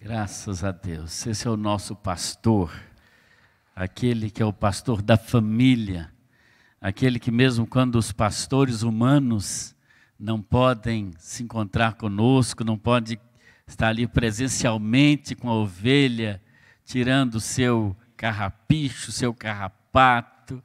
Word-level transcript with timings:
Graças 0.00 0.62
a 0.62 0.70
Deus. 0.70 1.26
Esse 1.26 1.48
é 1.48 1.50
o 1.50 1.56
nosso 1.56 1.96
pastor, 1.96 2.72
aquele 3.74 4.30
que 4.30 4.40
é 4.40 4.46
o 4.46 4.52
pastor 4.52 5.02
da 5.02 5.16
família, 5.16 6.08
aquele 6.80 7.18
que, 7.18 7.32
mesmo 7.32 7.66
quando 7.66 7.96
os 7.96 8.12
pastores 8.12 8.82
humanos 8.82 9.74
não 10.16 10.40
podem 10.40 11.10
se 11.18 11.42
encontrar 11.42 11.94
conosco, 11.94 12.62
não 12.62 12.78
pode 12.78 13.18
estar 13.66 13.88
ali 13.88 14.06
presencialmente 14.06 15.34
com 15.34 15.50
a 15.50 15.54
ovelha, 15.54 16.40
tirando 16.84 17.34
o 17.34 17.40
seu 17.40 17.96
carrapicho, 18.16 19.10
seu 19.10 19.34
carrapato, 19.34 20.62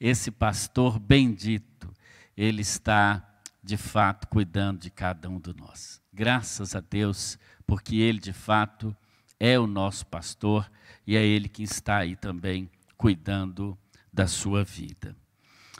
esse 0.00 0.30
pastor 0.30 0.98
bendito, 0.98 1.92
ele 2.34 2.62
está 2.62 3.22
de 3.62 3.76
fato 3.76 4.26
cuidando 4.26 4.80
de 4.80 4.90
cada 4.90 5.28
um 5.28 5.38
de 5.38 5.54
nós. 5.54 6.00
Graças 6.10 6.74
a 6.74 6.80
Deus, 6.80 7.38
porque 7.70 7.94
ele 7.94 8.18
de 8.18 8.32
fato 8.32 8.96
é 9.38 9.56
o 9.56 9.64
nosso 9.64 10.04
pastor 10.04 10.68
e 11.06 11.16
é 11.16 11.24
ele 11.24 11.48
que 11.48 11.62
está 11.62 11.98
aí 11.98 12.16
também 12.16 12.68
cuidando 12.96 13.78
da 14.12 14.26
sua 14.26 14.64
vida. 14.64 15.16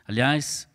Aliás, 0.07 0.69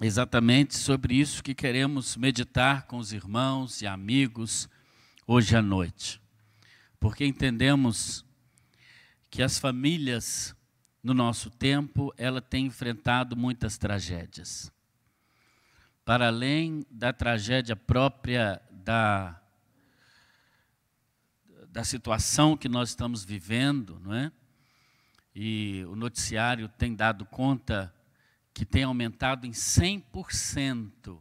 exatamente 0.00 0.76
sobre 0.76 1.16
isso 1.16 1.42
que 1.42 1.52
queremos 1.52 2.16
meditar 2.16 2.86
com 2.86 2.98
os 2.98 3.12
irmãos 3.12 3.82
e 3.82 3.88
amigos 3.88 4.68
hoje 5.26 5.56
à 5.56 5.60
noite. 5.60 6.22
Porque 7.00 7.26
entendemos 7.26 8.24
que 9.28 9.42
as 9.42 9.58
famílias 9.58 10.54
no 11.02 11.12
nosso 11.12 11.50
tempo, 11.50 12.14
ela 12.16 12.40
tem 12.40 12.66
enfrentado 12.66 13.36
muitas 13.36 13.76
tragédias. 13.76 14.70
Para 16.04 16.28
além 16.28 16.86
da 16.88 17.12
tragédia 17.12 17.74
própria 17.74 18.62
da 18.70 19.42
da 21.70 21.84
situação 21.84 22.56
que 22.56 22.68
nós 22.68 22.90
estamos 22.90 23.24
vivendo, 23.24 24.00
não 24.00 24.14
é? 24.14 24.32
E 25.34 25.84
o 25.88 25.94
noticiário 25.94 26.68
tem 26.68 26.94
dado 26.94 27.24
conta 27.24 27.94
que 28.52 28.64
tem 28.64 28.82
aumentado 28.82 29.46
em 29.46 29.52
100% 29.52 31.20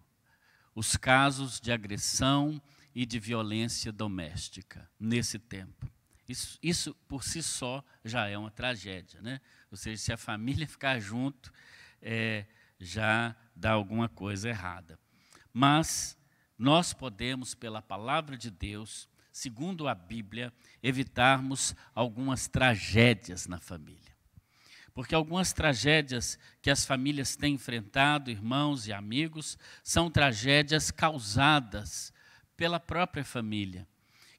os 0.74 0.96
casos 0.96 1.60
de 1.60 1.72
agressão 1.72 2.62
e 2.96 3.06
de 3.06 3.20
violência 3.20 3.92
doméstica 3.92 4.90
nesse 5.00 5.38
tempo. 5.38 5.88
Isso, 6.28 6.58
isso 6.62 6.96
por 7.08 7.24
si 7.24 7.42
só 7.44 7.84
já 8.04 8.28
é 8.28 8.38
uma 8.38 8.52
tragédia, 8.52 9.22
né? 9.22 9.40
Ou 9.70 9.78
seja, 9.78 10.02
se 10.02 10.12
a 10.12 10.18
família 10.18 10.66
ficar 10.68 11.00
junto, 11.00 11.54
é, 12.02 12.46
já 12.80 13.36
dá 13.56 13.72
alguma 13.72 14.10
coisa 14.10 14.50
errada. 14.50 15.00
Mas 15.54 16.18
nós 16.58 16.94
podemos, 16.94 17.54
pela 17.54 17.82
palavra 17.82 18.38
de 18.38 18.50
Deus, 18.50 19.08
segundo 19.38 19.88
a 19.88 19.94
Bíblia, 19.94 20.52
evitarmos 20.82 21.76
algumas 21.94 22.48
tragédias 22.48 23.46
na 23.46 23.60
família. 23.60 24.18
Porque 24.96 25.14
algumas 25.14 25.54
tragédias 25.54 26.40
que 26.60 26.72
as 26.72 26.84
famílias 26.84 27.36
têm 27.36 27.54
enfrentado, 27.54 28.32
irmãos 28.32 28.88
e 28.88 28.94
amigos, 28.94 29.56
são 29.84 30.10
tragédias 30.10 30.90
causadas 30.90 32.12
pela 32.56 32.80
própria 32.80 33.24
família 33.24 33.88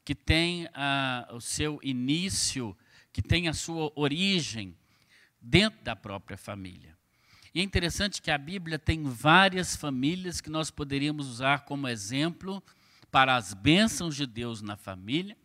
que 0.04 0.16
tem 0.16 0.68
ah, 0.74 1.28
o 1.30 1.40
seu 1.40 1.78
início, 1.80 2.76
que 3.12 3.22
tem 3.22 3.46
a 3.46 3.52
sua 3.52 3.92
origem 3.94 4.76
dentro 5.40 5.80
da 5.84 5.94
própria 5.94 6.36
família. 6.36 6.96
E 7.54 7.60
é 7.60 7.62
interessante 7.62 8.20
que 8.20 8.32
a 8.32 8.38
Bíblia 8.38 8.80
tem 8.80 9.04
várias 9.04 9.76
famílias 9.76 10.40
que 10.40 10.50
nós 10.50 10.72
poderíamos 10.72 11.28
usar 11.28 11.66
como 11.66 11.86
exemplo 11.86 12.60
para 13.10 13.36
as 13.36 13.54
bênçãos 13.54 14.16
de 14.16 14.26
Deus 14.26 14.62
na 14.62 14.76
família, 14.76 15.36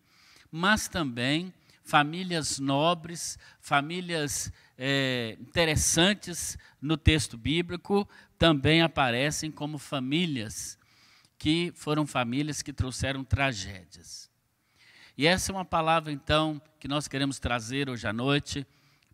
mas 0.51 0.87
também 0.87 1.53
famílias 1.83 2.59
nobres, 2.59 3.37
famílias 3.59 4.51
é, 4.77 5.37
interessantes 5.39 6.57
no 6.81 6.97
texto 6.97 7.37
bíblico 7.37 8.07
também 8.37 8.81
aparecem 8.81 9.51
como 9.51 9.77
famílias 9.77 10.77
que 11.37 11.73
foram 11.75 12.07
famílias 12.07 12.61
que 12.61 12.71
trouxeram 12.71 13.23
tragédias. 13.23 14.29
E 15.17 15.27
essa 15.27 15.51
é 15.51 15.55
uma 15.55 15.65
palavra, 15.65 16.11
então, 16.11 16.61
que 16.79 16.87
nós 16.87 17.07
queremos 17.07 17.37
trazer 17.37 17.89
hoje 17.89 18.07
à 18.07 18.13
noite 18.13 18.65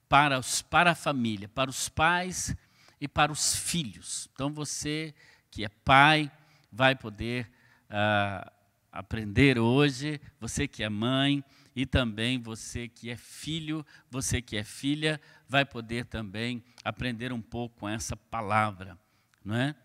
para, 0.08 0.40
os, 0.40 0.62
para 0.62 0.92
a 0.92 0.96
família, 0.96 1.50
para 1.50 1.70
os 1.70 1.90
pais 1.90 2.56
e 3.02 3.08
para 3.08 3.32
os 3.32 3.56
filhos. 3.56 4.30
Então, 4.34 4.54
você 4.54 5.14
que 5.52 5.66
é 5.66 5.70
pai 5.70 6.32
vai 6.72 6.96
poder 6.96 7.52
ah, 7.90 8.52
aprender 8.92 9.58
hoje, 9.58 10.20
você 10.40 10.68
que 10.68 10.84
é 10.84 10.90
mãe 10.90 11.44
e 11.76 11.86
também 11.86 12.42
você 12.42 12.88
que 12.88 13.10
é 13.10 13.18
filho, 13.18 13.86
você 14.10 14.42
que 14.42 14.58
é 14.58 14.64
filha, 14.64 15.20
vai 15.48 15.66
poder 15.66 16.06
também 16.06 16.64
aprender 16.84 17.32
um 17.32 17.42
pouco 17.42 17.80
com 17.80 17.90
essa 17.90 18.16
palavra, 18.16 18.98
não 19.44 19.56
é? 19.56 19.76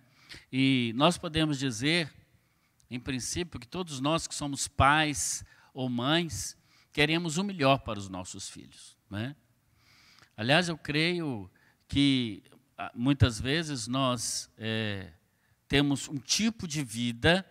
E 0.52 0.92
nós 0.96 1.16
podemos 1.16 1.58
dizer, 1.58 2.12
em 2.90 2.98
princípio, 2.98 3.60
que 3.60 3.68
todos 3.68 4.00
nós 4.00 4.26
que 4.26 4.34
somos 4.34 4.66
pais, 4.66 5.44
ou 5.72 5.88
mães, 5.88 6.56
queremos 6.92 7.36
o 7.36 7.44
melhor 7.44 7.80
para 7.80 7.98
os 7.98 8.08
nossos 8.08 8.48
filhos. 8.48 8.96
Né? 9.10 9.34
Aliás, 10.36 10.68
eu 10.68 10.78
creio 10.78 11.50
que 11.88 12.42
ah, 12.78 12.92
muitas 12.94 13.40
vezes 13.40 13.86
nós 13.86 14.50
é, 14.56 15.12
temos 15.68 16.08
um 16.08 16.16
tipo 16.16 16.66
de 16.66 16.82
vida 16.84 17.44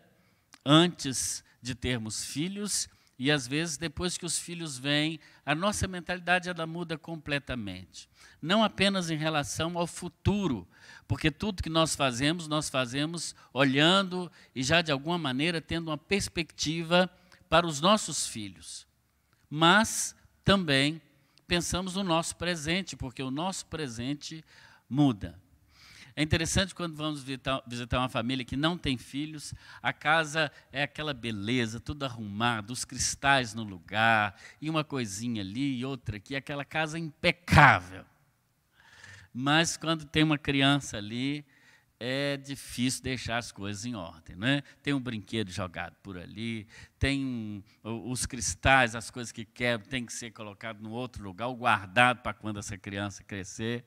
antes 0.66 1.44
de 1.62 1.76
termos 1.76 2.26
filhos 2.26 2.90
e 3.18 3.32
às 3.32 3.48
vezes 3.48 3.78
depois 3.78 4.18
que 4.18 4.26
os 4.26 4.40
filhos 4.40 4.78
vêm, 4.78 5.20
a 5.46 5.54
nossa 5.54 5.88
mentalidade 5.88 6.50
ela 6.50 6.66
muda 6.66 6.98
completamente. 6.98 8.10
Não 8.42 8.64
apenas 8.64 9.10
em 9.10 9.18
relação 9.18 9.78
ao 9.78 9.88
futuro, 9.88 10.68
porque 11.08 11.32
tudo 11.32 11.64
que 11.64 11.70
nós 11.70 11.96
fazemos, 11.96 12.48
nós 12.48 12.70
fazemos 12.70 13.36
olhando 13.54 14.32
e 14.54 14.64
já 14.64 14.82
de 14.82 14.92
alguma 14.92 15.18
maneira 15.18 15.62
tendo 15.62 15.90
uma 15.90 15.98
perspectiva 15.98 17.10
para 17.50 17.68
os 17.68 17.80
nossos 17.80 18.28
filhos, 18.28 18.88
mas 19.50 20.16
também 20.44 21.02
pensamos 21.48 21.96
no 21.96 22.04
nosso 22.04 22.36
presente, 22.36 22.98
porque 22.98 23.22
o 23.22 23.30
nosso 23.30 23.68
presente 23.68 24.44
muda. 24.90 25.40
É 26.16 26.22
interessante 26.22 26.76
quando 26.76 26.96
vamos 26.96 27.24
visitar, 27.24 27.64
uma 27.98 28.10
família 28.10 28.46
que 28.46 28.56
não 28.56 28.78
tem 28.78 28.98
filhos, 28.98 29.54
a 29.82 29.92
casa 29.92 30.52
é 30.72 30.84
aquela 30.84 31.14
beleza, 31.14 31.80
tudo 31.80 32.06
arrumado, 32.06 32.72
os 32.72 32.86
cristais 32.86 33.54
no 33.56 33.64
lugar, 33.64 34.40
e 34.62 34.70
uma 34.70 34.84
coisinha 34.84 35.42
ali 35.42 35.80
e 35.80 35.86
outra 35.86 36.18
aqui, 36.18 36.36
aquela 36.36 36.64
casa 36.64 37.00
impecável. 37.00 38.06
Mas 39.34 39.76
quando 39.76 40.06
tem 40.06 40.22
uma 40.22 40.38
criança 40.38 40.98
ali, 40.98 41.44
é 42.00 42.38
difícil 42.38 43.02
deixar 43.02 43.38
as 43.38 43.52
coisas 43.52 43.86
em 43.86 43.96
ordem. 43.96 44.36
Né? 44.36 44.62
Tem 44.84 44.94
um 44.94 45.00
brinquedo 45.00 45.50
jogado 45.50 45.96
por 46.04 46.18
ali, 46.18 46.68
tem 47.00 47.24
um, 47.84 48.12
os 48.12 48.28
cristais, 48.28 48.94
as 48.94 49.10
coisas 49.10 49.32
que 49.32 49.46
quebram, 49.46 49.90
tem 49.90 50.06
que 50.06 50.14
ser 50.14 50.32
colocado 50.32 50.80
no 50.82 50.92
outro 50.92 51.24
lugar, 51.24 51.50
guardado 51.50 52.22
para 52.22 52.34
quando 52.34 52.60
essa 52.60 52.78
criança 52.78 53.24
crescer. 53.24 53.84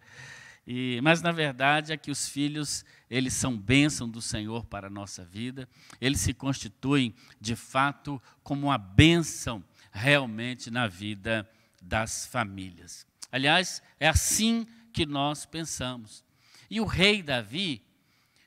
E, 0.67 1.01
mas 1.03 1.23
na 1.23 1.31
verdade 1.31 1.93
é 1.93 1.97
que 1.97 2.11
os 2.11 2.29
filhos 2.29 2.85
eles 3.09 3.35
são 3.35 3.57
bênção 3.57 4.09
do 4.09 4.21
Senhor 4.21 4.65
para 4.67 4.89
a 4.89 4.91
nossa 4.91 5.25
vida. 5.25 5.69
Eles 6.01 6.21
se 6.21 6.35
constituem 6.35 7.15
de 7.41 7.55
fato 7.55 8.21
como 8.43 8.67
uma 8.67 8.79
bênção 8.79 9.63
realmente 9.93 10.71
na 10.71 10.89
vida 10.89 11.49
das 11.81 12.27
famílias. 12.27 13.07
Aliás, 13.31 13.83
é 14.01 14.09
assim 14.09 14.67
que 14.93 15.07
nós 15.07 15.47
pensamos. 15.47 16.25
E 16.69 16.81
o 16.81 16.85
rei 16.85 17.23
Davi, 17.23 17.83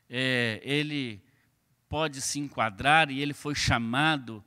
é, 0.09 0.59
ele 0.63 1.23
pode 1.87 2.21
se 2.21 2.39
enquadrar 2.39 3.09
e 3.09 3.21
ele 3.21 3.33
foi 3.33 3.55
chamado. 3.55 4.43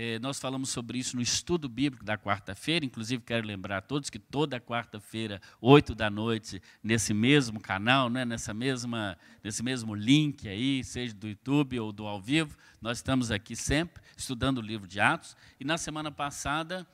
É, 0.00 0.16
nós 0.20 0.38
falamos 0.38 0.68
sobre 0.68 0.96
isso 0.96 1.16
no 1.16 1.22
estudo 1.22 1.68
bíblico 1.68 2.04
da 2.04 2.16
quarta-feira, 2.16 2.84
inclusive 2.84 3.20
quero 3.20 3.44
lembrar 3.44 3.78
a 3.78 3.80
todos 3.80 4.08
que 4.08 4.18
toda 4.20 4.60
quarta-feira, 4.60 5.42
oito 5.60 5.92
da 5.92 6.08
noite, 6.08 6.62
nesse 6.80 7.12
mesmo 7.12 7.58
canal, 7.58 8.08
né, 8.08 8.24
nessa 8.24 8.54
mesma, 8.54 9.18
nesse 9.42 9.60
mesmo 9.60 9.96
link 9.96 10.48
aí, 10.48 10.84
seja 10.84 11.12
do 11.12 11.26
YouTube 11.26 11.80
ou 11.80 11.90
do 11.90 12.06
ao 12.06 12.20
vivo, 12.20 12.56
nós 12.80 12.98
estamos 12.98 13.32
aqui 13.32 13.56
sempre 13.56 14.00
estudando 14.16 14.58
o 14.58 14.60
livro 14.60 14.86
de 14.86 15.00
Atos. 15.00 15.36
E 15.58 15.64
na 15.64 15.76
semana 15.76 16.12
passada 16.12 16.86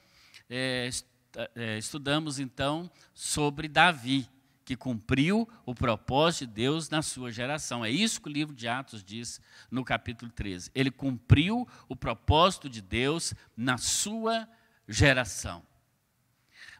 é, 0.49 0.88
é 1.55 1.76
estudamos 1.76 2.38
então 2.38 2.90
sobre 3.12 3.69
Davi 3.69 4.26
que 4.64 4.76
cumpriu 4.76 5.49
o 5.66 5.75
propósito 5.75 6.46
de 6.46 6.55
Deus 6.55 6.88
na 6.88 7.02
sua 7.02 7.31
geração. 7.31 7.84
É 7.84 7.90
isso 7.90 8.20
que 8.20 8.28
o 8.28 8.32
livro 8.32 8.55
de 8.55 8.66
Atos 8.66 9.05
diz 9.05 9.40
no 9.70 9.84
capítulo 9.84 10.31
13. 10.31 10.70
Ele 10.75 10.90
cumpriu 10.90 11.69
o 11.88 11.94
propósito 11.94 12.69
de 12.69 12.81
Deus 12.81 13.34
na 13.56 13.76
sua 13.76 14.49
geração. 14.88 15.62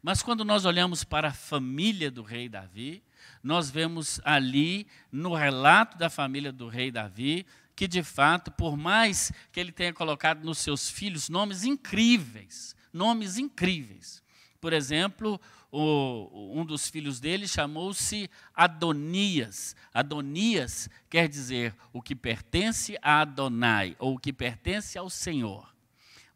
Mas 0.03 0.23
quando 0.23 0.45
nós 0.45 0.65
olhamos 0.65 1.03
para 1.03 1.29
a 1.29 1.33
família 1.33 2.11
do 2.11 2.23
rei 2.23 2.49
Davi, 2.49 3.03
nós 3.43 3.71
vemos 3.71 4.21
ali, 4.25 4.87
no 5.11 5.35
relato 5.35 5.97
da 5.97 6.11
família 6.11 6.53
do 6.53 6.69
rei 6.69 6.91
Davi, 6.91 7.47
que, 7.75 7.89
de 7.89 8.03
fato, 8.03 8.51
por 8.53 8.77
mais 8.77 9.33
que 9.51 9.59
ele 9.59 9.73
tenha 9.73 9.93
colocado 9.93 10.45
nos 10.45 10.59
seus 10.59 10.89
filhos 10.89 11.29
nomes 11.29 11.65
incríveis, 11.65 12.77
nomes 12.93 13.39
incríveis. 13.39 14.23
Por 14.61 14.73
exemplo, 14.73 15.41
o, 15.77 16.53
um 16.57 16.65
dos 16.65 16.89
filhos 16.89 17.19
dele 17.19 17.49
chamou-se 17.49 18.31
Adonias. 18.55 19.75
Adonias 19.93 20.89
quer 21.11 21.29
dizer 21.29 21.75
o 21.93 22.01
que 22.01 22.15
pertence 22.15 22.97
a 23.03 23.23
Adonai, 23.23 23.97
ou 23.99 24.15
o 24.15 24.19
que 24.19 24.33
pertence 24.33 24.97
ao 24.97 25.11
Senhor. 25.11 25.75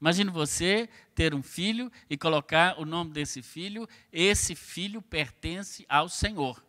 Imagine 0.01 0.31
você 0.31 0.89
ter 1.15 1.35
um 1.35 1.43
filho 1.43 1.91
e 2.11 2.17
colocar 2.17 2.81
o 2.81 2.85
nome 2.85 3.13
desse 3.13 3.41
filho, 3.41 3.89
esse 4.13 4.57
filho 4.57 5.01
pertence 5.01 5.87
ao 5.89 6.09
Senhor. 6.09 6.61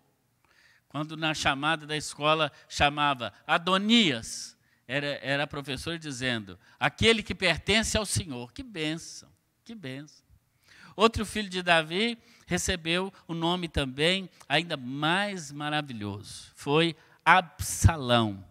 Quando 0.88 1.18
na 1.18 1.34
chamada 1.34 1.88
da 1.88 1.98
escola 1.98 2.52
chamava 2.68 3.34
Adonias, 3.48 4.56
era, 4.88 5.20
era 5.24 5.44
a 5.44 5.48
professora 5.48 5.98
dizendo, 5.98 6.58
aquele 6.80 7.24
que 7.24 7.34
pertence 7.34 7.98
ao 7.98 8.06
Senhor. 8.06 8.52
Que 8.52 8.64
bênção, 8.64 9.30
que 9.64 9.74
bênção. 9.74 10.24
Outro 10.96 11.26
filho 11.26 11.50
de 11.50 11.62
Davi 11.62 12.18
recebeu 12.50 13.14
o 13.28 13.34
um 13.34 13.36
nome 13.36 13.70
também 13.70 14.28
ainda 14.48 14.76
mais 14.76 15.52
maravilhoso. 15.52 16.52
Foi 16.56 16.96
Absalão, 17.24 18.44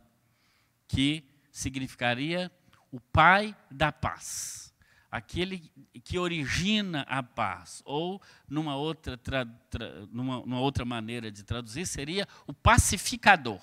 que 0.87 1.25
significaria 1.51 2.49
o 2.93 3.01
pai 3.01 3.57
da 3.69 3.91
paz 3.91 4.69
aquele 5.11 5.71
que 6.05 6.19
origina 6.19 7.01
a 7.09 7.23
paz, 7.23 7.83
ou 7.85 8.21
numa 8.47 8.77
outra, 8.77 9.17
tra, 9.17 9.47
tra, 9.71 10.07
numa, 10.13 10.41
numa 10.41 10.61
outra 10.61 10.85
maneira 10.85 11.31
de 11.31 11.43
traduzir, 11.43 11.87
seria 11.87 12.29
o 12.47 12.53
pacificador. 12.53 13.63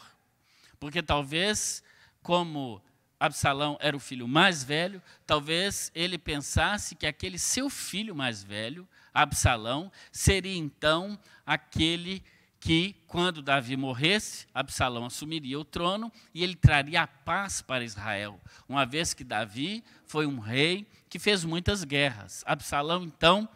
Porque 0.79 1.03
talvez, 1.03 1.83
como 2.23 2.81
Absalão 3.19 3.77
era 3.79 3.95
o 3.95 3.99
filho 3.99 4.27
mais 4.27 4.63
velho, 4.63 5.01
talvez 5.25 5.91
ele 5.93 6.17
pensasse 6.17 6.95
que 6.95 7.05
aquele 7.05 7.37
seu 7.37 7.69
filho 7.69 8.15
mais 8.15 8.43
velho, 8.43 8.87
Absalão, 9.15 9.89
seria 10.11 10.57
então 10.57 11.17
aquele 11.45 12.21
que, 12.59 12.95
quando 13.07 13.41
Davi 13.41 13.77
morresse, 13.77 14.47
Absalão 14.53 15.05
assumiria 15.05 15.57
o 15.57 15.63
trono 15.63 16.11
e 16.33 16.43
ele 16.43 16.55
traria 16.55 17.03
a 17.03 17.07
paz 17.07 17.61
para 17.61 17.83
Israel, 17.83 18.41
uma 18.67 18.85
vez 18.85 19.13
que 19.13 19.23
Davi 19.23 19.83
foi 20.05 20.25
um 20.25 20.39
rei 20.39 20.85
que 21.07 21.17
fez 21.17 21.45
muitas 21.45 21.83
guerras. 21.83 22.43
Absalão, 22.45 23.03
então, 23.03 23.47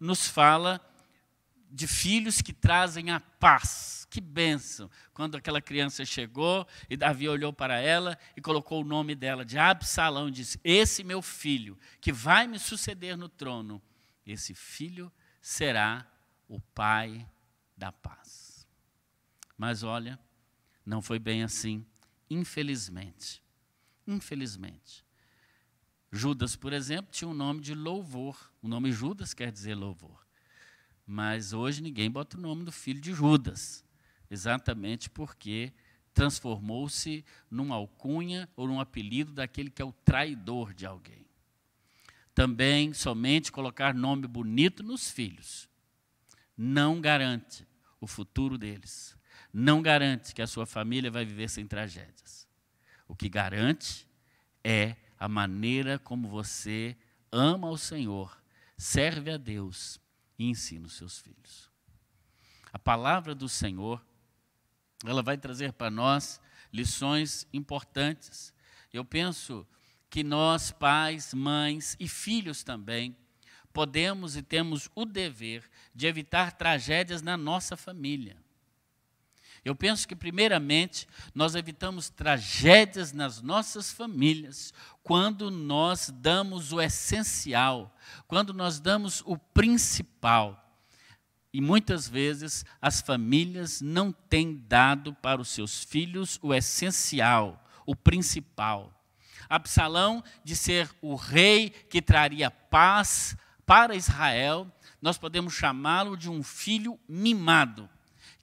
nos 0.00 0.26
fala 0.26 0.80
de 1.70 1.86
filhos 1.86 2.40
que 2.40 2.52
trazem 2.52 3.10
a 3.10 3.18
paz. 3.18 4.06
Que 4.08 4.20
bênção! 4.20 4.90
Quando 5.12 5.36
aquela 5.36 5.60
criança 5.60 6.04
chegou 6.04 6.66
e 6.88 6.96
Davi 6.96 7.28
olhou 7.28 7.52
para 7.52 7.80
ela 7.80 8.16
e 8.36 8.40
colocou 8.40 8.82
o 8.82 8.84
nome 8.84 9.14
dela 9.14 9.44
de 9.44 9.58
Absalão, 9.58 10.28
e 10.28 10.32
disse: 10.32 10.60
Esse 10.62 11.02
meu 11.02 11.20
filho, 11.20 11.78
que 12.00 12.12
vai 12.12 12.46
me 12.46 12.58
suceder 12.58 13.16
no 13.16 13.28
trono, 13.28 13.82
esse 14.26 14.54
filho 14.54 15.12
será 15.40 16.06
o 16.48 16.60
pai 16.60 17.28
da 17.76 17.90
paz. 17.90 18.66
Mas 19.56 19.82
olha, 19.82 20.18
não 20.84 21.00
foi 21.00 21.18
bem 21.18 21.42
assim, 21.42 21.84
infelizmente. 22.28 23.42
Infelizmente. 24.06 25.04
Judas, 26.10 26.56
por 26.56 26.72
exemplo, 26.72 27.10
tinha 27.10 27.28
o 27.28 27.30
um 27.30 27.34
nome 27.34 27.60
de 27.60 27.74
louvor. 27.74 28.52
O 28.60 28.68
nome 28.68 28.92
Judas 28.92 29.32
quer 29.32 29.50
dizer 29.50 29.74
louvor. 29.74 30.26
Mas 31.06 31.52
hoje 31.52 31.82
ninguém 31.82 32.10
bota 32.10 32.36
o 32.36 32.40
nome 32.40 32.64
do 32.64 32.72
filho 32.72 33.00
de 33.00 33.12
Judas, 33.12 33.84
exatamente 34.30 35.10
porque 35.10 35.72
transformou-se 36.14 37.24
numa 37.50 37.74
alcunha 37.74 38.48
ou 38.54 38.66
num 38.66 38.80
apelido 38.80 39.32
daquele 39.32 39.70
que 39.70 39.82
é 39.82 39.84
o 39.84 39.92
traidor 39.92 40.74
de 40.74 40.86
alguém. 40.86 41.21
Também 42.34 42.92
somente 42.92 43.52
colocar 43.52 43.94
nome 43.94 44.26
bonito 44.26 44.82
nos 44.82 45.10
filhos 45.10 45.68
não 46.56 47.00
garante 47.00 47.66
o 48.00 48.06
futuro 48.06 48.56
deles 48.56 49.16
não 49.52 49.82
garante 49.82 50.34
que 50.34 50.40
a 50.40 50.46
sua 50.46 50.64
família 50.64 51.10
vai 51.10 51.24
viver 51.24 51.48
sem 51.48 51.66
tragédias. 51.66 52.48
O 53.06 53.14
que 53.14 53.28
garante 53.28 54.08
é 54.64 54.96
a 55.18 55.28
maneira 55.28 55.98
como 55.98 56.28
você 56.28 56.96
ama 57.30 57.68
o 57.68 57.76
Senhor, 57.76 58.42
serve 58.76 59.30
a 59.30 59.36
Deus 59.36 60.00
e 60.38 60.48
ensina 60.48 60.86
os 60.86 60.94
seus 60.94 61.18
filhos. 61.18 61.70
A 62.72 62.78
palavra 62.78 63.34
do 63.34 63.48
Senhor, 63.48 64.04
ela 65.04 65.22
vai 65.22 65.36
trazer 65.36 65.72
para 65.74 65.90
nós 65.90 66.40
lições 66.72 67.46
importantes. 67.52 68.54
Eu 68.90 69.04
penso 69.04 69.66
que 70.12 70.22
nós, 70.22 70.70
pais, 70.70 71.32
mães 71.32 71.96
e 71.98 72.06
filhos 72.06 72.62
também, 72.62 73.16
podemos 73.72 74.36
e 74.36 74.42
temos 74.42 74.90
o 74.94 75.06
dever 75.06 75.64
de 75.94 76.06
evitar 76.06 76.52
tragédias 76.52 77.22
na 77.22 77.34
nossa 77.34 77.78
família. 77.78 78.36
Eu 79.64 79.74
penso 79.74 80.06
que, 80.06 80.14
primeiramente, 80.14 81.08
nós 81.34 81.54
evitamos 81.54 82.10
tragédias 82.10 83.14
nas 83.14 83.40
nossas 83.40 83.90
famílias 83.90 84.74
quando 85.02 85.50
nós 85.50 86.12
damos 86.14 86.74
o 86.74 86.80
essencial, 86.82 87.96
quando 88.28 88.52
nós 88.52 88.78
damos 88.78 89.22
o 89.24 89.38
principal. 89.38 90.78
E 91.54 91.58
muitas 91.58 92.06
vezes 92.06 92.66
as 92.82 93.00
famílias 93.00 93.80
não 93.80 94.12
têm 94.12 94.62
dado 94.68 95.14
para 95.14 95.40
os 95.40 95.48
seus 95.48 95.82
filhos 95.82 96.38
o 96.42 96.52
essencial, 96.52 97.64
o 97.86 97.96
principal. 97.96 99.01
Absalão, 99.48 100.22
de 100.44 100.54
ser 100.56 100.90
o 101.00 101.14
rei 101.14 101.70
que 101.70 102.02
traria 102.02 102.50
paz 102.50 103.36
para 103.66 103.94
Israel, 103.94 104.70
nós 105.00 105.18
podemos 105.18 105.54
chamá-lo 105.54 106.16
de 106.16 106.30
um 106.30 106.42
filho 106.42 106.98
mimado, 107.08 107.88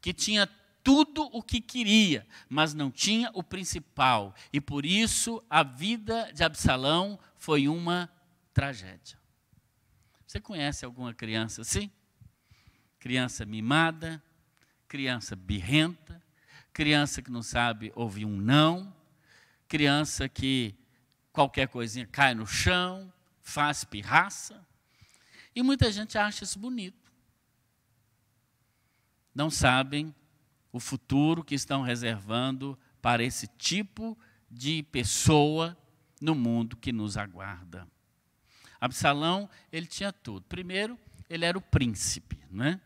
que 0.02 0.14
tinha 0.14 0.48
tudo 0.84 1.24
o 1.34 1.44
que 1.44 1.62
queria, 1.62 2.26
mas 2.48 2.74
não 2.74 2.90
tinha 2.90 3.30
o 3.34 3.44
principal. 3.44 4.34
E 4.52 4.60
por 4.60 4.86
isso 4.86 5.44
a 5.50 5.62
vida 5.62 6.32
de 6.34 6.44
Absalão 6.44 7.20
foi 7.38 7.68
uma 7.68 8.10
tragédia. 8.54 9.20
Você 10.26 10.40
conhece 10.40 10.86
alguma 10.86 11.14
criança 11.14 11.62
assim? 11.62 11.92
Criança 13.00 13.46
mimada, 13.46 14.22
criança 14.88 15.36
birrenta, 15.36 16.22
criança 16.74 17.22
que 17.22 17.32
não 17.32 17.44
sabe 17.44 17.92
ouvir 17.96 18.26
um 18.26 18.38
não, 18.38 18.96
criança 19.68 20.30
que 20.30 20.76
qualquer 21.40 21.70
coisinha 21.70 22.06
cai 22.06 22.36
no 22.36 22.46
chão, 22.46 23.10
faz 23.42 23.86
pirraça. 23.86 24.62
E 25.56 25.64
muita 25.64 25.90
gente 25.90 26.18
acha 26.18 26.44
isso 26.44 26.60
bonito. 26.60 27.10
Não 29.34 29.50
sabem 29.50 30.14
o 30.70 30.82
futuro 30.82 31.42
que 31.42 31.56
estão 31.56 31.82
reservando 31.82 32.78
para 33.02 33.24
esse 33.24 33.48
tipo 33.48 34.18
de 34.52 34.84
pessoa 34.84 35.78
no 36.20 36.36
mundo 36.36 36.76
que 36.76 36.92
nos 36.92 37.16
aguarda. 37.16 37.88
Absalão, 38.82 39.50
ele 39.72 39.86
tinha 39.88 40.12
tudo. 40.12 40.46
Primeiro, 40.50 41.00
ele 41.30 41.46
era 41.46 41.58
o 41.58 41.62
príncipe, 41.62 42.38
não 42.52 42.66
é? 42.66 42.82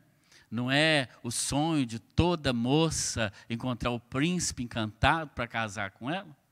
Não 0.51 0.71
é 0.71 1.09
o 1.23 1.31
sonho 1.31 1.87
de 1.87 1.97
toda 1.97 2.53
moça 2.53 3.33
encontrar 3.49 3.89
o 3.89 3.99
príncipe 3.99 4.61
encantado 4.61 5.31
para 5.31 5.47
casar 5.47 5.89
com 5.89 6.07
ela? 6.07 6.42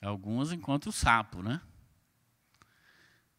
Algumas 0.00 0.52
encontram 0.52 0.90
o 0.90 0.92
sapo, 0.92 1.42
né? 1.42 1.60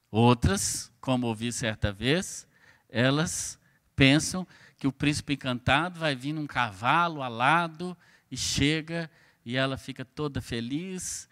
Outras, 0.10 0.92
como 1.00 1.28
ouvi 1.28 1.52
certa 1.52 1.92
vez, 1.92 2.48
elas 2.90 3.60
pensam 3.96 4.48
que 4.78 4.88
o 4.88 4.92
príncipe 4.92 5.34
encantado 5.34 6.00
vai 6.00 6.16
vir 6.16 6.34
num 6.34 6.48
cavalo 6.48 7.22
alado 7.22 7.98
e 8.30 8.38
chega 8.38 9.10
e 9.46 9.56
ela 9.56 9.78
fica 9.78 10.06
toda 10.06 10.42
feliz. 10.42 11.28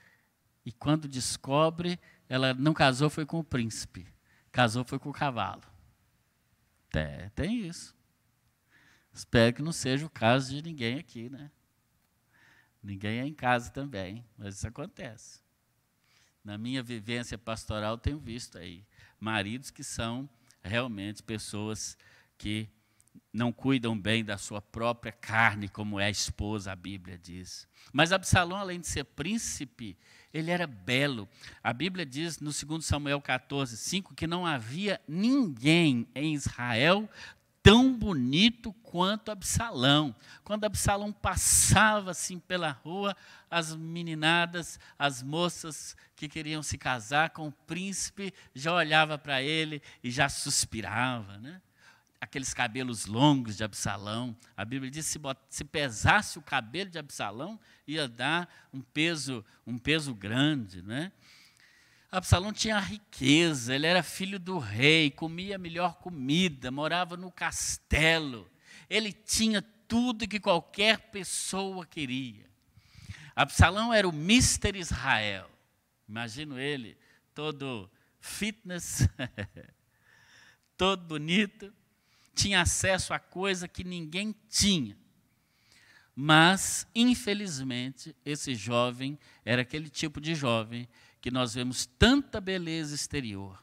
E 0.65 0.72
quando 0.72 1.08
descobre, 1.08 2.00
ela 2.27 2.53
não 2.53 2.74
casou 2.74 3.10
foi 3.10 3.25
com 3.25 3.39
o 3.39 3.44
príncipe, 3.44 4.08
casou 4.51 4.84
foi 4.84 5.00
com 5.00 5.10
o 5.10 5.13
cavalo. 5.13 5.63
É, 6.94 7.29
tem 7.36 7.67
isso. 7.67 7.94
Espero 9.13 9.55
que 9.55 9.62
não 9.62 9.72
seja 9.72 10.05
o 10.05 10.10
caso 10.10 10.50
de 10.50 10.62
ninguém 10.62 10.98
aqui, 10.98 11.29
né? 11.29 11.51
Ninguém 12.86 13.20
é 13.20 13.25
em 13.25 13.34
casa 13.34 13.72
também, 13.72 14.24
mas 14.38 14.56
isso 14.56 14.68
acontece. 14.68 15.39
Na 16.44 16.56
minha 16.56 16.84
vivência 16.84 17.36
pastoral, 17.36 17.98
tenho 17.98 18.20
visto 18.20 18.60
aí 18.60 18.86
maridos 19.20 19.72
que 19.72 19.84
são 19.84 20.30
realmente 20.63 21.24
pessoas 21.24 21.98
que 22.38 22.70
não 23.34 23.51
cuidam 23.51 24.00
bem 24.00 24.24
da 24.24 24.38
sua 24.38 24.62
própria 24.62 25.12
carne, 25.12 25.68
como 25.68 26.00
é 26.00 26.06
a 26.06 26.10
esposa, 26.12 26.72
a 26.72 26.75
Bíblia 26.75 27.18
diz. 27.18 27.68
Mas 27.92 28.12
Absalão, 28.12 28.58
além 28.58 28.80
de 28.80 28.88
ser 28.88 29.04
príncipe, 29.04 29.98
ele 30.32 30.51
era 30.51 30.68
belo. 30.68 31.27
A 31.63 31.74
Bíblia 31.74 32.06
diz 32.06 32.39
no 32.39 32.51
2 32.51 32.86
Samuel 32.86 33.20
14, 33.20 33.75
5, 33.77 34.13
que 34.13 34.27
não 34.27 34.46
havia 34.46 35.01
ninguém 35.08 36.08
em 36.13 36.36
Israel 36.36 37.10
tão 37.65 37.91
bonito 37.91 38.72
quanto 38.84 39.31
Absalão. 39.31 40.15
Quando 40.43 40.65
Absalão 40.65 41.12
passava 41.12 42.12
assim 42.12 42.38
pela 42.38 42.69
rua, 42.69 43.17
as 43.50 43.75
meninadas, 43.75 44.79
as 45.00 45.24
moças 45.24 45.98
que 46.15 46.29
queriam 46.29 46.62
se 46.62 46.77
casar 46.77 47.31
com 47.31 47.48
o 47.48 47.51
príncipe, 47.51 48.31
já 48.53 48.72
olhava 48.72 49.17
para 49.17 49.41
ele 49.41 49.81
e 50.03 50.12
já 50.12 50.29
suspirava, 50.29 51.39
né? 51.39 51.60
Aqueles 52.22 52.53
cabelos 52.53 53.07
longos 53.07 53.57
de 53.57 53.63
Absalão. 53.63 54.38
A 54.55 54.63
Bíblia 54.63 54.91
diz 54.91 55.07
que 55.07 55.13
se, 55.13 55.19
se 55.50 55.63
pesasse 55.63 56.38
o 56.38 56.43
cabelo 56.43 56.91
de 56.91 57.00
Absalão, 57.00 57.60
ia 57.88 58.07
dar 58.07 58.48
um 58.72 58.81
peso, 58.81 59.43
um 59.65 59.79
peso 59.79 60.13
grande, 60.13 60.84
né? 60.84 61.12
Absalão 62.12 62.53
tinha 62.53 62.79
riqueza, 62.79 63.75
ele 63.75 63.88
era 63.88 64.01
filho 64.01 64.39
do 64.39 64.57
rei, 64.57 65.12
comia 65.12 65.55
a 65.55 65.59
melhor 65.59 65.95
comida, 65.95 66.71
morava 66.71 67.17
no 67.17 67.31
castelo. 67.31 68.50
Ele 68.89 69.12
tinha 69.12 69.62
tudo 69.88 70.27
que 70.27 70.39
qualquer 70.39 70.97
pessoa 71.12 71.85
queria. 71.85 72.45
Absalão 73.35 73.93
era 73.93 74.07
o 74.07 74.13
Mister 74.13 74.75
Israel. 74.75 75.50
Imagino 76.07 76.59
ele, 76.59 76.97
todo 77.33 77.89
fitness, 78.19 79.07
todo 80.77 81.03
bonito, 81.03 81.74
tinha 82.33 82.62
acesso 82.62 83.13
a 83.13 83.19
coisa 83.19 83.67
que 83.67 83.83
ninguém 83.83 84.33
tinha. 84.50 84.97
Mas, 86.15 86.88
infelizmente, 86.95 88.15
esse 88.25 88.55
jovem 88.55 89.19
era 89.43 89.63
aquele 89.63 89.89
tipo 89.89 90.21
de 90.21 90.33
jovem 90.33 90.88
que 91.25 91.32
nós 91.32 91.55
vemos 91.55 91.88
tanta 91.88 92.39
beleza 92.39 92.94
exterior, 92.94 93.60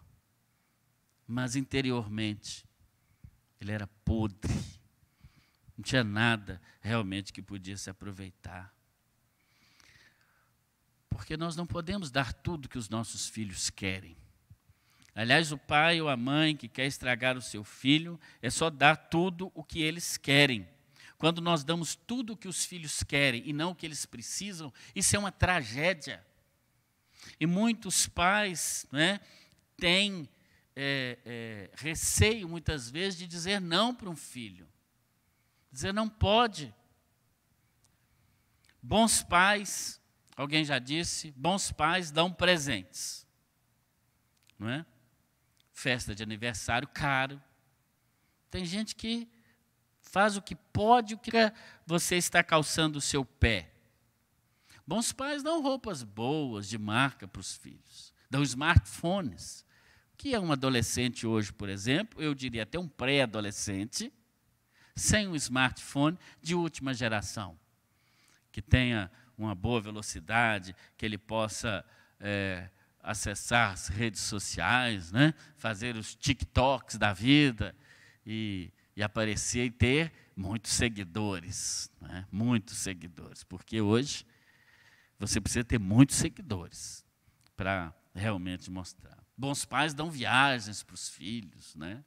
mas 1.24 1.54
interiormente 1.54 2.66
ele 3.60 3.70
era 3.70 3.86
podre. 3.86 4.52
Não 5.78 5.84
tinha 5.84 6.02
nada 6.02 6.60
realmente 6.80 7.32
que 7.32 7.40
podia 7.40 7.76
se 7.76 7.88
aproveitar. 7.88 8.74
Porque 11.08 11.36
nós 11.36 11.54
não 11.54 11.64
podemos 11.64 12.10
dar 12.10 12.32
tudo 12.32 12.68
que 12.68 12.76
os 12.76 12.88
nossos 12.88 13.28
filhos 13.28 13.70
querem. 13.70 14.16
Aliás, 15.14 15.52
o 15.52 15.56
pai 15.56 16.00
ou 16.00 16.08
a 16.08 16.16
mãe 16.16 16.56
que 16.56 16.66
quer 16.66 16.86
estragar 16.86 17.36
o 17.36 17.40
seu 17.40 17.62
filho 17.62 18.18
é 18.42 18.50
só 18.50 18.70
dar 18.70 18.96
tudo 18.96 19.52
o 19.54 19.62
que 19.62 19.80
eles 19.80 20.16
querem. 20.16 20.68
Quando 21.16 21.40
nós 21.40 21.62
damos 21.62 21.94
tudo 21.94 22.32
o 22.32 22.36
que 22.36 22.48
os 22.48 22.64
filhos 22.64 23.04
querem 23.04 23.48
e 23.48 23.52
não 23.52 23.70
o 23.70 23.74
que 23.76 23.86
eles 23.86 24.04
precisam, 24.04 24.72
isso 24.96 25.14
é 25.14 25.18
uma 25.20 25.30
tragédia. 25.30 26.26
E 27.38 27.46
muitos 27.46 28.06
pais 28.06 28.86
né, 28.92 29.20
têm 29.76 30.28
é, 30.74 31.18
é, 31.24 31.70
receio, 31.74 32.48
muitas 32.48 32.90
vezes, 32.90 33.18
de 33.18 33.26
dizer 33.26 33.60
não 33.60 33.94
para 33.94 34.08
um 34.08 34.16
filho. 34.16 34.68
Dizer 35.70 35.92
não 35.92 36.08
pode. 36.08 36.74
Bons 38.82 39.22
pais, 39.22 40.00
alguém 40.36 40.64
já 40.64 40.78
disse, 40.78 41.30
bons 41.32 41.70
pais 41.70 42.10
dão 42.10 42.32
presentes. 42.32 43.26
Não 44.58 44.68
é? 44.68 44.86
Festa 45.72 46.14
de 46.14 46.22
aniversário 46.22 46.88
caro. 46.88 47.42
Tem 48.50 48.64
gente 48.64 48.94
que 48.94 49.28
faz 50.00 50.36
o 50.36 50.42
que 50.42 50.54
pode, 50.54 51.14
o 51.14 51.18
que 51.18 51.30
você 51.86 52.16
está 52.16 52.42
calçando 52.42 52.98
o 52.98 53.00
seu 53.00 53.24
pé. 53.24 53.71
Bons 54.86 55.12
pais 55.12 55.42
dão 55.42 55.62
roupas 55.62 56.02
boas, 56.02 56.68
de 56.68 56.76
marca 56.78 57.28
para 57.28 57.40
os 57.40 57.54
filhos, 57.56 58.12
dão 58.28 58.42
smartphones. 58.42 59.64
O 60.12 60.16
que 60.16 60.34
é 60.34 60.40
um 60.40 60.52
adolescente 60.52 61.26
hoje, 61.26 61.52
por 61.52 61.68
exemplo? 61.68 62.22
Eu 62.22 62.34
diria 62.34 62.64
até 62.64 62.78
um 62.78 62.88
pré-adolescente, 62.88 64.12
sem 64.94 65.26
um 65.26 65.36
smartphone 65.36 66.18
de 66.40 66.54
última 66.54 66.92
geração, 66.92 67.58
que 68.50 68.60
tenha 68.60 69.10
uma 69.38 69.54
boa 69.54 69.80
velocidade, 69.80 70.74
que 70.96 71.06
ele 71.06 71.16
possa 71.16 71.84
é, 72.20 72.68
acessar 73.02 73.72
as 73.72 73.88
redes 73.88 74.20
sociais, 74.20 75.10
né? 75.10 75.34
fazer 75.56 75.96
os 75.96 76.14
TikToks 76.14 76.96
da 76.96 77.12
vida 77.12 77.74
e, 78.24 78.70
e 78.96 79.02
aparecer 79.02 79.66
e 79.66 79.70
ter 79.70 80.12
muitos 80.36 80.72
seguidores, 80.72 81.90
né? 82.00 82.26
muitos 82.30 82.76
seguidores, 82.78 83.42
porque 83.42 83.80
hoje 83.80 84.24
você 85.28 85.40
precisa 85.40 85.64
ter 85.64 85.78
muitos 85.78 86.16
seguidores 86.16 87.04
para 87.56 87.94
realmente 88.14 88.70
mostrar. 88.70 89.18
Bons 89.36 89.64
pais 89.64 89.94
dão 89.94 90.10
viagens 90.10 90.82
para 90.82 90.94
os 90.94 91.08
filhos, 91.08 91.74
né? 91.76 92.04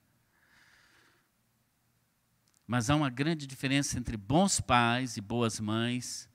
Mas 2.68 2.90
há 2.90 2.96
uma 2.96 3.10
grande 3.10 3.48
diferença 3.48 3.98
entre 3.98 4.18
bons 4.18 4.60
pais 4.60 5.18
e 5.18 5.22
boas 5.22 5.60
mães, 5.60 6.28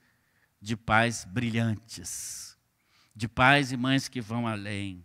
de 0.61 0.77
pais 0.77 1.25
brilhantes, 1.25 2.57
de 3.15 3.29
pais 3.29 3.73
e 3.73 3.77
mães 3.77 4.09
que 4.09 4.21
vão 4.21 4.47
além. 4.47 5.05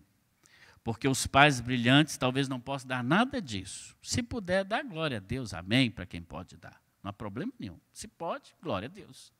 Porque 0.83 1.07
os 1.07 1.25
pais 1.25 1.59
brilhantes 1.59 2.15
talvez 2.15 2.47
não 2.47 2.59
possam 2.59 2.87
dar 2.87 3.03
nada 3.03 3.41
disso. 3.41 3.97
Se 4.01 4.21
puder, 4.21 4.63
dá 4.63 4.83
glória 4.83 5.17
a 5.17 5.21
Deus, 5.21 5.53
amém, 5.53 5.89
para 5.89 6.05
quem 6.05 6.21
pode 6.21 6.55
dar. 6.57 6.79
Não 7.01 7.09
há 7.09 7.13
problema 7.13 7.51
nenhum. 7.59 7.79
Se 7.91 8.07
pode, 8.07 8.55
glória 8.61 8.87
a 8.87 8.91
Deus. 8.91 9.33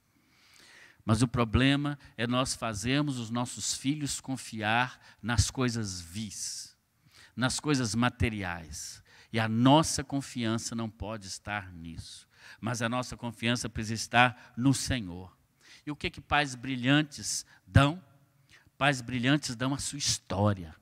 Mas 1.06 1.22
o 1.22 1.28
problema 1.28 2.00
é 2.18 2.26
nós 2.26 2.56
fazermos 2.56 3.20
os 3.20 3.30
nossos 3.30 3.76
filhos 3.76 4.20
confiar 4.20 5.00
nas 5.22 5.52
coisas 5.52 6.02
vis, 6.02 6.76
nas 7.36 7.60
coisas 7.60 7.94
materiais. 7.94 9.04
E 9.32 9.40
a 9.40 9.48
nossa 9.48 10.04
confiança 10.04 10.74
não 10.74 10.90
pode 10.90 11.28
estar 11.28 11.72
nisso. 11.72 12.28
Mas 12.60 12.82
a 12.82 12.90
nossa 12.90 13.16
confiança 13.16 13.70
precisa 13.70 13.94
estar 13.94 14.54
no 14.58 14.74
Senhor. 14.74 15.38
E 15.86 15.92
o 15.92 15.96
que 15.96 16.10
que 16.10 16.22
pais 16.22 16.56
brilhantes 16.56 17.46
dão? 17.68 18.02
Pais 18.76 19.00
brilhantes 19.00 19.56
dão 19.56 19.74
a 19.74 19.78
sua 19.78 20.00
história. 20.00 20.76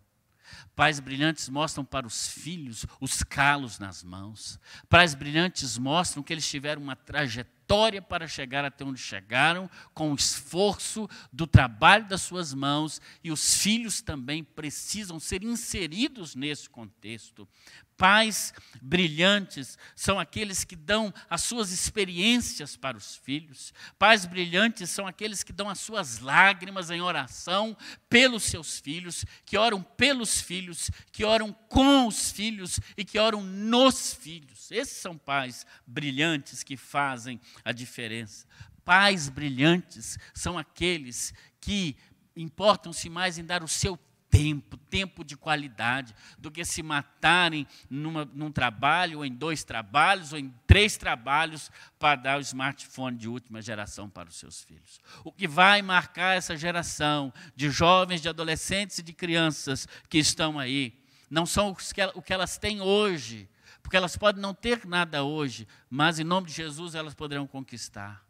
Pais 0.75 0.99
brilhantes 0.99 1.49
mostram 1.49 1.85
para 1.85 2.07
os 2.07 2.27
filhos 2.27 2.85
os 2.99 3.21
calos 3.21 3.77
nas 3.77 4.03
mãos. 4.03 4.59
Pais 4.89 5.13
brilhantes 5.13 5.77
mostram 5.77 6.23
que 6.23 6.33
eles 6.33 6.49
tiveram 6.49 6.81
uma 6.81 6.95
trajetória 6.95 7.53
para 8.01 8.27
chegar 8.27 8.65
até 8.65 8.83
onde 8.83 8.99
chegaram, 8.99 9.69
com 9.93 10.11
o 10.11 10.15
esforço 10.15 11.07
do 11.31 11.47
trabalho 11.47 12.07
das 12.07 12.21
suas 12.21 12.53
mãos, 12.53 12.99
e 13.23 13.31
os 13.31 13.57
filhos 13.57 14.01
também 14.01 14.43
precisam 14.43 15.19
ser 15.19 15.43
inseridos 15.43 16.35
nesse 16.35 16.69
contexto. 16.69 17.47
Pais 17.95 18.53
brilhantes 18.81 19.77
são 19.95 20.19
aqueles 20.19 20.63
que 20.63 20.75
dão 20.75 21.13
as 21.29 21.43
suas 21.43 21.71
experiências 21.71 22.75
para 22.75 22.97
os 22.97 23.15
filhos. 23.15 23.73
Pais 23.99 24.25
brilhantes 24.25 24.89
são 24.89 25.07
aqueles 25.07 25.43
que 25.43 25.53
dão 25.53 25.69
as 25.69 25.79
suas 25.79 26.19
lágrimas 26.19 26.89
em 26.89 27.01
oração 27.01 27.77
pelos 28.09 28.43
seus 28.43 28.79
filhos, 28.79 29.25
que 29.45 29.57
oram 29.57 29.81
pelos 29.81 30.41
filhos, 30.41 30.62
que 31.11 31.23
oram 31.23 31.51
com 31.69 32.07
os 32.07 32.31
filhos 32.31 32.79
e 32.97 33.03
que 33.03 33.19
oram 33.19 33.41
nos 33.41 34.13
filhos. 34.13 34.71
Esses 34.71 34.97
são 34.97 35.17
pais 35.17 35.65
brilhantes 35.85 36.63
que 36.63 36.77
fazem 36.77 37.39
a 37.63 37.71
diferença. 37.71 38.45
Pais 38.85 39.29
brilhantes 39.29 40.17
são 40.33 40.57
aqueles 40.57 41.33
que 41.61 41.95
importam-se 42.35 43.09
mais 43.09 43.37
em 43.37 43.45
dar 43.45 43.63
o 43.63 43.67
seu 43.67 43.97
tempo, 44.33 44.77
tempo 44.77 45.23
de 45.23 45.37
qualidade, 45.37 46.15
do 46.39 46.49
que 46.49 46.65
se 46.65 46.81
matarem 46.81 47.67
numa, 47.87 48.25
num 48.33 48.51
trabalho, 48.51 49.19
ou 49.19 49.25
em 49.25 49.31
dois 49.31 49.63
trabalhos, 49.63 50.33
ou 50.33 50.39
em 50.39 50.49
três 50.65 50.97
trabalhos, 50.97 51.69
para 51.99 52.15
dar 52.15 52.37
o 52.39 52.41
smartphone 52.41 53.15
de 53.15 53.29
última 53.29 53.61
geração 53.61 54.09
para 54.09 54.27
os 54.27 54.35
seus 54.35 54.63
filhos. 54.63 54.99
O 55.23 55.31
que 55.31 55.47
vai 55.47 55.83
marcar 55.83 56.35
essa 56.35 56.57
geração 56.57 57.31
de 57.55 57.69
jovens, 57.69 58.21
de 58.21 58.27
adolescentes 58.27 58.97
e 58.97 59.03
de 59.03 59.13
crianças 59.13 59.87
que 60.09 60.17
estão 60.17 60.57
aí, 60.57 60.99
não 61.29 61.45
são 61.45 61.75
o 62.15 62.21
que 62.21 62.33
elas 62.33 62.57
têm 62.57 62.81
hoje, 62.81 63.47
porque 63.83 63.95
elas 63.95 64.17
podem 64.17 64.41
não 64.41 64.55
ter 64.55 64.83
nada 64.83 65.23
hoje, 65.23 65.67
mas 65.91 66.17
em 66.17 66.23
nome 66.23 66.47
de 66.47 66.53
Jesus 66.53 66.95
elas 66.95 67.13
poderão 67.13 67.45
conquistar. 67.45 68.25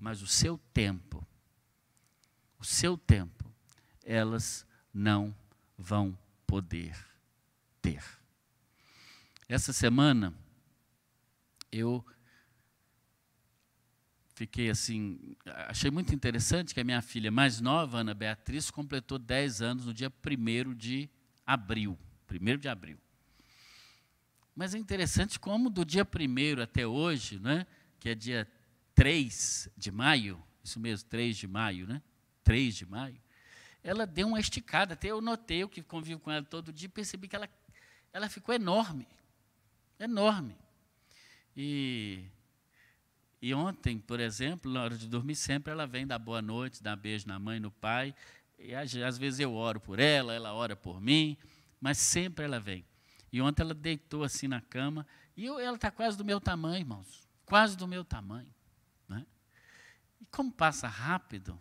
Mas 0.00 0.22
o 0.22 0.26
seu 0.26 0.56
tempo, 0.72 1.26
o 2.58 2.64
seu 2.64 2.96
tempo, 2.96 3.44
elas 4.02 4.66
não 4.96 5.36
vão 5.76 6.18
poder 6.46 6.96
ter. 7.82 8.02
Essa 9.46 9.70
semana, 9.70 10.34
eu 11.70 12.02
fiquei 14.34 14.70
assim, 14.70 15.36
achei 15.68 15.90
muito 15.90 16.14
interessante 16.14 16.72
que 16.72 16.80
a 16.80 16.84
minha 16.84 17.02
filha 17.02 17.30
mais 17.30 17.60
nova, 17.60 17.98
Ana 17.98 18.14
Beatriz, 18.14 18.70
completou 18.70 19.18
10 19.18 19.60
anos 19.60 19.84
no 19.84 19.92
dia 19.92 20.10
1 20.10 20.74
de 20.74 21.10
abril. 21.44 21.98
1 22.30 22.56
de 22.56 22.68
abril. 22.68 22.98
Mas 24.54 24.74
é 24.74 24.78
interessante 24.78 25.38
como 25.38 25.68
do 25.68 25.84
dia 25.84 26.04
1 26.04 26.62
até 26.62 26.86
hoje, 26.86 27.38
né, 27.38 27.66
que 28.00 28.08
é 28.08 28.14
dia 28.14 28.50
3 28.94 29.68
de 29.76 29.92
maio, 29.92 30.42
isso 30.64 30.80
mesmo, 30.80 31.06
3 31.10 31.36
de 31.36 31.46
maio, 31.46 31.86
né? 31.86 32.02
3 32.42 32.74
de 32.74 32.86
maio, 32.86 33.20
ela 33.86 34.04
deu 34.04 34.26
uma 34.26 34.40
esticada. 34.40 34.94
Até 34.94 35.08
eu 35.08 35.20
notei, 35.20 35.62
eu 35.62 35.68
que 35.68 35.80
convivo 35.80 36.18
com 36.18 36.30
ela 36.30 36.44
todo 36.44 36.72
dia, 36.72 36.88
percebi 36.88 37.28
que 37.28 37.36
ela, 37.36 37.48
ela 38.12 38.28
ficou 38.28 38.52
enorme. 38.52 39.06
Enorme. 39.98 40.56
E, 41.56 42.24
e 43.40 43.54
ontem, 43.54 43.96
por 43.98 44.18
exemplo, 44.18 44.70
na 44.72 44.82
hora 44.82 44.98
de 44.98 45.06
dormir, 45.06 45.36
sempre 45.36 45.72
ela 45.72 45.86
vem 45.86 46.04
dar 46.04 46.18
boa 46.18 46.42
noite, 46.42 46.82
dar 46.82 46.96
beijo 46.96 47.28
na 47.28 47.38
mãe, 47.38 47.60
no 47.60 47.70
pai. 47.70 48.12
E 48.58 48.74
às 48.74 49.16
vezes 49.16 49.38
eu 49.38 49.54
oro 49.54 49.78
por 49.78 50.00
ela, 50.00 50.34
ela 50.34 50.52
ora 50.52 50.74
por 50.74 51.00
mim, 51.00 51.36
mas 51.80 51.96
sempre 51.96 52.44
ela 52.44 52.58
vem. 52.58 52.84
E 53.32 53.40
ontem 53.40 53.62
ela 53.62 53.74
deitou 53.74 54.24
assim 54.24 54.48
na 54.48 54.60
cama, 54.60 55.06
e 55.36 55.44
eu, 55.44 55.60
ela 55.60 55.76
está 55.76 55.92
quase 55.92 56.18
do 56.18 56.24
meu 56.24 56.40
tamanho, 56.40 56.80
irmãos. 56.80 57.28
Quase 57.44 57.76
do 57.76 57.86
meu 57.86 58.04
tamanho. 58.04 58.52
Né? 59.08 59.24
E 60.20 60.24
como 60.26 60.50
passa 60.50 60.88
rápido, 60.88 61.60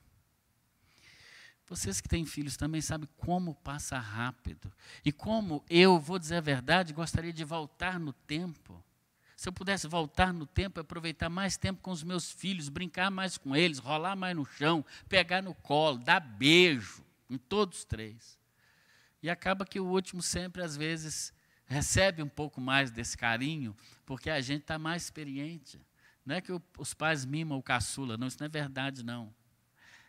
vocês 1.67 2.00
que 2.00 2.07
têm 2.07 2.25
filhos 2.25 2.55
também 2.55 2.79
sabem 2.79 3.10
como 3.17 3.55
passa 3.55 3.98
rápido. 3.98 4.72
E 5.03 5.12
como 5.12 5.63
eu, 5.69 6.00
vou 6.00 6.19
dizer 6.19 6.36
a 6.36 6.41
verdade, 6.41 6.93
gostaria 6.93 7.34
de 7.34 7.43
voltar 7.43 8.00
no 8.00 8.13
tempo. 8.13 8.84
Se 9.36 9.50
eu 9.50 9.53
pudesse 9.53 9.88
voltar 9.88 10.31
no 10.31 10.45
tempo, 10.45 10.79
aproveitar 10.79 11.29
mais 11.29 11.57
tempo 11.57 11.81
com 11.81 11.91
os 11.91 12.03
meus 12.03 12.31
filhos, 12.31 12.69
brincar 12.69 13.10
mais 13.10 13.38
com 13.38 13.55
eles, 13.55 13.79
rolar 13.79 14.15
mais 14.15 14.36
no 14.36 14.45
chão, 14.45 14.86
pegar 15.10 15.41
no 15.41 15.53
colo, 15.55 15.98
dar 15.98 16.19
beijo 16.19 17.03
em 17.29 17.38
todos 17.38 17.79
os 17.79 17.86
três. 17.86 18.39
E 19.22 19.29
acaba 19.29 19.65
que 19.65 19.79
o 19.79 19.88
último 19.88 20.22
sempre, 20.22 20.62
às 20.62 20.77
vezes, 20.77 21.34
recebe 21.65 22.22
um 22.22 22.29
pouco 22.29 22.62
mais 22.62 22.91
desse 22.91 23.17
carinho, 23.17 23.75
porque 24.05 24.29
a 24.29 24.39
gente 24.39 24.62
está 24.62 24.77
mais 24.77 25.03
experiente. 25.03 25.79
Não 26.24 26.36
é 26.36 26.41
que 26.41 26.51
os 26.77 26.93
pais 26.93 27.25
mimam 27.25 27.57
o 27.57 27.63
caçula, 27.63 28.17
não, 28.17 28.27
isso 28.27 28.38
não 28.39 28.45
é 28.45 28.50
verdade, 28.50 29.03
não. 29.03 29.34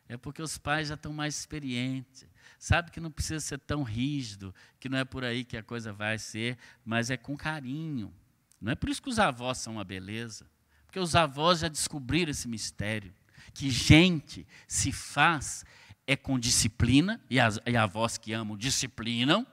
É 0.09 0.17
porque 0.17 0.41
os 0.41 0.57
pais 0.57 0.89
já 0.89 0.95
estão 0.95 1.13
mais 1.13 1.39
experientes. 1.39 2.27
Sabe 2.59 2.91
que 2.91 3.01
não 3.01 3.11
precisa 3.11 3.41
ser 3.41 3.59
tão 3.59 3.83
rígido, 3.83 4.55
que 4.79 4.89
não 4.89 4.99
é 4.99 5.05
por 5.05 5.25
aí 5.25 5.45
que 5.45 5.57
a 5.57 5.63
coisa 5.63 5.93
vai 5.93 6.19
ser, 6.19 6.57
mas 6.85 7.11
é 7.11 7.17
com 7.17 7.37
carinho. 7.37 8.13
Não 8.61 8.73
é 8.73 8.75
por 8.75 8.89
isso 8.89 9.03
que 9.03 9.11
os 9.11 9.19
avós 9.19 9.59
são 9.59 9.75
uma 9.75 9.85
beleza, 9.85 10.49
porque 10.87 10.99
os 10.99 11.15
avós 11.15 11.61
já 11.61 11.69
descobriram 11.69 12.31
esse 12.31 12.49
mistério, 12.49 13.13
que 13.53 13.71
gente 13.71 14.47
se 14.67 14.93
faz 14.93 15.65
é 16.07 16.17
com 16.17 16.39
disciplina, 16.39 17.21
e 17.29 17.41
as 17.41 17.59
e 17.67 17.77
avós 17.77 18.17
que 18.17 18.33
amam 18.33 18.57
disciplinam, 18.57 19.47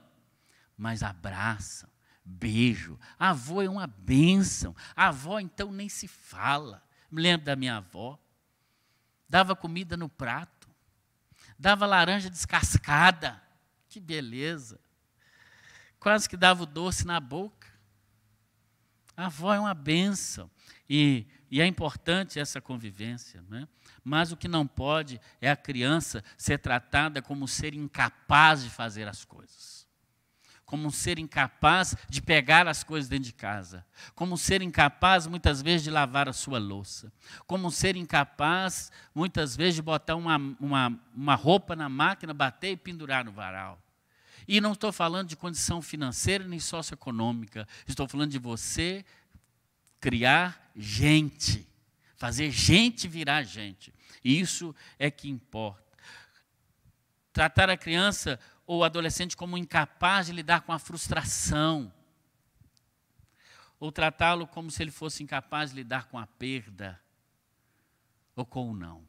mas 0.76 1.02
abraçam, 1.02 1.90
beijo. 2.24 2.98
A 3.18 3.30
avó 3.30 3.60
é 3.60 3.68
uma 3.68 3.86
bênção. 3.86 4.74
A 4.94 5.08
avó, 5.08 5.40
então, 5.40 5.72
nem 5.72 5.88
se 5.88 6.06
fala. 6.06 6.82
Me 7.10 7.20
lembro 7.20 7.44
da 7.44 7.56
minha 7.56 7.76
avó 7.76 8.18
dava 9.34 9.56
comida 9.56 9.96
no 9.96 10.08
prato, 10.08 10.68
dava 11.58 11.86
laranja 11.86 12.30
descascada, 12.30 13.42
que 13.88 13.98
beleza. 13.98 14.78
Quase 15.98 16.28
que 16.28 16.36
dava 16.36 16.62
o 16.62 16.66
doce 16.66 17.04
na 17.04 17.18
boca. 17.18 17.66
A 19.16 19.26
avó 19.26 19.52
é 19.52 19.58
uma 19.58 19.74
benção. 19.74 20.48
E, 20.88 21.26
e 21.50 21.60
é 21.60 21.66
importante 21.66 22.38
essa 22.38 22.60
convivência. 22.60 23.42
Né? 23.48 23.66
Mas 24.04 24.30
o 24.30 24.36
que 24.36 24.46
não 24.46 24.68
pode 24.68 25.20
é 25.40 25.50
a 25.50 25.56
criança 25.56 26.22
ser 26.38 26.58
tratada 26.58 27.20
como 27.20 27.48
ser 27.48 27.74
incapaz 27.74 28.62
de 28.62 28.70
fazer 28.70 29.08
as 29.08 29.24
coisas 29.24 29.73
como 30.64 30.88
um 30.88 30.90
ser 30.90 31.18
incapaz 31.18 31.94
de 32.08 32.22
pegar 32.22 32.66
as 32.66 32.82
coisas 32.82 33.08
dentro 33.08 33.26
de 33.26 33.32
casa, 33.32 33.84
como 34.14 34.34
um 34.34 34.36
ser 34.36 34.62
incapaz, 34.62 35.26
muitas 35.26 35.60
vezes, 35.60 35.84
de 35.84 35.90
lavar 35.90 36.28
a 36.28 36.32
sua 36.32 36.58
louça, 36.58 37.12
como 37.46 37.66
um 37.66 37.70
ser 37.70 37.96
incapaz, 37.96 38.90
muitas 39.14 39.54
vezes, 39.54 39.76
de 39.76 39.82
botar 39.82 40.16
uma, 40.16 40.36
uma, 40.58 41.00
uma 41.14 41.34
roupa 41.34 41.76
na 41.76 41.88
máquina, 41.88 42.32
bater 42.32 42.72
e 42.72 42.76
pendurar 42.76 43.24
no 43.24 43.32
varal. 43.32 43.80
E 44.46 44.60
não 44.60 44.72
estou 44.72 44.92
falando 44.92 45.28
de 45.28 45.36
condição 45.36 45.80
financeira 45.80 46.46
nem 46.46 46.60
socioeconômica, 46.60 47.66
estou 47.86 48.06
falando 48.06 48.30
de 48.30 48.38
você 48.38 49.04
criar 50.00 50.70
gente, 50.76 51.66
fazer 52.16 52.50
gente 52.50 53.08
virar 53.08 53.42
gente. 53.42 53.92
Isso 54.22 54.74
é 54.98 55.10
que 55.10 55.28
importa. 55.28 55.82
Tratar 57.32 57.68
a 57.68 57.76
criança 57.76 58.38
ou 58.66 58.82
adolescente 58.82 59.36
como 59.36 59.58
incapaz 59.58 60.26
de 60.26 60.32
lidar 60.32 60.62
com 60.62 60.72
a 60.72 60.78
frustração, 60.78 61.92
ou 63.78 63.92
tratá-lo 63.92 64.46
como 64.46 64.70
se 64.70 64.82
ele 64.82 64.90
fosse 64.90 65.22
incapaz 65.22 65.70
de 65.70 65.76
lidar 65.76 66.06
com 66.06 66.18
a 66.18 66.26
perda, 66.26 67.00
ou 68.34 68.46
com 68.46 68.70
o 68.70 68.74
não. 68.74 69.04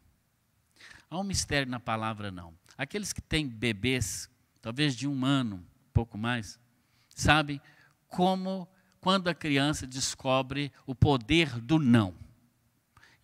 Há 1.10 1.18
um 1.18 1.24
mistério 1.24 1.70
na 1.70 1.80
palavra 1.80 2.32
não. 2.32 2.54
Aqueles 2.78 3.14
que 3.14 3.22
têm 3.22 3.48
bebês, 3.48 4.30
talvez 4.62 4.96
de 4.96 5.08
um 5.08 5.26
ano, 5.26 5.66
pouco 5.94 6.18
mais, 6.18 6.60
sabem 7.08 7.62
como, 8.08 8.68
quando 9.00 9.30
a 9.30 9.36
criança 9.36 9.88
descobre 9.88 10.72
o 10.86 10.94
poder 10.94 11.60
do 11.62 11.80
não. 11.80 12.14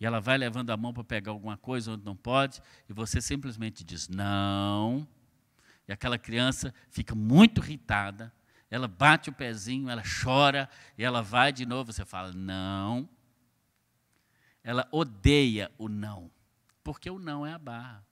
E 0.00 0.06
ela 0.06 0.20
vai 0.20 0.38
levando 0.38 0.70
a 0.70 0.76
mão 0.76 0.92
para 0.92 1.04
pegar 1.04 1.32
alguma 1.32 1.56
coisa 1.56 1.92
onde 1.92 2.04
não 2.04 2.16
pode, 2.16 2.62
e 2.88 2.92
você 2.92 3.20
simplesmente 3.20 3.84
diz 3.84 4.08
não 4.08 5.06
e 5.86 5.92
aquela 5.92 6.18
criança 6.18 6.72
fica 6.90 7.14
muito 7.14 7.60
irritada, 7.60 8.32
ela 8.70 8.88
bate 8.88 9.28
o 9.28 9.32
pezinho, 9.32 9.90
ela 9.90 10.02
chora, 10.02 10.68
e 10.96 11.04
ela 11.04 11.22
vai 11.22 11.52
de 11.52 11.66
novo, 11.66 11.92
você 11.92 12.04
fala, 12.04 12.32
não. 12.32 13.08
Ela 14.64 14.88
odeia 14.90 15.70
o 15.76 15.88
não, 15.88 16.30
porque 16.82 17.10
o 17.10 17.18
não 17.18 17.46
é 17.46 17.52
a 17.52 17.58
barra. 17.58 18.02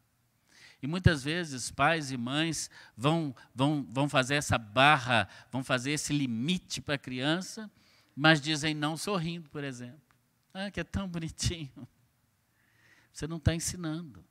E 0.83 0.87
muitas 0.87 1.23
vezes 1.23 1.71
pais 1.71 2.11
e 2.11 2.17
mães 2.17 2.71
vão, 2.97 3.35
vão, 3.55 3.87
vão 3.91 4.09
fazer 4.09 4.35
essa 4.35 4.59
barra, 4.59 5.29
vão 5.51 5.63
fazer 5.63 5.93
esse 5.93 6.13
limite 6.13 6.81
para 6.81 6.95
a 6.95 6.99
criança, 6.99 7.71
mas 8.15 8.41
dizem 8.41 8.75
não 8.75 8.97
sorrindo, 8.97 9.49
por 9.49 9.63
exemplo. 9.63 10.01
Ah, 10.53 10.71
que 10.71 10.81
é 10.81 10.85
tão 10.85 11.09
bonitinho. 11.09 11.89
Você 13.13 13.27
não 13.27 13.37
está 13.37 13.55
ensinando. 13.55 14.25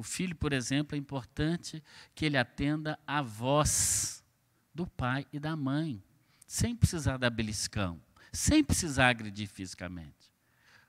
O 0.00 0.02
filho, 0.02 0.34
por 0.34 0.54
exemplo, 0.54 0.96
é 0.96 0.98
importante 0.98 1.84
que 2.14 2.24
ele 2.24 2.38
atenda 2.38 2.98
à 3.06 3.20
voz 3.20 4.24
do 4.74 4.86
pai 4.86 5.26
e 5.30 5.38
da 5.38 5.54
mãe, 5.54 6.02
sem 6.46 6.74
precisar 6.74 7.18
dar 7.18 7.28
beliscão, 7.28 8.00
sem 8.32 8.64
precisar 8.64 9.10
agredir 9.10 9.46
fisicamente. 9.46 10.32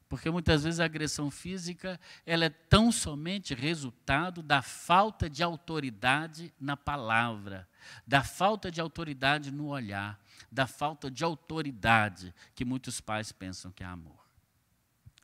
Porque 0.07 0.31
muitas 0.31 0.63
vezes 0.63 0.79
a 0.79 0.85
agressão 0.85 1.29
física 1.29 1.99
ela 2.25 2.45
é 2.45 2.49
tão 2.49 2.89
somente 2.89 3.53
resultado 3.53 4.41
da 4.41 4.61
falta 4.61 5.29
de 5.29 5.43
autoridade 5.43 6.53
na 6.57 6.77
palavra, 6.77 7.67
da 8.07 8.23
falta 8.23 8.71
de 8.71 8.79
autoridade 8.79 9.51
no 9.51 9.67
olhar, 9.67 10.17
da 10.49 10.65
falta 10.65 11.11
de 11.11 11.25
autoridade 11.25 12.33
que 12.55 12.63
muitos 12.63 13.01
pais 13.01 13.33
pensam 13.33 13.73
que 13.73 13.83
é 13.83 13.87
amor. 13.87 14.20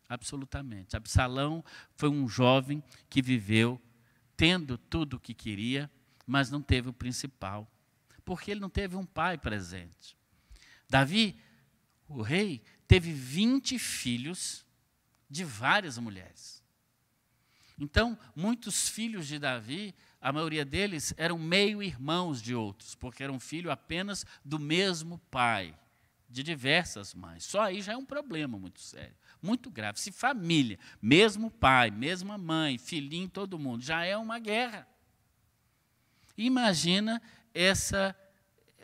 Absolutamente. 0.10 0.96
Absalão 0.96 1.64
foi 1.96 2.10
um 2.10 2.28
jovem 2.28 2.82
que 3.10 3.22
viveu 3.22 3.82
tendo 4.36 4.78
tudo 4.78 5.18
o 5.18 5.20
que 5.20 5.34
queria, 5.34 5.90
mas 6.26 6.50
não 6.50 6.62
teve 6.62 6.90
o 6.90 6.94
principal, 6.94 7.70
porque 8.24 8.52
ele 8.52 8.60
não 8.60 8.70
teve 8.70 8.96
um 8.96 9.06
pai 9.06 9.38
presente. 9.38 10.16
Davi, 10.90 11.40
o 12.08 12.22
rei, 12.22 12.62
teve 12.88 13.12
20 13.12 13.78
filhos 13.80 14.66
de 15.30 15.44
várias 15.44 15.98
mulheres. 15.98 16.64
Então, 17.80 18.18
muitos 18.36 18.90
filhos 18.90 19.28
de 19.28 19.38
Davi, 19.38 19.94
a 20.22 20.32
maioria 20.32 20.66
deles 20.66 21.14
eram 21.18 21.38
meio-irmãos 21.38 22.42
de 22.42 22.56
outros, 22.56 22.96
porque 22.96 23.24
eram 23.24 23.40
filhos 23.40 23.72
apenas 23.72 24.26
do 24.44 24.58
mesmo 24.58 25.20
pai, 25.30 25.78
de 26.30 26.42
diversas 26.42 27.14
mães. 27.14 27.44
Só 27.44 27.62
aí 27.62 27.82
já 27.82 27.94
é 27.94 27.98
um 27.98 28.06
problema 28.06 28.58
muito 28.58 28.80
sério 28.80 29.16
muito 29.48 29.72
grave. 29.72 30.00
Se 30.00 30.12
família, 30.12 30.78
mesmo 31.02 31.50
pai, 31.50 31.90
mesma 31.90 32.38
mãe, 32.38 32.78
filhinho, 32.78 33.30
todo 33.30 33.58
mundo, 33.58 33.82
já 33.82 34.04
é 34.04 34.18
uma 34.18 34.40
guerra. 34.40 34.86
Imagina 36.38 37.22
essa 37.54 38.16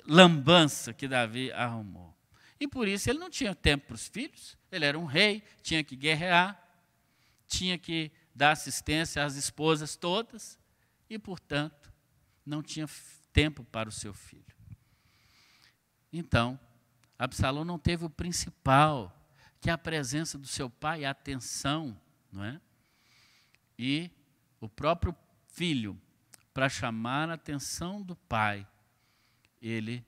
lambança 0.08 0.94
que 0.94 1.08
Davi 1.08 1.52
arrumou. 1.52 2.16
E 2.60 2.68
por 2.68 2.88
isso 2.88 3.10
ele 3.10 3.20
não 3.20 3.30
tinha 3.30 3.54
tempo 3.54 3.88
para 3.88 3.96
os 3.96 4.08
filhos, 4.08 4.58
ele 4.72 4.86
era 4.86 4.98
um 4.98 5.06
rei, 5.06 5.44
tinha 5.62 5.84
que 5.84 5.98
guerrear, 5.98 6.60
tinha 7.46 7.78
que 7.78 8.10
dar 8.34 8.52
assistência 8.52 9.24
às 9.24 9.36
esposas 9.36 9.98
todas, 9.98 10.58
e, 11.10 11.20
portanto, 11.20 11.92
não 12.46 12.64
tinha 12.64 12.88
tempo 13.32 13.64
para 13.66 13.90
o 13.90 13.92
seu 13.92 14.14
filho. 14.14 14.56
Então, 16.12 16.60
Absalão 17.20 17.64
não 17.64 17.78
teve 17.78 18.06
o 18.06 18.10
principal, 18.10 19.23
que 19.64 19.70
a 19.70 19.78
presença 19.78 20.38
do 20.38 20.46
seu 20.46 20.70
pai, 20.70 21.06
a 21.06 21.12
atenção, 21.12 21.98
não 22.30 22.44
é? 22.44 22.60
E 23.80 24.12
o 24.60 24.68
próprio 24.68 25.16
filho, 25.48 25.98
para 26.54 26.68
chamar 26.68 27.30
a 27.30 27.36
atenção 27.36 28.02
do 28.02 28.14
pai, 28.14 28.68
ele 29.62 30.06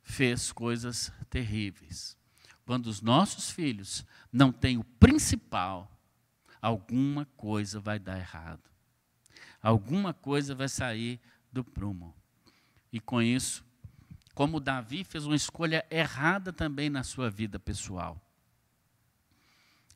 fez 0.00 0.52
coisas 0.52 1.12
terríveis. 1.28 2.16
Quando 2.64 2.86
os 2.86 3.00
nossos 3.00 3.50
filhos 3.50 4.06
não 4.32 4.52
têm 4.52 4.78
o 4.78 4.84
principal, 4.84 5.90
alguma 6.62 7.24
coisa 7.36 7.80
vai 7.80 7.98
dar 7.98 8.16
errado. 8.16 8.62
Alguma 9.60 10.14
coisa 10.14 10.54
vai 10.54 10.68
sair 10.68 11.20
do 11.52 11.64
prumo. 11.64 12.14
E 12.92 13.00
com 13.00 13.20
isso, 13.20 13.64
como 14.36 14.60
Davi 14.60 15.02
fez 15.02 15.26
uma 15.26 15.34
escolha 15.34 15.84
errada 15.90 16.52
também 16.52 16.88
na 16.88 17.02
sua 17.02 17.28
vida 17.28 17.58
pessoal. 17.58 18.20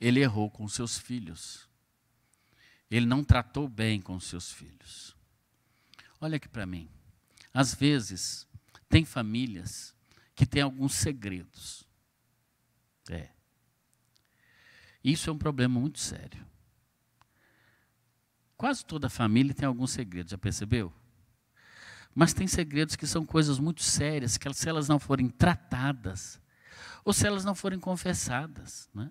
Ele 0.00 0.20
errou 0.20 0.50
com 0.50 0.68
seus 0.68 0.98
filhos. 0.98 1.68
Ele 2.90 3.06
não 3.06 3.22
tratou 3.22 3.68
bem 3.68 4.00
com 4.00 4.18
seus 4.18 4.52
filhos. 4.52 5.16
Olha 6.20 6.36
aqui 6.36 6.48
para 6.48 6.66
mim. 6.66 6.88
Às 7.52 7.74
vezes, 7.74 8.46
tem 8.88 9.04
famílias 9.04 9.94
que 10.34 10.46
têm 10.46 10.62
alguns 10.62 10.94
segredos. 10.94 11.84
É. 13.10 13.28
Isso 15.02 15.30
é 15.30 15.32
um 15.32 15.38
problema 15.38 15.78
muito 15.78 15.98
sério. 15.98 16.46
Quase 18.56 18.84
toda 18.84 19.08
família 19.08 19.54
tem 19.54 19.66
algum 19.66 19.86
segredo, 19.86 20.30
já 20.30 20.38
percebeu? 20.38 20.92
Mas 22.14 22.32
tem 22.32 22.48
segredos 22.48 22.96
que 22.96 23.06
são 23.06 23.24
coisas 23.24 23.58
muito 23.58 23.82
sérias, 23.82 24.36
que 24.36 24.52
se 24.52 24.68
elas 24.68 24.88
não 24.88 24.98
forem 24.98 25.28
tratadas, 25.28 26.40
ou 27.04 27.12
se 27.12 27.26
elas 27.26 27.44
não 27.44 27.54
forem 27.54 27.78
confessadas. 27.78 28.90
Né? 28.92 29.10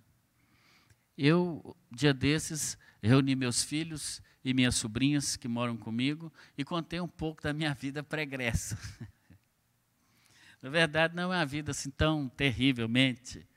Eu, 1.18 1.76
dia 1.92 2.14
desses, 2.14 2.78
reuni 3.02 3.36
meus 3.36 3.64
filhos 3.64 4.22
e 4.44 4.54
minhas 4.54 4.76
sobrinhas 4.76 5.36
que 5.36 5.48
moram 5.48 5.76
comigo 5.76 6.32
e 6.58 6.64
contei 6.64 7.00
um 7.00 7.08
pouco 7.08 7.42
da 7.42 7.54
minha 7.54 7.74
vida 7.74 8.04
pregressa. 8.04 8.78
Na 10.62 10.70
verdade, 10.70 11.16
não 11.16 11.34
é 11.34 11.38
uma 11.38 11.46
vida 11.46 11.72
assim 11.72 11.90
tão 11.90 12.30
terrivelmente, 12.30 13.48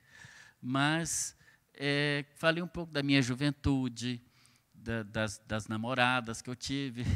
mas 0.60 1.36
é, 1.74 2.24
falei 2.36 2.62
um 2.62 2.68
pouco 2.68 2.92
da 2.92 3.02
minha 3.02 3.22
juventude, 3.22 4.22
da, 4.74 5.02
das, 5.02 5.38
das 5.46 5.66
namoradas 5.66 6.42
que 6.42 6.50
eu 6.50 6.56
tive. 6.56 7.04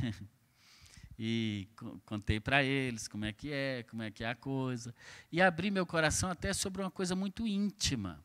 e 1.18 1.68
contei 2.04 2.40
para 2.40 2.62
eles 2.62 3.06
como 3.06 3.24
é 3.24 3.32
que 3.32 3.52
é, 3.52 3.82
como 3.84 4.02
é 4.02 4.10
que 4.10 4.24
é 4.24 4.28
a 4.28 4.34
coisa. 4.34 4.94
E 5.30 5.40
abri 5.40 5.70
meu 5.70 5.86
coração 5.86 6.30
até 6.30 6.52
sobre 6.52 6.82
uma 6.82 6.90
coisa 6.90 7.14
muito 7.14 7.46
íntima, 7.46 8.24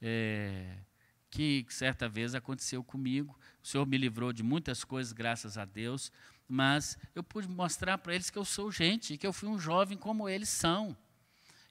é, 0.00 0.76
que 1.34 1.66
certa 1.68 2.08
vez 2.08 2.32
aconteceu 2.32 2.84
comigo. 2.84 3.36
O 3.60 3.66
Senhor 3.66 3.84
me 3.84 3.98
livrou 3.98 4.32
de 4.32 4.44
muitas 4.44 4.84
coisas, 4.84 5.12
graças 5.12 5.58
a 5.58 5.64
Deus, 5.64 6.12
mas 6.48 6.96
eu 7.12 7.24
pude 7.24 7.48
mostrar 7.48 7.98
para 7.98 8.14
eles 8.14 8.30
que 8.30 8.38
eu 8.38 8.44
sou 8.44 8.70
gente, 8.70 9.18
que 9.18 9.26
eu 9.26 9.32
fui 9.32 9.48
um 9.48 9.58
jovem 9.58 9.98
como 9.98 10.28
eles 10.28 10.48
são. 10.48 10.96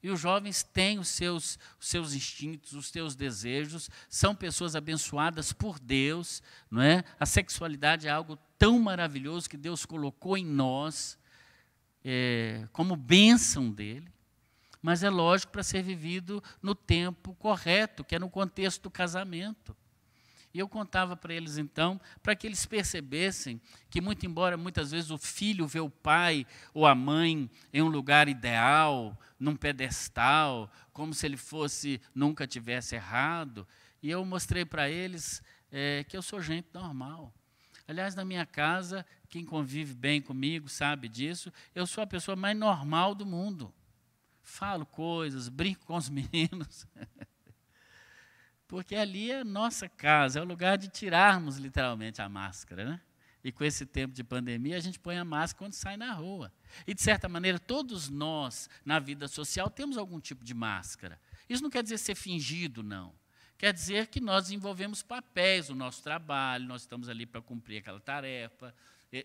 E 0.02 0.10
os 0.10 0.19
jovens 0.19 0.63
têm 0.63 0.99
os 0.99 1.08
seus, 1.08 1.58
os 1.80 1.88
seus 1.88 2.13
instintos, 2.13 2.73
os 2.73 2.88
seus 2.88 3.15
desejos, 3.15 3.89
são 4.10 4.36
pessoas 4.36 4.76
abençoadas 4.76 5.54
por 5.54 5.80
Deus, 5.80 6.43
não 6.69 6.82
é? 6.82 7.06
A 7.17 7.26
sexualidade 7.26 8.06
é 8.06 8.12
algo 8.12 8.38
tão 8.60 8.78
maravilhoso 8.80 9.49
que 9.49 9.56
Deus 9.56 9.86
colocou 9.86 10.38
em 10.38 10.45
nós 10.45 11.17
é, 12.04 12.67
como 12.73 12.97
bênção 12.97 13.71
dele, 13.71 14.12
mas 14.84 15.02
é 15.02 15.10
lógico 15.10 15.54
para 15.54 15.63
ser 15.63 15.82
vivido 15.82 16.43
no 16.62 16.76
tempo 16.76 17.34
correto, 17.36 18.04
que 18.04 18.15
é 18.15 18.19
no 18.19 18.30
contexto 18.30 18.84
do 18.84 18.91
casamento. 18.91 19.74
E 20.54 20.60
eu 20.60 20.67
contava 20.67 21.15
para 21.15 21.34
eles 21.34 21.58
então, 21.58 22.00
para 22.22 22.36
que 22.36 22.46
eles 22.46 22.65
percebessem 22.65 23.60
que, 23.89 24.02
muito 24.02 24.26
embora 24.26 24.58
muitas 24.58 24.91
vezes 24.91 25.10
o 25.10 25.17
filho 25.17 25.65
vê 25.65 25.80
o 25.80 25.89
pai 25.89 26.46
ou 26.74 26.86
a 26.86 26.93
mãe 26.93 27.50
em 27.74 27.82
um 27.82 27.88
lugar 27.88 28.28
ideal, 28.28 29.17
num 29.39 29.56
pedestal, 29.56 30.69
como 30.91 31.13
se 31.13 31.26
ele 31.26 31.38
fosse, 31.38 32.00
nunca 32.13 32.46
tivesse 32.46 32.93
errado, 32.93 33.65
e 34.02 34.12
eu 34.12 34.24
mostrei 34.26 34.65
para 34.65 34.89
eles 34.89 35.41
é, 35.72 36.04
que 36.04 36.15
eu 36.15 36.22
sou 36.22 36.41
gente 36.41 36.67
normal. 36.74 37.34
Aliás, 37.88 38.15
na 38.15 38.26
minha 38.26 38.46
casa, 38.46 39.06
quem 39.30 39.46
convive 39.46 39.93
bem 39.93 40.22
comigo 40.22 40.67
sabe 40.67 41.08
disso, 41.08 41.52
eu 41.74 41.88
sou 41.88 42.04
a 42.04 42.08
pessoa 42.08 42.36
mais 42.36 42.56
normal 42.56 43.15
do 43.15 43.26
mundo. 43.26 43.74
Falo 44.54 44.86
coisas, 44.86 45.50
brinco 45.50 45.84
com 45.84 45.96
os 45.96 46.10
meninos. 46.13 46.86
Porque 48.68 48.96
ali 48.96 49.32
é 49.32 49.44
nossa 49.44 49.89
casa, 49.89 50.38
é 50.38 50.42
o 50.44 50.46
lugar 50.46 50.78
de 50.78 50.89
tirarmos 50.89 51.58
literalmente 51.58 52.22
a 52.22 52.30
máscara, 52.30 52.86
né? 52.86 53.02
E 53.44 53.52
com 53.52 53.63
esse 53.63 53.84
tempo 53.84 54.13
de 54.13 54.24
pandemia, 54.24 54.78
a 54.78 54.80
gente 54.80 55.00
põe 55.00 55.18
a 55.18 55.26
máscara 55.26 55.58
quando 55.58 55.74
sai 55.74 55.98
na 55.98 56.13
rua. 56.13 56.54
E, 56.86 56.94
de 56.94 57.02
certa 57.02 57.28
maneira, 57.28 57.58
todos 57.58 58.10
nós, 58.10 58.70
na 58.86 59.00
vida 59.00 59.28
social, 59.28 59.72
temos 59.72 59.98
algum 59.98 60.20
tipo 60.20 60.46
de 60.46 60.54
máscara. 60.54 61.20
Isso 61.50 61.63
não 61.63 61.70
quer 61.72 61.82
dizer 61.82 61.98
ser 61.98 62.13
fingido, 62.13 62.84
não. 62.84 63.12
Quer 63.58 63.74
dizer 63.74 64.06
que 64.06 64.22
nós 64.22 64.44
desenvolvemos 64.44 65.02
papéis 65.02 65.70
no 65.70 65.76
nosso 65.76 66.04
trabalho, 66.04 66.68
nós 66.68 66.84
estamos 66.84 67.10
ali 67.10 67.26
para 67.26 67.42
cumprir 67.42 67.80
aquela 67.80 68.00
tarefa. 68.00 68.74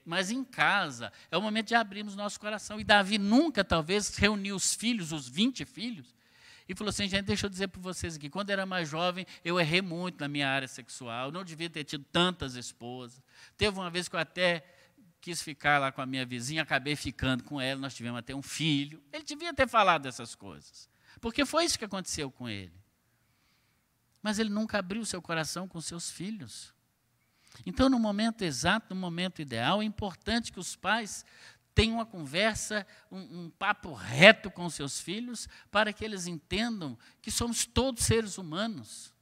Mas 0.05 0.31
em 0.31 0.45
casa, 0.45 1.13
é 1.31 1.37
o 1.39 1.43
momento 1.43 1.69
de 1.69 1.75
abrirmos 1.75 2.15
nosso 2.15 2.39
coração. 2.39 2.79
E 2.79 2.85
Davi 2.85 3.17
nunca, 3.17 3.65
talvez, 3.65 4.17
reuniu 4.17 4.57
os 4.57 4.75
filhos, 4.75 5.13
os 5.13 5.29
20 5.29 5.65
filhos, 5.65 6.15
e 6.69 6.75
falou 6.75 6.91
assim: 6.91 7.09
gente, 7.09 7.25
deixa 7.25 7.47
eu 7.47 7.51
dizer 7.51 7.69
para 7.69 7.81
vocês 7.81 8.17
aqui, 8.17 8.29
quando 8.29 8.51
era 8.51 8.67
mais 8.67 8.89
jovem, 8.89 9.27
eu 9.43 9.59
errei 9.59 9.81
muito 9.81 10.21
na 10.21 10.29
minha 10.29 10.49
área 10.49 10.69
sexual, 10.69 11.33
não 11.33 11.43
devia 11.43 11.71
ter 11.71 11.85
tido 11.85 12.05
tantas 12.13 12.55
esposas. 12.55 13.23
Teve 13.57 13.79
uma 13.79 13.89
vez 13.89 14.09
que 14.09 14.17
eu 14.17 14.21
até 14.21 14.65
quis 15.21 15.41
ficar 15.41 15.79
lá 15.79 15.91
com 15.91 16.03
a 16.03 16.07
minha 16.07 16.27
vizinha, 16.27 16.63
acabei 16.63 16.95
ficando 16.95 17.43
com 17.43 17.61
ela, 17.61 17.81
nós 17.81 17.95
tivemos 17.95 18.19
até 18.19 18.35
um 18.35 18.43
filho. 18.43 19.03
Ele 19.13 19.25
devia 19.25 19.55
ter 19.55 19.67
falado 19.67 20.03
dessas 20.03 20.35
coisas, 20.35 20.89
porque 21.21 21.47
foi 21.47 21.65
isso 21.65 21.79
que 21.79 21.85
aconteceu 21.87 22.31
com 22.31 22.49
ele. 22.49 22.73
Mas 24.23 24.39
ele 24.39 24.51
nunca 24.51 24.79
abriu 24.79 25.05
seu 25.07 25.23
coração 25.23 25.67
com 25.67 25.81
seus 25.81 26.11
filhos. 26.11 26.75
Então, 27.67 27.89
no 27.89 27.99
momento 27.99 28.43
exato, 28.43 28.95
no 28.95 29.01
momento 29.01 29.43
ideal, 29.43 29.83
é 29.83 29.85
importante 29.85 30.53
que 30.53 30.61
os 30.61 30.77
pais 30.77 31.25
tenha 31.75 31.95
uma 31.95 32.07
conversa, 32.07 32.85
um, 33.09 33.45
um, 33.45 33.51
papo 33.51 33.93
reto 33.93 34.51
com 34.51 34.69
seus 34.69 35.01
filhos, 35.01 35.49
para 35.71 35.93
que 35.93 36.05
eles 36.05 36.27
entendam 36.27 36.99
que 37.23 37.31
somos 37.31 37.65
todos 37.65 38.05
seres 38.05 38.37
humanos, 38.37 39.15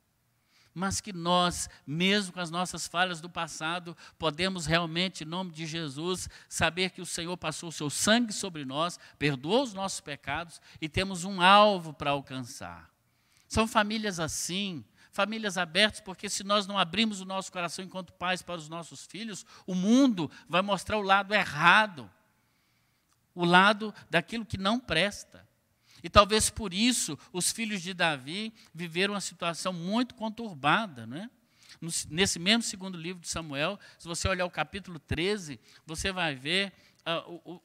mas 0.72 1.00
que 1.00 1.12
nós, 1.12 1.68
mesmo 1.86 2.32
com 2.32 2.40
as 2.40 2.50
nossas 2.50 2.86
falhas 2.86 3.20
do 3.20 3.28
passado, 3.28 3.94
podemos 4.18 4.64
realmente, 4.64 5.22
em 5.22 5.26
nome 5.26 5.50
de 5.50 5.66
Jesus, 5.66 6.30
saber 6.48 6.90
que 6.90 7.02
o 7.02 7.06
Senhor 7.06 7.36
passou 7.36 7.68
o 7.68 7.72
seu 7.72 7.90
sangue 7.90 8.32
sobre 8.32 8.64
nós, 8.64 8.98
perdoou 9.18 9.62
os 9.62 9.74
nossos 9.74 10.00
pecados 10.00 10.58
e 10.80 10.88
temos 10.88 11.24
um 11.24 11.42
alvo 11.42 11.92
para 11.92 12.12
alcançar. 12.12 12.90
São 13.46 13.68
famílias 13.68 14.18
assim, 14.18 14.82
famílias 15.16 15.58
abertas, 15.58 16.00
porque 16.00 16.28
se 16.28 16.44
nós 16.44 16.66
não 16.66 16.78
abrimos 16.78 17.20
o 17.20 17.24
nosso 17.24 17.50
coração 17.50 17.84
enquanto 17.84 18.12
pais 18.12 18.42
para 18.42 18.56
os 18.56 18.68
nossos 18.68 19.04
filhos, 19.06 19.44
o 19.66 19.74
mundo 19.74 20.30
vai 20.48 20.62
mostrar 20.62 20.98
o 20.98 21.02
lado 21.02 21.34
errado 21.34 22.08
o 23.36 23.44
lado 23.44 23.94
daquilo 24.10 24.46
que 24.46 24.56
não 24.56 24.80
presta. 24.80 25.46
E 26.02 26.08
talvez 26.08 26.48
por 26.48 26.72
isso 26.72 27.18
os 27.32 27.52
filhos 27.52 27.82
de 27.82 27.92
Davi 27.92 28.52
viveram 28.74 29.12
uma 29.12 29.20
situação 29.20 29.72
muito 29.72 30.14
conturbada, 30.14 31.06
né? 31.06 31.30
Nesse 32.08 32.38
mesmo 32.38 32.62
segundo 32.62 32.96
livro 32.96 33.20
de 33.20 33.28
Samuel, 33.28 33.78
se 33.98 34.08
você 34.08 34.26
olhar 34.26 34.46
o 34.46 34.50
capítulo 34.50 34.98
13, 34.98 35.60
você 35.84 36.10
vai 36.10 36.34
ver 36.34 36.72
a, 37.04 37.16
a, 37.16 37.24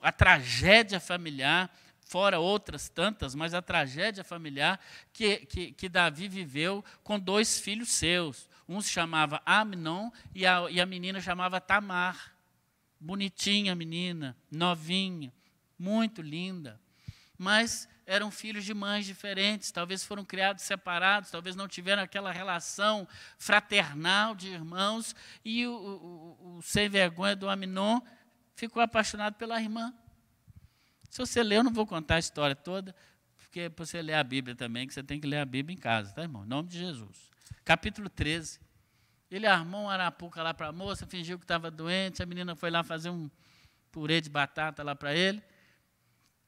a 0.10 0.12
tragédia 0.12 1.00
familiar, 1.00 1.74
fora 2.12 2.41
outras 2.41 2.89
tantas, 2.89 3.34
mas 3.34 3.54
a 3.54 3.62
tragédia 3.62 4.21
familiar 4.21 4.78
que, 5.13 5.38
que, 5.45 5.71
que, 5.71 5.88
Davi 5.88 6.28
viveu 6.28 6.84
com 7.06 7.17
dois 7.17 7.58
filhos 7.58 7.88
seus. 7.88 8.50
Um 8.67 8.82
se 8.82 8.89
chamava 8.89 9.41
Amnon 9.45 10.12
e 10.36 10.45
a, 10.45 10.69
e 10.69 10.82
a 10.82 10.86
menina 10.86 11.21
chamava 11.21 11.62
Tamar. 11.62 12.36
Bonitinha 13.00 13.74
menina, 13.74 14.36
novinha 14.52 15.32
muito 15.80 16.21
linda. 16.21 16.78
Mas 17.38 17.88
eram 18.06 18.30
filhos 18.30 18.65
de 18.65 18.74
mães 18.74 19.06
diferentes, 19.06 19.71
talvez 19.71 20.04
foram 20.04 20.26
criados 20.26 20.65
separados, 20.65 21.32
talvez 21.32 21.56
não 21.56 21.65
tiveram 21.65 22.04
aquela 22.04 22.30
relação 22.30 23.08
fraternal 23.38 24.36
de 24.36 24.50
irmãos, 24.50 25.15
e 25.45 25.65
o, 25.65 25.71
o, 25.71 26.58
o 26.58 26.62
sem 26.62 26.89
vergonha 26.89 27.38
do 27.38 27.50
Aminon 27.50 28.02
ficou 28.54 28.84
apaixonado 28.84 29.36
pela 29.36 29.62
irmã. 29.62 29.93
Se 31.12 31.17
você 31.17 31.43
ler, 31.43 31.58
eu 31.58 31.63
não 31.63 31.74
vou 31.74 31.86
contar 31.86 32.15
a 32.15 32.19
história 32.19 32.56
toda, 32.56 32.95
porque 33.36 33.69
você 33.76 34.02
ler 34.02 34.13
a 34.13 34.24
Bíblia 34.24 34.56
também, 34.56 34.88
que 34.88 34.93
você 34.93 35.04
tem 35.04 35.19
que 35.19 35.28
ler 35.28 35.39
a 35.39 35.45
Bíblia 35.45 35.76
em 35.76 35.78
casa, 35.78 36.13
tá, 36.13 36.21
irmão? 36.21 36.45
Em 36.45 36.47
nome 36.47 36.69
de 36.69 36.80
Jesus. 36.80 37.30
Capítulo 37.65 38.10
13. 38.10 38.62
Ele 39.30 39.45
armou 39.45 39.84
uma 39.84 39.91
arapuca 39.93 40.41
lá 40.41 40.54
para 40.54 40.67
a 40.67 40.71
moça, 40.71 41.06
fingiu 41.06 41.38
que 41.38 41.43
estava 41.43 41.69
doente, 41.69 42.24
a 42.24 42.26
menina 42.26 42.56
foi 42.56 42.71
lá 42.71 42.82
fazer 42.82 43.10
um 43.10 43.30
purê 43.91 44.21
de 44.21 44.30
batata 44.30 44.84
lá 44.84 44.95
para 44.95 45.13
ele 45.13 45.43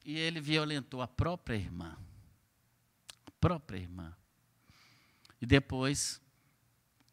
e 0.06 0.18
ele 0.18 0.40
violentou 0.40 1.02
a 1.02 1.08
própria 1.10 1.56
irmã. 1.56 1.98
A 3.26 3.32
própria 3.42 3.78
irmã. 3.78 4.16
E 5.42 5.46
depois 5.46 6.22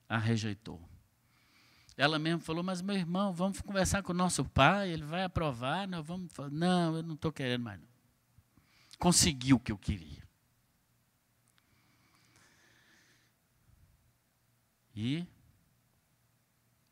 a 0.08 0.18
rejeitou. 0.18 0.89
Ela 2.00 2.18
mesmo 2.18 2.40
falou: 2.40 2.64
Mas 2.64 2.80
meu 2.80 2.96
irmão, 2.96 3.30
vamos 3.30 3.60
conversar 3.60 4.02
com 4.02 4.12
o 4.12 4.16
nosso 4.16 4.42
pai, 4.42 4.88
ele 4.88 5.04
vai 5.04 5.22
aprovar. 5.22 5.86
Nós 5.86 6.06
vamos. 6.06 6.32
Não, 6.50 6.96
eu 6.96 7.02
não 7.02 7.14
estou 7.14 7.30
querendo 7.30 7.62
mais. 7.62 7.78
Não. 7.78 7.86
Conseguiu 8.98 9.56
o 9.56 9.60
que 9.60 9.70
eu 9.70 9.76
queria. 9.76 10.26
E 14.96 15.26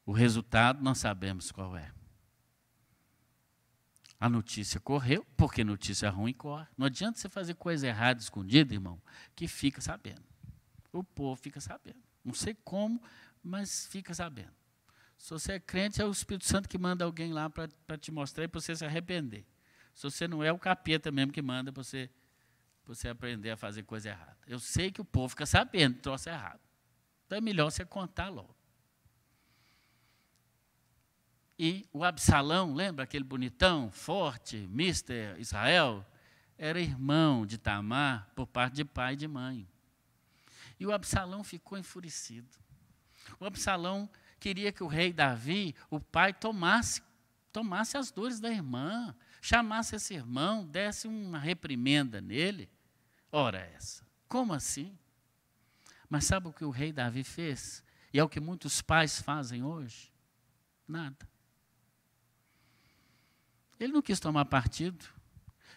o 0.04 0.12
resultado 0.12 0.82
nós 0.82 0.98
sabemos 0.98 1.50
qual 1.50 1.74
é. 1.74 1.90
A 4.20 4.28
notícia 4.28 4.78
correu, 4.78 5.26
porque 5.38 5.64
notícia 5.64 6.10
ruim 6.10 6.34
corre. 6.34 6.66
Não 6.76 6.84
adianta 6.84 7.18
você 7.18 7.30
fazer 7.30 7.54
coisa 7.54 7.86
errada 7.86 8.20
escondida, 8.20 8.74
irmão, 8.74 9.00
que 9.34 9.48
fica 9.48 9.80
sabendo. 9.80 10.22
O 10.92 11.02
povo 11.02 11.40
fica 11.40 11.62
sabendo. 11.62 12.02
Não 12.22 12.34
sei 12.34 12.54
como, 12.62 13.02
mas 13.42 13.86
fica 13.86 14.12
sabendo. 14.12 14.57
Se 15.18 15.31
você 15.31 15.54
é 15.54 15.61
crente, 15.61 16.00
é 16.00 16.04
o 16.04 16.11
Espírito 16.11 16.46
Santo 16.46 16.68
que 16.68 16.78
manda 16.78 17.04
alguém 17.04 17.33
lá 17.33 17.50
para 17.50 17.98
te 17.98 18.11
mostrar 18.12 18.44
e 18.44 18.48
para 18.48 18.61
você 18.61 18.74
se 18.74 18.85
arrepender. 18.85 19.44
Se 19.94 20.04
você 20.04 20.28
não 20.28 20.42
é, 20.44 20.52
o 20.52 20.59
capeta 20.59 21.11
mesmo 21.11 21.33
que 21.33 21.42
manda 21.42 21.72
para 21.72 21.83
você, 21.83 22.09
você 22.87 23.09
aprender 23.09 23.50
a 23.50 23.57
fazer 23.57 23.83
coisa 23.83 24.11
errada. 24.11 24.38
Eu 24.46 24.61
sei 24.61 24.92
que 24.92 25.00
o 25.00 25.04
povo 25.04 25.28
fica 25.28 25.44
sabendo 25.44 25.96
que 25.96 26.02
troço 26.02 26.28
errado. 26.28 26.61
Então 27.26 27.37
é 27.37 27.40
melhor 27.40 27.70
você 27.70 27.85
contar 27.85 28.28
logo. 28.28 28.57
E 31.59 31.88
o 31.92 32.04
Absalão, 32.04 32.72
lembra 32.72 33.02
aquele 33.02 33.24
bonitão, 33.24 33.90
forte, 33.90 34.57
Mister 34.68 35.38
Israel? 35.40 36.07
Era 36.57 36.81
irmão 36.81 37.44
de 37.44 37.59
Tamar 37.59 38.31
por 38.37 38.46
parte 38.46 38.76
de 38.76 38.85
pai 38.85 39.14
e 39.14 39.16
de 39.16 39.26
mãe. 39.26 39.68
E 40.78 40.87
o 40.87 40.92
Absalão 40.92 41.42
ficou 41.42 41.76
enfurecido. 41.76 42.48
O 43.40 43.44
Absalão 43.44 44.09
queria 44.38 44.72
que 44.72 44.83
o 44.83 44.87
rei 44.87 45.12
Davi, 45.12 45.74
o 45.90 46.01
pai, 46.01 46.33
tomasse, 46.33 47.03
tomasse 47.53 47.96
as 47.96 48.11
dores 48.11 48.40
da 48.40 48.51
irmã, 48.51 49.14
chamasse 49.40 49.96
esse 49.96 50.14
irmão, 50.14 50.66
desse 50.66 51.09
uma 51.09 51.38
reprimenda 51.38 52.20
nele. 52.20 52.70
Ora 53.31 53.59
essa. 53.59 54.07
Como 54.29 54.53
assim? 54.53 54.96
Mas 56.09 56.24
sabe 56.24 56.48
o 56.48 56.53
que 56.53 56.64
o 56.64 56.70
rei 56.70 56.92
Davi 56.92 57.22
fez? 57.22 57.83
E 58.12 58.18
é 58.18 58.24
o 58.24 58.29
que 58.29 58.40
muitos 58.40 58.81
pais 58.81 59.20
fazem 59.20 59.62
hoje? 59.62 60.11
Nada. 60.87 61.29
Ele 63.79 63.92
não 63.92 64.03
quis 64.03 64.18
tomar 64.18 64.44
partido. 64.46 65.05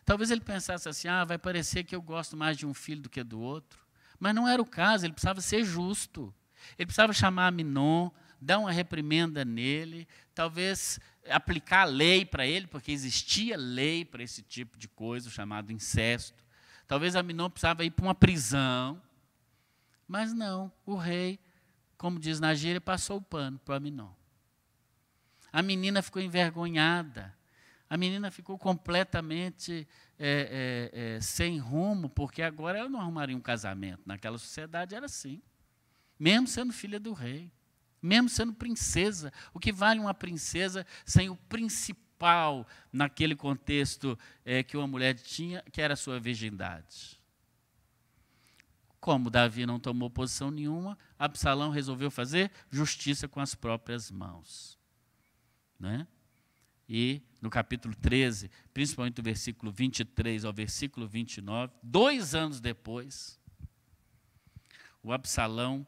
Talvez 0.05 0.31
ele 0.31 0.41
pensasse 0.41 0.87
assim: 0.87 1.07
ah, 1.07 1.25
vai 1.25 1.37
parecer 1.37 1.83
que 1.83 1.95
eu 1.95 2.01
gosto 2.01 2.35
mais 2.35 2.57
de 2.57 2.65
um 2.65 2.73
filho 2.73 3.01
do 3.01 3.09
que 3.09 3.23
do 3.23 3.39
outro. 3.39 3.79
Mas 4.19 4.33
não 4.33 4.47
era 4.47 4.61
o 4.61 4.65
caso, 4.65 5.05
ele 5.05 5.13
precisava 5.13 5.41
ser 5.41 5.63
justo. 5.63 6.33
Ele 6.77 6.85
precisava 6.85 7.11
chamar 7.11 7.51
Minon, 7.51 8.09
dar 8.41 8.59
uma 8.59 8.71
reprimenda 8.71 9.45
nele, 9.45 10.07
talvez 10.33 10.99
aplicar 11.29 11.85
lei 11.85 12.25
para 12.25 12.45
ele, 12.45 12.67
porque 12.67 12.91
existia 12.91 13.55
lei 13.55 14.03
para 14.03 14.23
esse 14.23 14.41
tipo 14.41 14.77
de 14.77 14.87
coisa, 14.87 15.29
chamado 15.29 15.71
incesto. 15.71 16.43
Talvez 16.87 17.13
Minon 17.15 17.49
precisava 17.49 17.85
ir 17.85 17.91
para 17.91 18.05
uma 18.05 18.15
prisão. 18.15 19.01
Mas 20.07 20.33
não, 20.33 20.71
o 20.85 20.95
rei, 20.95 21.39
como 21.97 22.19
diz 22.19 22.39
na 22.39 22.53
gíria, 22.53 22.81
passou 22.81 23.17
o 23.17 23.21
pano 23.21 23.59
para 23.59 23.79
Minon. 23.79 24.11
A 25.53 25.61
menina 25.61 26.01
ficou 26.01 26.21
envergonhada 26.21 27.33
a 27.91 27.97
menina 27.97 28.31
ficou 28.31 28.57
completamente 28.57 29.85
é, 30.17 30.89
é, 30.93 31.15
é, 31.17 31.19
sem 31.19 31.59
rumo, 31.59 32.07
porque 32.07 32.41
agora 32.41 32.79
ela 32.79 32.87
não 32.87 33.01
arrumaria 33.01 33.35
um 33.35 33.41
casamento. 33.41 34.01
Naquela 34.05 34.37
sociedade 34.37 34.95
era 34.95 35.07
assim. 35.07 35.41
Mesmo 36.17 36.47
sendo 36.47 36.71
filha 36.71 37.01
do 37.01 37.11
rei, 37.11 37.51
mesmo 38.01 38.29
sendo 38.29 38.53
princesa. 38.53 39.31
O 39.53 39.59
que 39.59 39.71
vale 39.71 39.99
uma 39.99 40.13
princesa 40.13 40.85
sem 41.05 41.29
o 41.29 41.35
principal 41.35 42.67
naquele 42.91 43.35
contexto 43.35 44.17
é, 44.43 44.63
que 44.63 44.77
uma 44.77 44.87
mulher 44.87 45.15
tinha, 45.15 45.61
que 45.71 45.81
era 45.81 45.93
a 45.93 45.97
sua 45.97 46.19
virgindade? 46.19 47.19
Como 48.99 49.31
Davi 49.31 49.65
não 49.65 49.79
tomou 49.79 50.09
posição 50.09 50.51
nenhuma, 50.51 50.97
Absalão 51.17 51.71
resolveu 51.71 52.11
fazer 52.11 52.51
justiça 52.69 53.27
com 53.27 53.39
as 53.39 53.55
próprias 53.55 54.11
mãos. 54.11 54.77
Né? 55.79 56.07
E 56.87 57.21
no 57.41 57.49
capítulo 57.49 57.95
13, 57.95 58.51
principalmente 58.73 59.15
do 59.15 59.23
versículo 59.23 59.71
23 59.71 60.45
ao 60.45 60.53
versículo 60.53 61.07
29, 61.07 61.73
dois 61.81 62.35
anos 62.35 62.59
depois, 62.59 63.39
o 65.01 65.11
Absalão, 65.11 65.87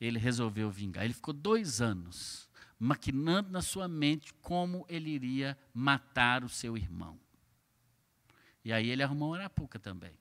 ele 0.00 0.18
resolveu 0.18 0.70
vingar. 0.70 1.04
Ele 1.04 1.14
ficou 1.14 1.34
dois 1.34 1.80
anos 1.80 2.48
maquinando 2.78 3.50
na 3.50 3.62
sua 3.62 3.88
mente 3.88 4.34
como 4.34 4.84
ele 4.88 5.10
iria 5.10 5.56
matar 5.72 6.44
o 6.44 6.48
seu 6.48 6.76
irmão. 6.76 7.18
E 8.64 8.72
aí 8.72 8.90
ele 8.90 9.02
arrumou 9.02 9.30
uma 9.30 9.36
arapuca 9.36 9.78
também. 9.78 10.12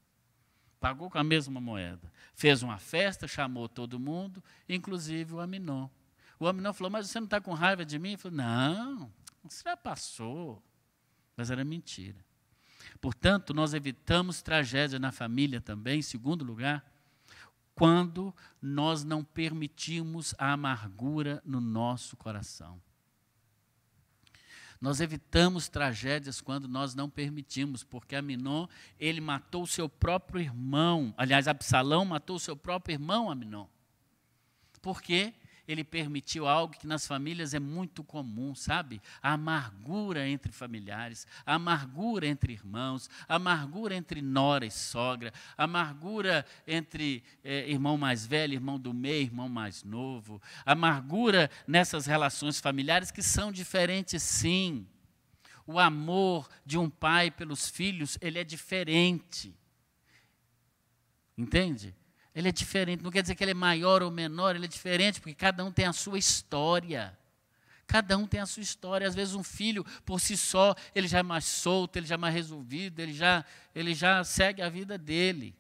Pagou 0.80 1.10
com 1.10 1.18
a 1.18 1.24
mesma 1.24 1.62
moeda. 1.62 2.12
Fez 2.36 2.62
uma 2.62 2.78
festa, 2.78 3.28
chamou 3.28 3.70
todo 3.70 4.00
mundo, 4.00 4.44
inclusive 4.68 5.34
o 5.34 5.40
Aminon. 5.40 5.88
O 6.40 6.48
Aminon 6.48 6.74
falou, 6.74 6.92
mas 6.92 7.10
você 7.10 7.20
não 7.20 7.26
está 7.26 7.40
com 7.40 7.54
raiva 7.54 7.86
de 7.86 7.98
mim? 7.98 8.10
Ele 8.10 8.18
falou, 8.18 8.38
não, 8.38 9.14
isso 9.50 9.64
já 9.64 9.78
passou. 9.78 10.62
Mas 11.38 11.50
era 11.50 11.64
mentira. 11.64 12.24
Portanto, 13.00 13.54
nós 13.54 13.74
evitamos 13.74 14.42
tragédia 14.42 15.00
na 15.00 15.12
família 15.12 15.62
também, 15.62 16.00
em 16.00 16.04
segundo 16.04 16.44
lugar, 16.44 16.86
quando 17.76 18.34
nós 18.62 19.04
não 19.04 19.24
permitimos 19.24 20.36
a 20.38 20.54
amargura 20.54 21.42
no 21.46 21.60
nosso 21.60 22.16
coração. 22.16 22.82
Nós 24.80 25.00
evitamos 25.00 25.70
tragédias 25.70 26.42
quando 26.42 26.68
nós 26.68 26.94
não 26.94 27.10
permitimos, 27.10 27.86
porque 27.86 28.18
Aminon, 28.18 28.68
ele 29.00 29.22
matou 29.22 29.64
o 29.64 29.68
seu 29.68 29.88
próprio 29.88 30.42
irmão. 30.42 31.14
Aliás, 31.16 31.48
Absalão 31.48 32.04
matou 32.04 32.36
o 32.36 32.40
seu 32.40 32.56
próprio 32.56 32.96
irmão, 32.96 33.32
Aminon. 33.32 33.66
Por 34.82 35.02
quê? 35.02 35.34
Ele 35.68 35.84
permitiu 35.84 36.48
algo 36.48 36.78
que 36.78 36.86
nas 36.86 37.08
famílias 37.08 37.54
é 37.54 37.60
muito 37.60 38.04
comum, 38.04 38.54
sabe? 38.54 39.02
A 39.22 39.34
amargura 39.34 40.28
entre 40.28 40.52
familiares, 40.52 41.26
a 41.46 41.56
amargura 41.56 42.28
entre 42.28 42.54
irmãos, 42.54 43.10
a 43.28 43.36
amargura 43.36 43.96
entre 43.96 44.22
nora 44.22 44.66
e 44.66 44.72
sogra, 44.72 45.34
a 45.58 45.64
amargura 45.64 46.46
entre 46.68 47.24
é, 47.44 47.70
irmão 47.70 47.98
mais 47.98 48.26
velho, 48.26 48.54
irmão 48.54 48.78
do 48.78 48.94
meio, 48.94 49.24
irmão 49.24 49.48
mais 49.48 49.84
novo, 49.84 50.42
a 50.66 50.74
amargura 50.74 51.50
nessas 51.66 52.06
relações 52.06 52.60
familiares 52.60 53.12
que 53.12 53.22
são 53.22 53.52
diferentes, 53.52 54.22
sim. 54.22 54.86
O 55.66 55.80
amor 55.80 56.50
de 56.66 56.78
um 56.78 56.90
pai 56.90 57.32
pelos 57.32 57.70
filhos, 57.70 58.18
ele 58.20 58.38
é 58.38 58.44
diferente. 58.44 59.56
Entende? 61.38 61.96
Ele 62.36 62.50
é 62.50 62.52
diferente. 62.52 63.04
Não 63.04 63.12
quer 63.12 63.22
dizer 63.22 63.36
que 63.36 63.44
ele 63.44 63.52
é 63.52 63.56
maior 63.56 64.02
ou 64.02 64.10
menor, 64.10 64.56
ele 64.56 64.66
é 64.66 64.68
diferente, 64.68 65.20
porque 65.20 65.36
cada 65.36 65.64
um 65.64 65.72
tem 65.72 65.86
a 65.86 65.94
sua 65.94 66.18
história. 66.18 67.18
Cada 67.86 68.18
um 68.18 68.26
tem 68.26 68.40
a 68.40 68.46
sua 68.46 68.64
história. 68.64 69.08
Às 69.08 69.14
vezes 69.14 69.36
um 69.36 69.44
filho, 69.44 69.86
por 70.06 70.20
si 70.20 70.36
só, 70.36 70.76
ele 70.96 71.08
já 71.08 71.20
é 71.20 71.24
mais 71.24 71.46
solto, 71.46 71.98
ele 71.98 72.08
já 72.08 72.16
é 72.16 72.18
mais 72.18 72.34
resolvido, 72.34 73.00
ele 73.00 73.14
já, 73.14 73.46
ele 73.76 73.94
já 73.94 74.24
segue 74.24 74.62
a 74.62 74.70
vida 74.70 74.98
dele. 74.98 75.56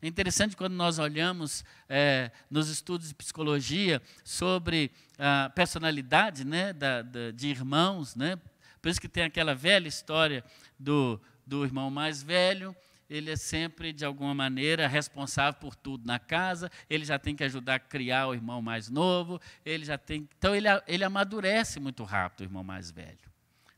É 0.00 0.06
interessante 0.06 0.56
quando 0.56 0.74
nós 0.74 0.98
olhamos 0.98 1.64
é, 1.88 2.30
nos 2.48 2.68
estudos 2.68 3.08
de 3.08 3.14
psicologia 3.14 4.00
sobre 4.24 4.92
a 5.18 5.50
personalidade 5.50 6.44
né, 6.44 6.72
da, 6.72 7.02
da, 7.02 7.30
de 7.32 7.48
irmãos, 7.48 8.14
né? 8.14 8.38
por 8.80 8.88
isso 8.88 9.00
que 9.00 9.08
tem 9.08 9.24
aquela 9.24 9.56
velha 9.56 9.88
história 9.88 10.44
do, 10.78 11.20
do 11.44 11.64
irmão 11.64 11.90
mais 11.90 12.22
velho 12.22 12.76
ele 13.08 13.30
é 13.30 13.36
sempre, 13.36 13.92
de 13.92 14.04
alguma 14.04 14.34
maneira, 14.34 14.86
responsável 14.86 15.58
por 15.58 15.74
tudo 15.74 16.06
na 16.06 16.18
casa, 16.18 16.70
ele 16.90 17.04
já 17.04 17.18
tem 17.18 17.34
que 17.34 17.42
ajudar 17.44 17.76
a 17.76 17.78
criar 17.78 18.28
o 18.28 18.34
irmão 18.34 18.60
mais 18.60 18.90
novo, 18.90 19.40
ele 19.64 19.84
já 19.84 19.96
tem. 19.96 20.28
Então, 20.36 20.54
ele, 20.54 20.68
ele 20.86 21.04
amadurece 21.04 21.80
muito 21.80 22.04
rápido, 22.04 22.40
o 22.40 22.44
irmão 22.44 22.62
mais 22.62 22.90
velho. 22.90 23.18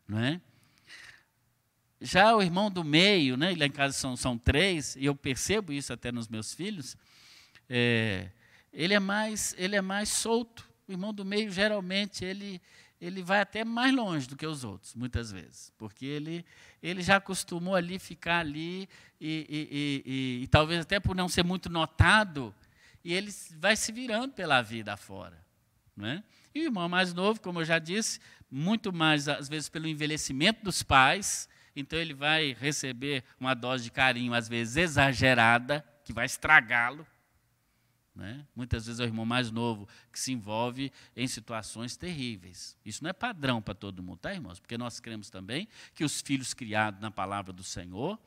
Não 0.09 0.19
é? 0.19 0.41
Já 2.01 2.35
o 2.35 2.43
irmão 2.43 2.71
do 2.71 2.83
meio, 2.83 3.37
né, 3.37 3.55
lá 3.57 3.67
em 3.67 3.71
casa 3.71 3.95
são, 3.95 4.17
são 4.17 4.37
três, 4.37 4.97
e 4.97 5.05
eu 5.05 5.15
percebo 5.15 5.73
isso 5.73 5.93
até 5.93 6.11
nos 6.11 6.27
meus 6.27 6.55
filhos, 6.55 6.97
é, 7.69 8.31
ele, 8.73 8.95
é 8.95 8.99
mais, 8.99 9.55
ele 9.57 9.77
é 9.77 9.83
mais 9.83 10.09
solto. 10.09 10.69
O 10.89 10.93
irmão 10.93 11.15
do 11.15 11.25
meio, 11.25 11.53
geralmente, 11.53 12.25
ele, 12.25 12.61
ele 13.01 13.23
vai 13.23 13.41
até 13.41 13.65
mais 13.65 13.95
longe 13.95 14.29
do 14.29 14.37
que 14.37 14.47
os 14.47 14.63
outros, 14.63 14.95
muitas 14.95 15.33
vezes, 15.33 15.73
porque 15.79 16.05
ele, 16.05 16.45
ele 16.83 17.03
já 17.03 17.17
acostumou 17.17 17.75
ali 17.75 17.99
ficar 17.99 18.41
ali 18.41 18.89
e, 19.21 19.47
e, 19.49 20.03
e, 20.05 20.43
e, 20.43 20.47
talvez 20.49 20.81
até 20.81 21.01
por 21.01 21.17
não 21.17 21.29
ser 21.29 21.43
muito 21.43 21.71
notado, 21.71 22.55
e 23.03 23.15
ele 23.15 23.33
vai 23.59 23.75
se 23.75 23.91
virando 23.91 24.35
pela 24.35 24.61
vida 24.61 24.93
afora. 24.93 25.39
Não 25.97 26.09
é? 26.09 26.23
E 26.55 26.61
o 26.61 26.65
irmão 26.65 26.89
mais 26.89 27.15
novo, 27.15 27.41
como 27.41 27.61
eu 27.61 27.65
já 27.65 27.79
disse, 27.79 28.21
muito 28.51 28.93
mais 28.93 29.29
às 29.29 29.49
vezes 29.49 29.69
pelo 29.69 29.87
envelhecimento 29.87 30.63
dos 30.63 30.83
pais, 30.83 31.49
então 31.75 31.99
ele 31.99 32.13
vai 32.13 32.53
receber 32.59 33.25
uma 33.39 33.55
dose 33.55 33.85
de 33.85 33.91
carinho 33.91 34.35
às 34.35 34.49
vezes 34.49 34.77
exagerada, 34.77 35.85
que 36.05 36.13
vai 36.13 36.27
estragá-lo, 36.27 37.07
né? 38.15 38.47
Muitas 38.55 38.87
vezes 38.87 39.01
é 39.01 39.05
o 39.05 39.07
irmão 39.07 39.25
mais 39.25 39.51
novo 39.51 39.89
que 40.13 40.19
se 40.19 40.33
envolve 40.33 40.93
em 41.17 41.27
situações 41.27 41.97
terríveis. 41.97 42.77
Isso 42.85 43.03
não 43.03 43.11
é 43.11 43.13
padrão 43.13 43.63
para 43.63 43.75
todo 43.75 44.03
mundo, 44.03 44.19
tá, 44.19 44.33
irmãos? 44.33 44.59
Porque 44.59 44.77
nós 44.77 45.01
cremos 45.01 45.31
também 45.31 45.69
que 45.95 46.05
os 46.05 46.21
filhos 46.21 46.53
criados 46.53 47.01
na 47.01 47.11
palavra 47.11 47.53
do 47.53 47.63
Senhor, 47.63 48.19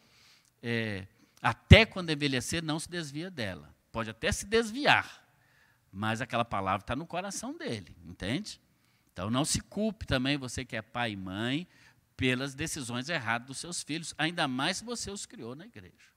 é, 0.62 1.08
até 1.41 1.86
quando 1.86 2.10
envelhecer, 2.10 2.63
não 2.63 2.80
se 2.80 2.89
desvia 2.89 3.30
dela. 3.30 3.74
Pode 3.91 4.10
até 4.10 4.32
se 4.32 4.46
desviar, 4.46 5.24
mas 5.91 6.22
aquela 6.22 6.46
palavra 6.46 6.84
está 6.84 6.96
no 6.96 7.06
coração 7.06 7.56
dele, 7.58 7.96
entende? 8.06 8.60
Então 9.12 9.30
não 9.30 9.46
se 9.46 9.62
culpe 9.62 10.08
também, 10.08 10.38
você 10.38 10.65
que 10.65 10.76
é 10.76 10.82
pai 10.82 11.12
e 11.12 11.15
mãe, 11.15 11.67
pelas 12.17 12.56
decisões 12.56 13.10
erradas 13.10 13.48
dos 13.48 13.58
seus 13.58 13.84
filhos, 13.84 14.13
ainda 14.17 14.48
mais 14.48 14.78
se 14.78 14.86
você 14.86 15.12
os 15.12 15.26
criou 15.26 15.56
na 15.56 15.65
igreja. 15.65 16.12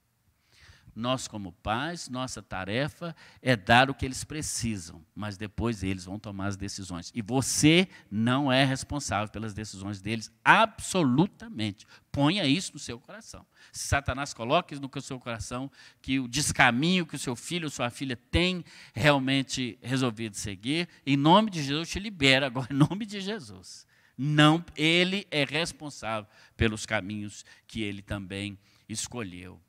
Nós, 0.97 1.29
como 1.29 1.53
pais, 1.53 2.09
nossa 2.09 2.43
tarefa 2.43 3.15
é 3.43 3.55
dar 3.55 3.91
o 3.91 3.95
que 3.95 4.07
eles 4.07 4.25
precisam, 4.25 5.05
mas 5.15 5.37
depois 5.37 5.83
eles 5.83 6.07
vão 6.07 6.19
tomar 6.19 6.47
as 6.47 6.57
decisões. 6.57 7.13
E 7.15 7.21
você 7.21 7.87
não 8.11 8.51
é 8.51 8.65
responsável 8.65 9.31
pelas 9.31 9.53
decisões 9.53 10.01
deles, 10.01 10.33
absolutamente. 10.43 11.87
Ponha 12.11 12.47
isso 12.47 12.73
no 12.73 12.79
seu 12.79 12.99
coração. 12.99 13.45
Se 13.71 13.89
Satanás 13.89 14.33
coloca 14.33 14.73
isso 14.73 14.83
no 14.83 15.03
seu 15.03 15.21
coração, 15.21 15.71
que 16.01 16.19
o 16.19 16.27
descaminho 16.27 17.05
que 17.05 17.17
o 17.17 17.19
seu 17.19 17.37
filho 17.37 17.67
ou 17.67 17.71
sua 17.71 17.91
filha 17.91 18.17
tem 18.31 18.65
realmente 18.95 19.79
resolvido 19.83 20.35
seguir, 20.35 20.89
em 21.05 21.15
nome 21.17 21.51
de 21.51 21.63
Jesus, 21.63 21.91
te 21.91 21.99
libera 21.99 22.47
agora, 22.47 22.73
em 22.73 22.77
nome 22.77 23.05
de 23.05 23.21
Jesus. 23.21 23.87
Não, 24.17 24.65
ele 24.75 25.27
é 25.31 25.45
responsável 25.45 26.27
pelos 26.57 26.87
caminhos 26.87 27.45
que 27.67 27.83
ele 27.83 28.01
também 28.01 28.59
escolheu. 28.89 29.61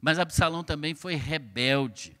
Mas 0.00 0.18
Absalão 0.18 0.62
também 0.62 0.94
foi 0.94 1.14
rebelde, 1.14 2.18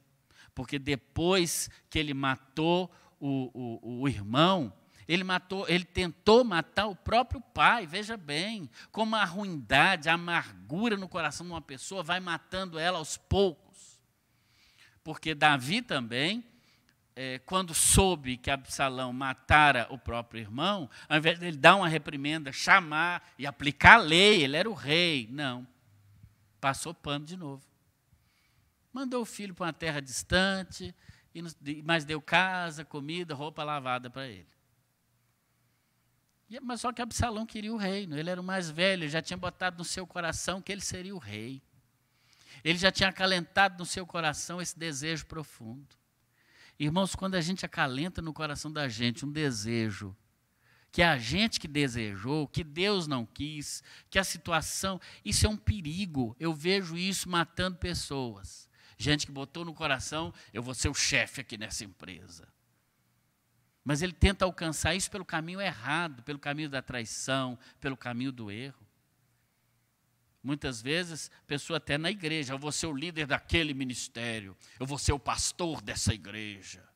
porque 0.54 0.78
depois 0.78 1.70
que 1.88 1.98
ele 1.98 2.12
matou 2.12 2.90
o, 3.20 3.50
o, 3.82 4.02
o 4.02 4.08
irmão, 4.08 4.72
ele 5.08 5.24
matou, 5.24 5.66
ele 5.68 5.84
tentou 5.84 6.44
matar 6.44 6.86
o 6.86 6.94
próprio 6.94 7.40
pai. 7.40 7.86
Veja 7.86 8.16
bem, 8.16 8.68
como 8.92 9.16
a 9.16 9.24
ruindade, 9.24 10.08
a 10.08 10.14
amargura 10.14 10.98
no 10.98 11.08
coração 11.08 11.46
de 11.46 11.52
uma 11.52 11.62
pessoa 11.62 12.02
vai 12.02 12.20
matando 12.20 12.78
ela 12.78 12.98
aos 12.98 13.16
poucos. 13.16 13.98
Porque 15.02 15.34
Davi 15.34 15.80
também, 15.80 16.44
é, 17.16 17.38
quando 17.38 17.72
soube 17.72 18.36
que 18.36 18.50
Absalão 18.50 19.10
matara 19.10 19.86
o 19.88 19.96
próprio 19.96 20.40
irmão, 20.40 20.90
ao 21.08 21.16
invés 21.16 21.38
de 21.38 21.46
ele 21.46 21.56
dar 21.56 21.76
uma 21.76 21.88
reprimenda, 21.88 22.52
chamar 22.52 23.32
e 23.38 23.46
aplicar 23.46 23.94
a 23.94 24.02
lei, 24.02 24.42
ele 24.42 24.58
era 24.58 24.68
o 24.68 24.74
rei. 24.74 25.26
Não. 25.30 25.66
Passou 26.60 26.92
pano 26.92 27.24
de 27.24 27.36
novo. 27.36 27.67
Mandou 28.92 29.22
o 29.22 29.26
filho 29.26 29.54
para 29.54 29.66
uma 29.66 29.72
terra 29.72 30.00
distante, 30.00 30.94
mas 31.84 32.04
deu 32.04 32.20
casa, 32.20 32.84
comida, 32.84 33.34
roupa 33.34 33.62
lavada 33.62 34.08
para 34.08 34.26
ele. 34.26 34.48
Mas 36.62 36.80
só 36.80 36.92
que 36.92 37.02
Absalão 37.02 37.44
queria 37.44 37.72
o 37.72 37.76
reino, 37.76 38.18
ele 38.18 38.30
era 38.30 38.40
o 38.40 38.44
mais 38.44 38.70
velho, 38.70 39.02
ele 39.02 39.10
já 39.10 39.20
tinha 39.20 39.36
botado 39.36 39.78
no 39.78 39.84
seu 39.84 40.06
coração 40.06 40.62
que 40.62 40.72
ele 40.72 40.80
seria 40.80 41.14
o 41.14 41.18
rei. 41.18 41.62
Ele 42.64 42.78
já 42.78 42.90
tinha 42.90 43.10
acalentado 43.10 43.78
no 43.78 43.86
seu 43.86 44.06
coração 44.06 44.60
esse 44.60 44.76
desejo 44.76 45.26
profundo. 45.26 45.96
Irmãos, 46.78 47.14
quando 47.14 47.34
a 47.34 47.40
gente 47.40 47.66
acalenta 47.66 48.22
no 48.22 48.32
coração 48.32 48.72
da 48.72 48.88
gente 48.88 49.26
um 49.26 49.30
desejo 49.30 50.16
que 50.90 51.02
é 51.02 51.06
a 51.06 51.18
gente 51.18 51.60
que 51.60 51.68
desejou, 51.68 52.48
que 52.48 52.64
Deus 52.64 53.06
não 53.06 53.26
quis, 53.26 53.82
que 54.08 54.18
a 54.18 54.24
situação, 54.24 55.00
isso 55.24 55.46
é 55.46 55.48
um 55.48 55.56
perigo. 55.56 56.34
Eu 56.40 56.54
vejo 56.54 56.96
isso 56.96 57.28
matando 57.28 57.76
pessoas. 57.76 58.67
Gente 58.98 59.24
que 59.24 59.32
botou 59.32 59.64
no 59.64 59.72
coração, 59.72 60.34
eu 60.52 60.60
vou 60.60 60.74
ser 60.74 60.88
o 60.88 60.94
chefe 60.94 61.40
aqui 61.40 61.56
nessa 61.56 61.84
empresa. 61.84 62.48
Mas 63.84 64.02
ele 64.02 64.12
tenta 64.12 64.44
alcançar 64.44 64.94
isso 64.94 65.08
pelo 65.08 65.24
caminho 65.24 65.60
errado, 65.60 66.22
pelo 66.24 66.38
caminho 66.38 66.68
da 66.68 66.82
traição, 66.82 67.56
pelo 67.80 67.96
caminho 67.96 68.32
do 68.32 68.50
erro. 68.50 68.86
Muitas 70.42 70.82
vezes, 70.82 71.30
pessoa 71.46 71.76
até 71.76 71.96
na 71.96 72.10
igreja, 72.10 72.52
eu 72.52 72.58
vou 72.58 72.72
ser 72.72 72.86
o 72.86 72.94
líder 72.94 73.26
daquele 73.26 73.72
ministério, 73.72 74.56
eu 74.80 74.86
vou 74.86 74.98
ser 74.98 75.12
o 75.12 75.18
pastor 75.18 75.80
dessa 75.80 76.12
igreja. 76.12 76.86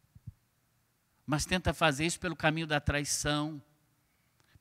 Mas 1.25 1.47
tenta 1.47 1.73
fazer 1.73 2.05
isso 2.05 2.19
pelo 2.19 2.35
caminho 2.35 2.67
da 2.67 2.81
traição, 2.81 3.63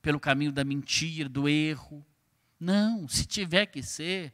pelo 0.00 0.20
caminho 0.20 0.52
da 0.52 0.64
mentira, 0.64 1.28
do 1.28 1.48
erro. 1.48 2.04
Não, 2.58 3.08
se 3.08 3.26
tiver 3.26 3.66
que 3.66 3.82
ser, 3.82 4.32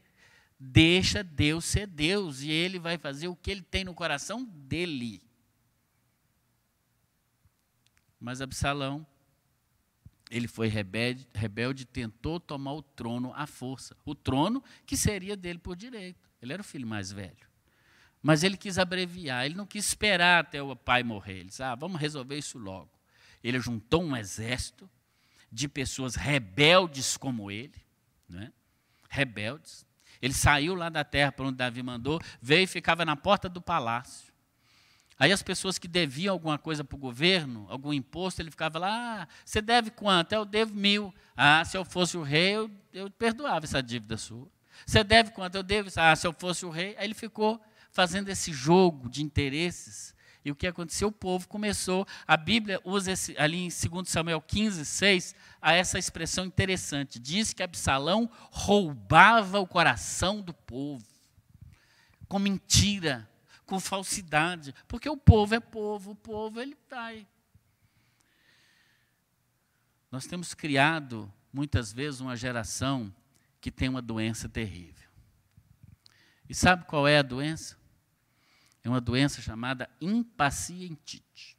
Deixa 0.59 1.23
Deus 1.23 1.65
ser 1.65 1.87
Deus 1.87 2.41
e 2.41 2.51
ele 2.51 2.79
vai 2.79 2.99
fazer 2.99 3.29
o 3.29 3.37
que 3.37 3.51
ele 3.51 3.63
tem 3.63 3.85
no 3.85 3.95
coração 3.95 4.45
dele. 4.45 5.23
Mas 8.19 8.41
Absalão, 8.41 9.07
ele 10.31 10.49
foi 10.49 10.67
rebelde, 10.67 11.27
rebelde 11.33 11.85
tentou 11.85 12.41
tomar 12.41 12.73
o 12.73 12.83
trono 12.83 13.33
à 13.35 13.47
força. 13.47 13.97
O 14.05 14.15
trono 14.15 14.63
que 14.85 14.97
seria 14.97 15.37
dele 15.37 15.59
por 15.59 15.77
direito. 15.77 16.29
Ele 16.43 16.53
era 16.53 16.63
o 16.63 16.65
filho 16.65 16.87
mais 16.87 17.13
velho. 17.13 17.49
Mas 18.21 18.43
ele 18.43 18.57
quis 18.57 18.79
abreviar, 18.79 19.47
ele 19.47 19.55
não 19.55 19.67
quis 19.67 19.87
esperar 19.87 20.45
até 20.45 20.61
o 20.61 20.75
pai 20.75 21.05
morrer. 21.05 21.39
Ele 21.39 21.49
disse: 21.49 21.63
ah, 21.63 21.75
vamos 21.77 22.01
resolver 22.01 22.37
isso 22.37 22.59
logo. 22.59 22.91
Ele 23.43 23.61
juntou 23.61 24.03
um 24.03 24.17
exército 24.17 24.91
de 25.51 25.69
pessoas 25.69 26.17
rebeldes 26.17 27.17
como 27.17 27.51
ele, 27.51 27.81
né? 28.29 28.53
rebeldes, 29.09 29.87
ele 30.21 30.35
saiu 30.35 30.75
lá 30.75 30.89
da 30.89 31.05
terra 31.05 31.33
para 31.33 31.47
onde 31.47 31.57
Davi 31.57 31.83
mandou, 31.83 32.21
veio 32.41 32.65
e 32.65 32.67
ficava 32.67 33.05
na 33.05 33.17
porta 33.17 33.49
do 33.49 33.61
palácio. 33.61 34.29
Aí 35.19 35.33
as 35.33 35.43
pessoas 35.43 35.79
que 35.79 35.89
deviam 35.89 36.33
alguma 36.33 36.57
coisa 36.57 36.85
para 36.85 36.95
o 36.95 36.99
governo, 36.99 37.67
algum 37.69 37.93
imposto, 37.93 38.41
ele 38.41 38.51
ficava 38.51 38.79
lá, 38.79 39.23
ah, 39.23 39.29
você 39.45 39.61
deve 39.61 39.91
quanto? 39.91 40.33
Eu 40.33 40.45
devo 40.45 40.75
mil. 40.75 41.13
Ah, 41.37 41.65
se 41.65 41.77
eu 41.77 41.85
fosse 41.85 42.17
o 42.17 42.23
rei, 42.23 42.57
eu, 42.57 42.71
eu 42.93 43.11
perdoava 43.11 43.67
essa 43.67 43.83
dívida 43.83 44.17
sua. 44.17 44.49
Você 44.87 45.03
deve 45.03 45.33
quanto? 45.33 45.57
Eu 45.57 45.65
devo. 45.65 45.91
Ah, 45.97 46.15
se 46.15 46.25
eu 46.25 46.33
fosse 46.33 46.65
o 46.65 46.71
rei. 46.71 46.95
Aí 46.97 47.05
ele 47.05 47.15
ficou 47.15 47.61
fazendo 47.91 48.29
esse 48.29 48.53
jogo 48.53 49.09
de 49.09 49.25
interesses. 49.25 50.15
E 50.45 50.51
o 50.51 50.55
que 50.55 50.67
aconteceu? 50.67 51.09
O 51.09 51.13
povo 51.13 51.49
começou. 51.49 52.07
A 52.27 52.37
Bíblia 52.37 52.81
usa 52.85 53.13
esse, 53.13 53.37
ali 53.39 53.59
em 53.59 53.69
2 53.69 54.09
Samuel 54.09 54.41
15, 54.41 54.85
6, 54.85 55.35
a 55.61 55.75
essa 55.75 55.99
expressão 55.99 56.45
interessante. 56.45 57.19
Diz 57.19 57.53
que 57.53 57.63
Absalão 57.63 58.31
roubava 58.51 59.59
o 59.59 59.67
coração 59.67 60.41
do 60.41 60.55
povo 60.55 61.05
com 62.29 62.39
mentira, 62.39 63.29
com 63.65 63.81
falsidade, 63.81 64.75
porque 64.87 65.09
o 65.09 65.17
povo 65.17 65.55
é 65.55 65.61
povo, 65.61 66.11
o 66.11 66.17
povo 66.17 66.61
ele 66.61 66.77
vai. 66.89 67.27
Nós 70.11 70.27
temos 70.27 70.55
criado 70.55 71.33
muitas 71.53 71.93
vezes 71.93 72.21
uma 72.21 72.37
geração 72.37 73.13
que 73.61 73.71
tem 73.71 73.89
uma 73.89 74.03
doença 74.03 74.49
terrível. 74.49 75.09
E 76.49 76.55
sabe 76.55 76.85
qual 76.85 77.07
é 77.09 77.19
a 77.19 77.23
doença? 77.23 77.78
É 78.89 78.91
uma 78.91 79.03
doença 79.03 79.43
chamada 79.43 79.89
impacientite. 80.01 81.59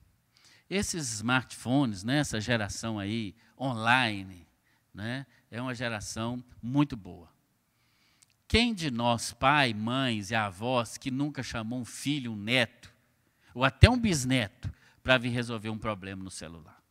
Esses 0.67 1.13
smartphones, 1.13 2.03
né, 2.03 2.17
essa 2.17 2.41
geração 2.41 2.97
aí 2.97 3.35
online, 3.55 4.47
né, 4.91 5.27
é 5.51 5.61
uma 5.61 5.75
geração 5.75 6.43
muito 6.59 6.97
boa. 6.97 7.29
Quem 8.47 8.73
de 8.73 8.89
nós, 8.89 9.31
pai, 9.31 9.75
mães 9.75 10.31
e 10.31 10.35
avós, 10.35 10.97
que 10.97 11.11
nunca 11.11 11.43
chamou 11.43 11.79
um 11.79 11.85
filho, 11.85 12.31
um 12.31 12.35
neto, 12.35 12.91
ou 13.53 13.63
até 13.63 13.87
um 13.87 13.99
bisneto, 13.99 14.73
para 15.03 15.19
vir 15.19 15.29
resolver 15.29 15.69
um 15.69 15.77
problema 15.77 16.23
no 16.23 16.31
celular? 16.31 16.81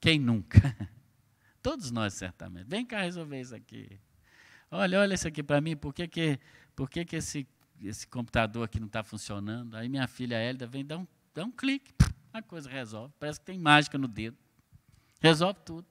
Quem 0.00 0.18
nunca? 0.18 0.76
Todos 1.62 1.92
nós, 1.92 2.14
certamente. 2.14 2.66
Vem 2.66 2.84
cá 2.84 3.02
resolver 3.02 3.40
isso 3.40 3.54
aqui. 3.54 4.00
Olha, 4.72 4.98
olha 4.98 5.14
isso 5.14 5.28
aqui 5.28 5.42
para 5.42 5.60
mim, 5.60 5.76
por 5.76 5.94
que, 5.94 6.08
que, 6.08 6.40
por 6.74 6.90
que, 6.90 7.04
que 7.04 7.16
esse, 7.16 7.46
esse 7.88 8.06
computador 8.06 8.64
aqui 8.64 8.78
não 8.78 8.86
está 8.86 9.02
funcionando? 9.02 9.76
Aí 9.76 9.88
minha 9.88 10.06
filha 10.06 10.36
Hélida 10.36 10.66
vem 10.66 10.84
dar 10.84 10.98
um 10.98 11.06
Dá 11.34 11.44
um 11.44 11.50
clique, 11.50 11.92
a 12.32 12.42
coisa 12.42 12.68
resolve. 12.68 13.14
Parece 13.18 13.40
que 13.40 13.46
tem 13.46 13.58
mágica 13.58 13.96
no 13.96 14.06
dedo. 14.06 14.36
Resolve 15.20 15.60
tudo. 15.64 15.86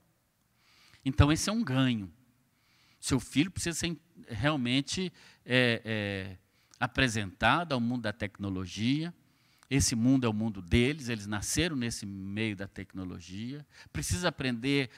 Então, 1.04 1.32
esse 1.32 1.50
é 1.50 1.54
um 1.54 1.64
ganho. 1.64 2.12
Seu 3.00 3.20
filho 3.20 3.50
precisa 3.50 3.78
ser 3.78 3.98
realmente 4.28 5.12
é, 5.44 5.82
é, 5.84 6.38
apresentado 6.80 7.74
ao 7.74 7.80
mundo 7.80 8.04
da 8.04 8.14
tecnologia. 8.14 9.12
Esse 9.68 9.96
mundo 9.96 10.28
é 10.28 10.30
o 10.30 10.34
mundo 10.34 10.62
deles, 10.62 11.10
eles 11.10 11.26
nasceram 11.26 11.76
nesse 11.76 12.06
meio 12.06 12.56
da 12.56 12.68
tecnologia. 12.68 13.66
Precisa 13.92 14.28
aprender 14.28 14.90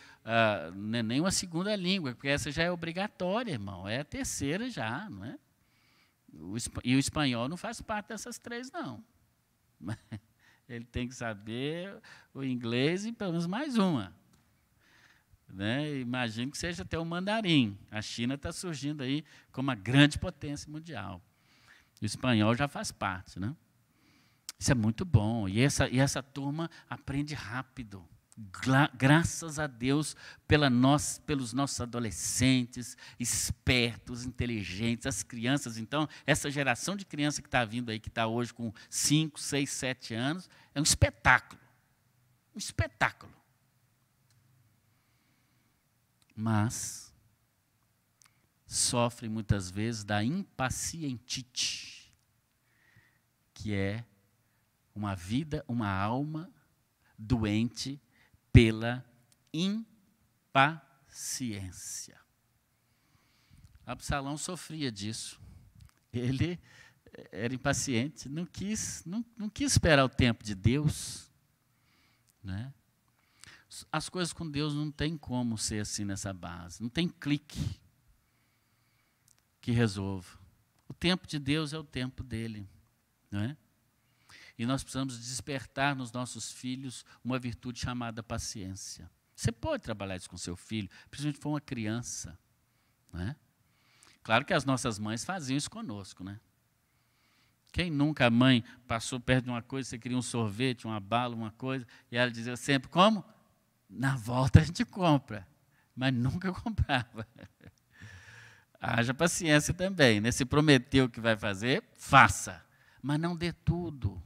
não 0.74 1.00
é 1.00 1.04
nem 1.04 1.20
uma 1.20 1.32
segunda 1.32 1.76
língua, 1.76 2.16
porque 2.16 2.28
essa 2.28 2.52
já 2.52 2.64
é 2.64 2.72
obrigatória, 2.72 3.52
irmão. 3.52 3.88
É 3.88 4.00
a 4.00 4.06
terceira 4.06 4.70
já, 4.70 5.08
não 5.10 5.24
é? 5.24 5.38
E 6.84 6.96
o 6.96 7.00
espanhol 7.00 7.48
não 7.48 7.58
faz 7.58 7.82
parte 7.82 8.10
dessas 8.10 8.40
três, 8.40 8.72
não. 8.72 9.04
ele 10.68 10.86
tem 10.86 11.08
que 11.08 11.16
saber 11.16 12.02
o 12.34 12.44
inglês 12.44 13.06
e 13.06 13.12
pelo 13.12 13.32
menos 13.32 13.46
mais 13.46 13.78
uma. 13.78 14.14
Né? 15.48 16.00
Imagino 16.00 16.52
que 16.52 16.58
seja 16.58 16.82
até 16.82 16.98
o 16.98 17.06
mandarim. 17.06 17.78
A 17.92 18.02
China 18.02 18.34
está 18.34 18.52
surgindo 18.52 19.04
aí 19.04 19.24
como 19.52 19.70
uma 19.70 19.76
grande 19.76 20.18
potência 20.18 20.72
mundial. 20.72 21.22
O 22.02 22.06
espanhol 22.06 22.56
já 22.56 22.68
faz 22.68 22.92
parte. 22.92 23.40
Né? 23.40 23.56
Isso 24.58 24.72
é 24.72 24.76
muito 24.76 25.06
bom. 25.06 25.48
E 25.48 25.62
essa, 25.62 25.88
e 25.88 26.00
essa 26.00 26.24
turma 26.24 26.70
aprende 26.90 27.36
rápido. 27.36 28.04
Graças 28.98 29.60
a 29.60 29.68
Deus 29.68 30.16
pela 30.48 30.70
nós, 30.70 31.20
pelos 31.20 31.54
nossos 31.54 31.80
adolescentes, 31.80 32.98
espertos, 33.20 34.26
inteligentes, 34.26 35.06
as 35.06 35.22
crianças. 35.22 35.78
Então, 35.78 36.08
essa 36.26 36.50
geração 36.50 36.96
de 36.96 37.06
criança 37.06 37.42
que 37.42 37.48
está 37.48 37.64
vindo 37.64 37.92
aí, 37.92 38.00
que 38.00 38.10
está 38.10 38.26
hoje 38.26 38.54
com 38.54 38.74
5, 38.90 39.40
6, 39.40 39.70
7 39.70 40.14
anos, 40.16 40.50
é 40.74 40.80
um 40.80 40.84
espetáculo. 40.84 41.62
Um 42.56 42.58
espetáculo. 42.58 43.44
mas 46.36 47.14
sofrem 48.66 49.30
muitas 49.30 49.70
vezes 49.70 50.04
da 50.04 50.24
impacientite, 50.24 52.12
que 53.54 53.74
é 53.74 54.04
uma 54.96 55.16
vida, 55.16 55.64
uma 55.68 55.90
alma 55.90 56.52
doente 57.18 58.02
pela 58.54 59.04
impaciência. 59.52 60.74
Absalão 63.86 64.38
sofria 64.38 64.90
disso. 64.90 65.42
Ele 66.14 66.58
era 67.32 67.54
impaciente, 67.54 68.30
não 68.30 68.46
quis, 68.46 69.04
não, 69.06 69.26
não 69.38 69.50
quis 69.50 69.74
esperar 69.74 70.06
o 70.06 70.10
tempo 70.10 70.44
de 70.44 70.56
Deus. 70.56 71.30
Né? 72.44 72.74
As 73.92 74.08
coisas 74.08 74.32
com 74.32 74.50
Deus 74.50 74.74
não 74.74 74.92
tem 74.92 75.18
como 75.18 75.58
ser 75.58 75.82
assim 75.82 76.06
nessa 76.06 76.32
base, 76.32 76.82
não 76.82 76.90
tem 76.90 77.10
clique 77.10 77.60
que 79.60 79.72
resolva. 79.72 80.38
O 80.88 80.94
tempo 80.94 81.26
de 81.26 81.40
Deus 81.40 81.74
é 81.74 81.78
o 81.78 81.84
tempo 81.84 82.22
dele. 82.24 82.70
Não 83.32 83.42
é? 83.42 83.58
E 84.58 84.66
nós 84.66 84.84
precisamos 84.84 85.20
despertar 85.20 85.96
nos 85.96 86.12
nossos 86.12 86.52
filhos 86.52 87.06
uma 87.24 87.40
virtude 87.40 87.80
chamada 87.80 88.22
paciência. 88.22 89.10
Você 89.36 89.52
pode 89.52 89.84
trabalhar 89.84 90.16
isso 90.16 90.30
com 90.30 90.38
seu 90.38 90.56
filho, 90.56 90.90
principalmente 91.10 91.38
se 91.38 91.42
for 91.42 91.50
uma 91.50 91.62
criança. 91.62 92.38
Né? 93.12 93.36
Claro 94.22 94.46
que 94.46 94.54
as 94.54 94.64
nossas 94.64 95.00
mães 95.00 95.26
faziam 95.26 95.58
isso 95.58 95.70
conosco, 95.70 96.24
né? 96.24 96.40
Quem 97.72 97.90
nunca 97.90 98.28
a 98.28 98.30
mãe 98.30 98.64
passou 98.88 99.20
perto 99.20 99.46
de 99.46 99.50
uma 99.50 99.62
coisa, 99.64 99.90
você 99.90 99.98
queria 99.98 100.18
um 100.18 100.22
sorvete, 100.22 100.86
uma 100.86 101.00
bala, 101.00 101.36
uma 101.36 101.50
coisa, 101.52 101.86
e 102.12 102.16
ela 102.16 102.30
dizia 102.30 102.56
sempre, 102.56 102.88
como? 102.88 103.26
Na 103.90 104.16
volta 104.16 104.60
a 104.60 104.64
gente 104.64 104.86
compra. 104.86 105.48
Mas 105.96 106.14
nunca 106.14 106.54
comprava. 106.54 107.28
Haja 108.80 109.14
paciência 109.14 109.74
também, 109.74 110.22
né? 110.22 110.32
Se 110.32 110.46
prometeu 110.46 111.10
que 111.10 111.20
vai 111.20 111.36
fazer, 111.36 111.84
faça. 111.96 112.64
Mas 113.02 113.20
não 113.20 113.36
dê 113.36 113.52
tudo. 113.52 114.22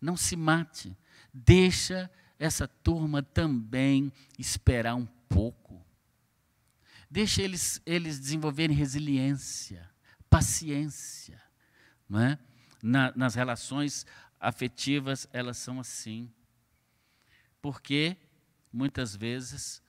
Não 0.00 0.16
se 0.16 0.36
mate. 0.36 0.96
Deixa 1.32 2.10
essa 2.38 2.68
turma 2.68 3.22
também 3.22 4.12
esperar 4.38 4.94
um 4.94 5.06
pouco. 5.28 5.84
Deixa 7.10 7.42
eles, 7.42 7.80
eles 7.86 8.18
desenvolverem 8.18 8.76
resiliência, 8.76 9.88
paciência. 10.28 11.40
Não 12.08 12.20
é? 12.20 12.38
Na, 12.82 13.12
nas 13.16 13.34
relações 13.34 14.06
afetivas, 14.38 15.26
elas 15.32 15.56
são 15.56 15.80
assim. 15.80 16.30
Porque, 17.60 18.16
muitas 18.72 19.16
vezes, 19.16 19.82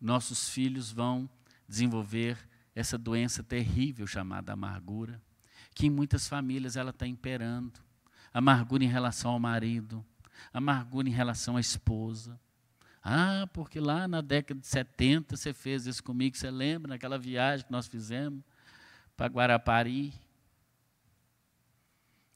nossos 0.00 0.48
filhos 0.48 0.90
vão 0.90 1.30
desenvolver 1.68 2.36
essa 2.74 2.98
doença 2.98 3.42
terrível 3.42 4.06
chamada 4.06 4.52
amargura, 4.52 5.22
que 5.74 5.86
em 5.86 5.90
muitas 5.90 6.26
famílias 6.26 6.76
ela 6.76 6.90
está 6.90 7.06
imperando. 7.06 7.80
Amargura 8.32 8.82
em 8.82 8.88
relação 8.88 9.32
ao 9.32 9.38
marido, 9.38 10.04
amargura 10.52 11.08
em 11.08 11.12
relação 11.12 11.56
à 11.56 11.60
esposa. 11.60 12.40
Ah, 13.02 13.48
porque 13.52 13.80
lá 13.80 14.06
na 14.06 14.20
década 14.20 14.60
de 14.60 14.66
70 14.66 15.36
você 15.36 15.52
fez 15.52 15.86
isso 15.86 16.02
comigo, 16.02 16.36
você 16.36 16.50
lembra 16.50 16.90
naquela 16.90 17.18
viagem 17.18 17.66
que 17.66 17.72
nós 17.72 17.88
fizemos 17.88 18.42
para 19.16 19.26
Guarapari? 19.26 20.14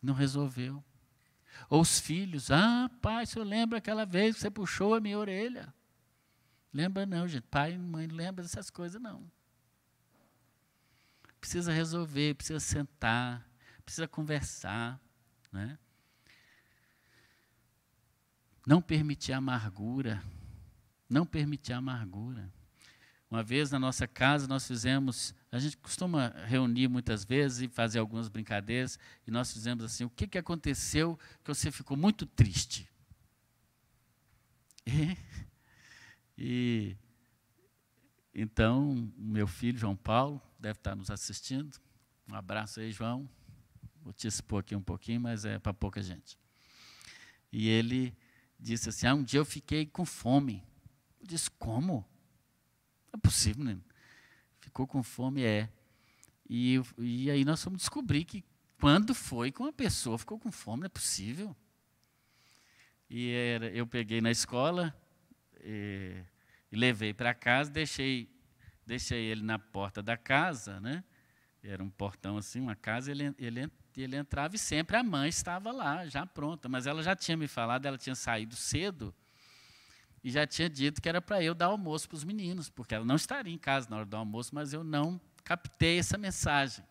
Não 0.03 0.13
resolveu. 0.13 0.85
Ou 1.71 1.81
os 1.81 2.01
filhos, 2.01 2.51
ah, 2.51 2.91
pai, 3.01 3.25
senhor 3.27 3.45
lembra 3.45 3.79
aquela 3.79 4.05
vez 4.05 4.35
que 4.35 4.43
você 4.43 4.51
puxou 4.51 4.95
a 4.95 5.01
minha 5.01 5.19
orelha? 5.19 5.73
Lembra 6.73 7.07
não, 7.07 7.27
gente. 7.27 7.45
Pai 7.45 7.73
e 7.73 7.79
mãe 7.79 8.07
não 8.07 8.15
lembra 8.17 8.43
dessas 8.43 8.69
coisas, 8.69 9.01
não. 9.01 9.31
Precisa 11.41 11.73
resolver, 11.73 12.35
precisa 12.35 12.61
sentar, 12.61 13.49
precisa 13.85 14.07
conversar. 14.07 15.01
Né? 15.51 15.79
Não 18.67 18.83
permitir 18.83 19.33
amargura. 19.33 20.21
Não 21.09 21.25
permitir 21.25 21.73
amargura. 21.73 22.53
Uma 23.31 23.43
vez 23.43 23.71
na 23.71 23.79
nossa 23.79 24.07
casa 24.07 24.47
nós 24.49 24.67
fizemos, 24.67 25.35
a 25.51 25.59
gente 25.59 25.77
costuma 25.77 26.29
reunir 26.47 26.89
muitas 26.89 27.25
vezes 27.25 27.63
e 27.63 27.69
fazer 27.69 27.99
algumas 27.99 28.29
brincadeiras, 28.29 28.99
e 29.27 29.31
nós 29.31 29.53
fizemos 29.53 29.85
assim: 29.85 30.05
o 30.05 30.11
que, 30.11 30.27
que 30.27 30.39
aconteceu 30.39 31.19
que 31.45 31.53
você 31.53 31.71
ficou 31.71 31.97
muito 31.97 32.27
triste? 32.27 32.89
E, 36.39 36.95
e 38.35 38.43
então, 38.43 39.11
meu 39.17 39.47
filho 39.47 39.79
João 39.79 39.97
Paulo 39.97 40.39
deve 40.61 40.79
estar 40.79 40.95
nos 40.95 41.11
assistindo. 41.11 41.79
Um 42.31 42.35
abraço 42.35 42.81
aí, 42.81 42.93
João. 42.93 43.27
Vou 44.03 44.13
te 44.13 44.27
expor 44.29 44.61
aqui 44.61 44.77
um 44.77 44.83
pouquinho, 44.83 45.19
mas 45.19 45.47
é 45.47 45.59
para 45.59 45.73
pouca 45.73 46.03
gente. 46.03 46.39
E 47.51 47.71
ele 47.71 48.15
disse 48.59 48.89
assim: 48.89 49.07
ah, 49.07 49.15
um 49.15 49.23
dia 49.23 49.41
eu 49.41 49.45
fiquei 49.45 49.87
com 49.87 50.05
fome. 50.05 50.63
Eu 51.21 51.27
disse: 51.27 51.51
como? 51.53 52.07
Não 53.13 53.19
é 53.19 53.21
possível, 53.21 53.65
né? 53.65 53.79
Ficou 54.61 54.87
com 54.87 55.03
fome, 55.03 55.43
é. 55.43 55.71
E, 56.49 56.81
e 56.99 57.31
aí 57.31 57.45
nós 57.45 57.63
fomos 57.63 57.81
descobrir 57.81 58.25
que 58.25 58.45
quando 58.79 59.15
foi 59.15 59.51
que 59.51 59.61
uma 59.61 59.73
pessoa 59.73 60.19
ficou 60.19 60.39
com 60.39 60.53
fome, 60.53 60.81
não 60.81 60.87
é 60.87 60.91
possível. 60.91 61.57
E 63.09 63.31
era, 63.31 63.71
eu 63.71 63.87
peguei 63.87 64.21
na 64.21 64.31
escola 64.31 64.95
e, 65.63 66.23
e 66.71 66.77
levei 66.77 67.15
para 67.15 67.33
casa, 67.33 67.71
deixei, 67.71 68.29
deixei 68.85 69.25
ele 69.25 69.43
na 69.43 69.59
porta 69.59 70.03
da 70.03 70.17
casa, 70.17 70.81
né? 70.81 71.05
Era 71.63 71.83
um 71.83 71.91
portão 71.91 72.37
assim, 72.37 72.61
uma 72.61 72.77
casa, 72.77 73.11
ele, 73.11 73.35
ele 73.39 73.71
ele 74.03 74.17
entrava 74.17 74.57
e 74.57 74.59
sempre 74.59 74.97
a 74.97 75.03
mãe 75.03 75.29
estava 75.29 75.73
lá, 75.73 76.07
já 76.07 76.27
pronta. 76.27 76.69
Mas 76.69 76.87
ela 76.87 77.03
já 77.03 77.17
tinha 77.17 77.37
me 77.37 77.49
falado, 77.49 77.87
ela 77.87 77.97
tinha 77.97 78.15
saído 78.15 78.55
cedo 78.55 79.15
e 80.27 80.31
já 80.31 80.47
tinha 80.47 80.69
dito 80.69 81.01
que 81.01 81.09
era 81.09 81.23
para 81.23 81.41
eu 81.43 81.55
dar 81.55 81.67
almoço 81.67 82.09
para 82.09 82.17
os 82.17 82.25
meninos, 82.25 82.69
porque 82.69 82.95
ela 82.95 83.05
não 83.05 83.15
estaria 83.15 83.55
em 83.55 83.59
casa 83.59 83.89
na 83.89 83.99
hora 83.99 84.07
do 84.07 84.17
almoço, 84.17 84.55
mas 84.55 84.73
eu 84.73 84.83
não 84.83 85.21
captei 85.45 86.01
essa 86.01 86.19
mensagem. 86.19 86.85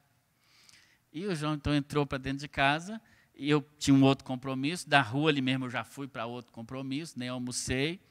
E 1.12 1.26
o 1.26 1.36
João 1.36 1.54
então 1.54 1.76
entrou 1.76 2.06
para 2.06 2.18
dentro 2.18 2.40
de 2.40 2.48
casa 2.48 3.02
e 3.36 3.50
eu 3.50 3.62
tinha 3.78 3.94
um 3.94 4.04
outro 4.04 4.24
compromisso. 4.24 4.88
Da 4.88 5.02
rua 5.02 5.30
ali 5.30 5.42
mesmo 5.42 5.66
eu 5.66 5.70
já 5.70 5.84
fui 5.84 6.08
para 6.08 6.26
outro 6.26 6.52
compromisso, 6.54 7.20
nem 7.20 7.28
almocei. 7.28 8.02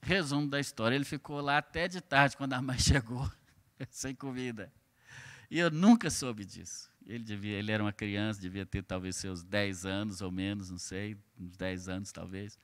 Resumo 0.00 0.48
da 0.48 0.58
história: 0.58 0.94
ele 0.94 1.04
ficou 1.04 1.40
lá 1.42 1.58
até 1.58 1.86
de 1.86 2.00
tarde, 2.00 2.36
quando 2.36 2.54
a 2.54 2.62
mãe 2.62 2.78
chegou, 2.80 3.30
sem 3.90 4.14
comida. 4.14 4.72
E 5.50 5.58
eu 5.58 5.70
nunca 5.70 6.08
soube 6.08 6.44
disso. 6.44 6.90
Ele, 7.06 7.22
devia, 7.22 7.56
ele 7.56 7.70
era 7.70 7.82
uma 7.82 7.92
criança, 7.92 8.40
devia 8.40 8.66
ter 8.66 8.82
talvez 8.82 9.16
seus 9.16 9.42
10 9.42 9.86
anos 9.86 10.20
ou 10.20 10.30
menos, 10.30 10.70
não 10.70 10.78
sei, 10.78 11.16
uns 11.38 11.56
10 11.56 11.88
anos 11.88 12.12
talvez. 12.12 12.58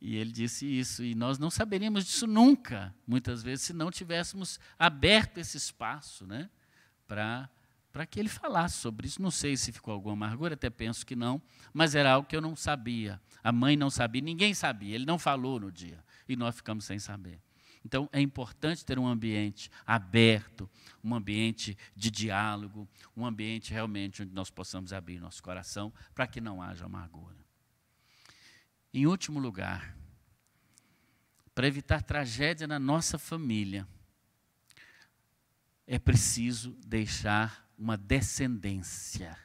E 0.00 0.16
ele 0.16 0.30
disse 0.30 0.66
isso, 0.66 1.02
e 1.02 1.14
nós 1.14 1.38
não 1.38 1.50
saberíamos 1.50 2.04
disso 2.04 2.26
nunca, 2.26 2.94
muitas 3.06 3.42
vezes, 3.42 3.64
se 3.64 3.72
não 3.72 3.90
tivéssemos 3.90 4.60
aberto 4.78 5.38
esse 5.38 5.56
espaço 5.56 6.26
né, 6.26 6.50
para 7.06 7.48
que 8.10 8.20
ele 8.20 8.28
falasse 8.28 8.76
sobre 8.76 9.06
isso. 9.06 9.22
Não 9.22 9.30
sei 9.30 9.56
se 9.56 9.72
ficou 9.72 9.94
alguma 9.94 10.12
amargura, 10.12 10.52
até 10.52 10.68
penso 10.68 11.06
que 11.06 11.16
não, 11.16 11.40
mas 11.72 11.94
era 11.94 12.12
algo 12.12 12.28
que 12.28 12.36
eu 12.36 12.42
não 12.42 12.54
sabia. 12.54 13.18
A 13.42 13.50
mãe 13.50 13.76
não 13.76 13.88
sabia, 13.88 14.20
ninguém 14.20 14.52
sabia, 14.52 14.94
ele 14.94 15.06
não 15.06 15.18
falou 15.18 15.58
no 15.58 15.72
dia, 15.72 16.04
e 16.28 16.36
nós 16.36 16.56
ficamos 16.56 16.84
sem 16.84 16.98
saber. 16.98 17.40
Então, 17.84 18.08
é 18.12 18.20
importante 18.20 18.84
ter 18.84 18.98
um 18.98 19.06
ambiente 19.06 19.70
aberto, 19.86 20.70
um 21.02 21.14
ambiente 21.14 21.76
de 21.94 22.10
diálogo, 22.10 22.88
um 23.14 23.26
ambiente 23.26 23.72
realmente 23.72 24.22
onde 24.22 24.32
nós 24.32 24.50
possamos 24.50 24.92
abrir 24.92 25.20
nosso 25.20 25.42
coração 25.42 25.92
para 26.14 26.26
que 26.26 26.40
não 26.40 26.62
haja 26.62 26.86
amargura. 26.86 27.36
Em 28.92 29.06
último 29.06 29.38
lugar, 29.38 29.94
para 31.54 31.66
evitar 31.66 32.02
tragédia 32.02 32.66
na 32.66 32.78
nossa 32.78 33.18
família, 33.18 33.86
é 35.86 35.98
preciso 35.98 36.72
deixar 36.86 37.68
uma 37.76 37.98
descendência. 37.98 39.36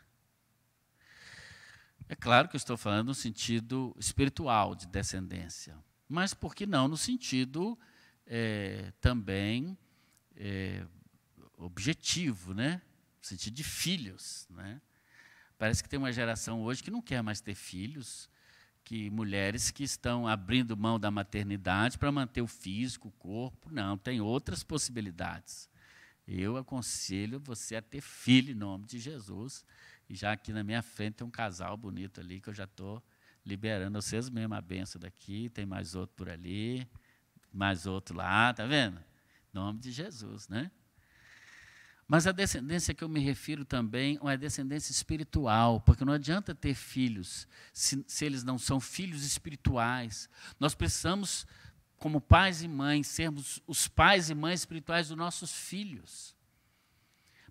É 2.08 2.16
claro 2.16 2.48
que 2.48 2.56
eu 2.56 2.60
estou 2.60 2.78
falando 2.78 3.08
no 3.08 3.14
sentido 3.14 3.94
espiritual 4.00 4.74
de 4.76 4.88
descendência, 4.88 5.78
mas 6.08 6.34
por 6.34 6.56
que 6.56 6.66
não 6.66 6.88
no 6.88 6.98
sentido 6.98 7.78
é, 8.30 8.94
também 9.02 9.76
é, 10.36 10.86
objetivo, 11.58 12.54
né? 12.54 12.82
no 13.20 13.28
sentido 13.28 13.56
de 13.56 13.64
filhos. 13.64 14.48
Né? 14.52 14.80
Parece 15.58 15.84
que 15.84 15.90
tem 15.90 15.98
uma 15.98 16.14
geração 16.14 16.62
hoje 16.62 16.84
que 16.84 16.92
não 16.92 17.02
quer 17.02 17.24
mais 17.24 17.42
ter 17.42 17.56
filhos, 17.56 18.30
que 18.84 19.10
mulheres 19.10 19.72
que 19.72 19.84
estão 19.84 20.28
abrindo 20.28 20.78
mão 20.78 21.00
da 21.00 21.10
maternidade 21.10 21.98
para 21.98 22.12
manter 22.12 22.42
o 22.42 22.48
físico, 22.48 23.10
o 23.10 23.12
corpo. 23.12 23.70
Não, 23.72 23.98
tem 23.98 24.22
outras 24.22 24.64
possibilidades. 24.64 25.68
Eu 26.28 26.56
aconselho 26.58 27.40
você 27.40 27.76
a 27.76 27.82
ter 27.82 28.02
filho 28.02 28.52
em 28.52 28.56
nome 28.56 28.86
de 28.86 29.00
Jesus. 29.00 29.66
E 30.08 30.16
já 30.16 30.32
aqui 30.32 30.54
na 30.54 30.64
minha 30.64 30.82
frente 30.82 31.16
tem 31.16 31.28
um 31.28 31.32
casal 31.32 31.76
bonito 31.76 32.20
ali 32.22 32.40
que 32.40 32.50
eu 32.50 32.54
já 32.54 32.66
estou 32.66 33.04
liberando 33.46 34.00
vocês 34.00 34.30
mesmo 34.30 34.54
a 34.54 34.62
benção 34.62 35.00
daqui, 35.00 35.50
tem 35.50 35.66
mais 35.66 35.96
outro 35.96 36.16
por 36.16 36.30
ali 36.30 36.88
mais 37.54 37.86
outro 37.86 38.16
lá, 38.16 38.54
tá 38.54 38.66
vendo? 38.66 39.00
Nome 39.54 39.80
de 39.80 39.92
Jesus, 39.92 40.48
né? 40.48 40.72
Mas 42.08 42.26
a 42.26 42.32
descendência 42.32 42.92
que 42.92 43.04
eu 43.04 43.08
me 43.08 43.20
refiro 43.20 43.64
também 43.64 44.20
é 44.24 44.36
descendência 44.36 44.92
espiritual, 44.92 45.80
porque 45.82 46.04
não 46.04 46.14
adianta 46.14 46.56
ter 46.56 46.74
filhos 46.74 47.48
se, 47.72 48.04
se, 48.08 48.26
eles 48.26 48.44
não 48.44 48.58
são 48.58 48.80
filhos 48.80 49.24
espirituais. 49.24 50.28
Nós 50.60 50.74
precisamos, 50.74 51.46
como 52.00 52.20
pais 52.20 52.64
e 52.64 52.68
mães, 52.68 53.06
sermos 53.06 53.62
os 53.68 53.88
pais 53.88 54.32
e 54.32 54.34
mães 54.34 54.62
espirituais 54.62 55.10
dos 55.10 55.18
nossos 55.18 55.52
filhos. 55.52 56.36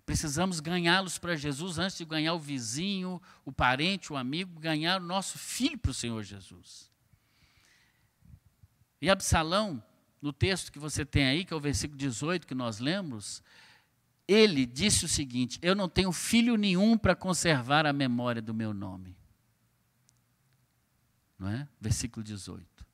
Precisamos 0.05 0.59
ganhá-los 0.59 1.17
para 1.17 1.37
Jesus 1.37 1.79
antes 1.79 1.97
de 1.97 2.03
ganhar 2.03 2.33
o 2.33 2.39
vizinho, 2.39 3.21
o 3.45 3.53
parente, 3.53 4.11
o 4.11 4.17
amigo, 4.17 4.59
ganhar 4.59 4.99
o 4.99 5.05
nosso 5.05 5.37
filho 5.37 5.77
para 5.77 5.91
o 5.91 5.93
Senhor 5.93 6.21
Jesus. 6.21 6.91
E 9.01 9.09
Absalão, 9.09 9.81
no 10.21 10.33
texto 10.33 10.71
que 10.71 10.79
você 10.79 11.05
tem 11.05 11.25
aí, 11.25 11.45
que 11.45 11.53
é 11.53 11.57
o 11.57 11.61
versículo 11.61 11.97
18 11.97 12.45
que 12.45 12.55
nós 12.55 12.79
lemos, 12.79 13.41
ele 14.27 14.65
disse 14.65 15.05
o 15.05 15.07
seguinte: 15.07 15.57
Eu 15.61 15.75
não 15.75 15.89
tenho 15.89 16.11
filho 16.11 16.55
nenhum 16.55 16.97
para 16.97 17.15
conservar 17.15 17.85
a 17.85 17.93
memória 17.93 18.41
do 18.41 18.53
meu 18.53 18.73
nome. 18.73 19.15
Não 21.37 21.47
é? 21.47 21.67
Versículo 21.79 22.23
18. 22.23 22.85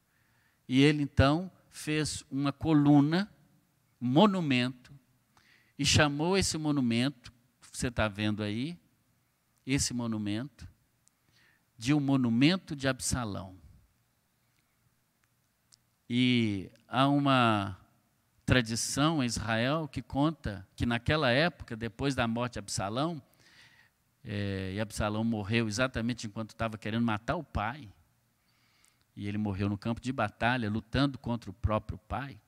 E 0.67 0.81
ele 0.81 1.03
então 1.03 1.51
fez 1.69 2.23
uma 2.31 2.53
coluna, 2.53 3.29
um 4.01 4.07
monumento, 4.07 4.93
e 5.77 5.85
chamou 5.85 6.37
esse 6.37 6.57
monumento, 6.57 7.33
você 7.71 7.87
está 7.87 8.07
vendo 8.07 8.41
aí, 8.41 8.77
esse 9.65 9.93
monumento, 9.93 10.67
de 11.77 11.93
um 11.93 11.99
monumento 11.99 12.75
de 12.75 12.87
Absalão. 12.87 13.57
E 16.09 16.69
há 16.87 17.07
uma 17.07 17.77
tradição 18.45 19.23
em 19.23 19.25
Israel 19.25 19.87
que 19.87 20.01
conta 20.01 20.67
que 20.75 20.85
naquela 20.85 21.31
época, 21.31 21.75
depois 21.75 22.13
da 22.13 22.27
morte 22.27 22.53
de 22.53 22.59
Absalão, 22.59 23.21
é, 24.23 24.73
e 24.75 24.79
Absalão 24.79 25.23
morreu 25.23 25.67
exatamente 25.67 26.27
enquanto 26.27 26.51
estava 26.51 26.77
querendo 26.77 27.03
matar 27.03 27.35
o 27.35 27.43
pai, 27.43 27.91
e 29.15 29.27
ele 29.27 29.37
morreu 29.37 29.69
no 29.69 29.77
campo 29.77 30.01
de 30.01 30.11
batalha, 30.11 30.69
lutando 30.69 31.17
contra 31.17 31.49
o 31.49 31.53
próprio 31.53 31.97
pai. 31.97 32.39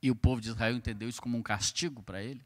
E 0.00 0.10
o 0.10 0.14
povo 0.14 0.40
de 0.40 0.48
Israel 0.48 0.76
entendeu 0.76 1.08
isso 1.08 1.20
como 1.20 1.36
um 1.36 1.42
castigo 1.42 2.02
para 2.02 2.22
ele. 2.22 2.44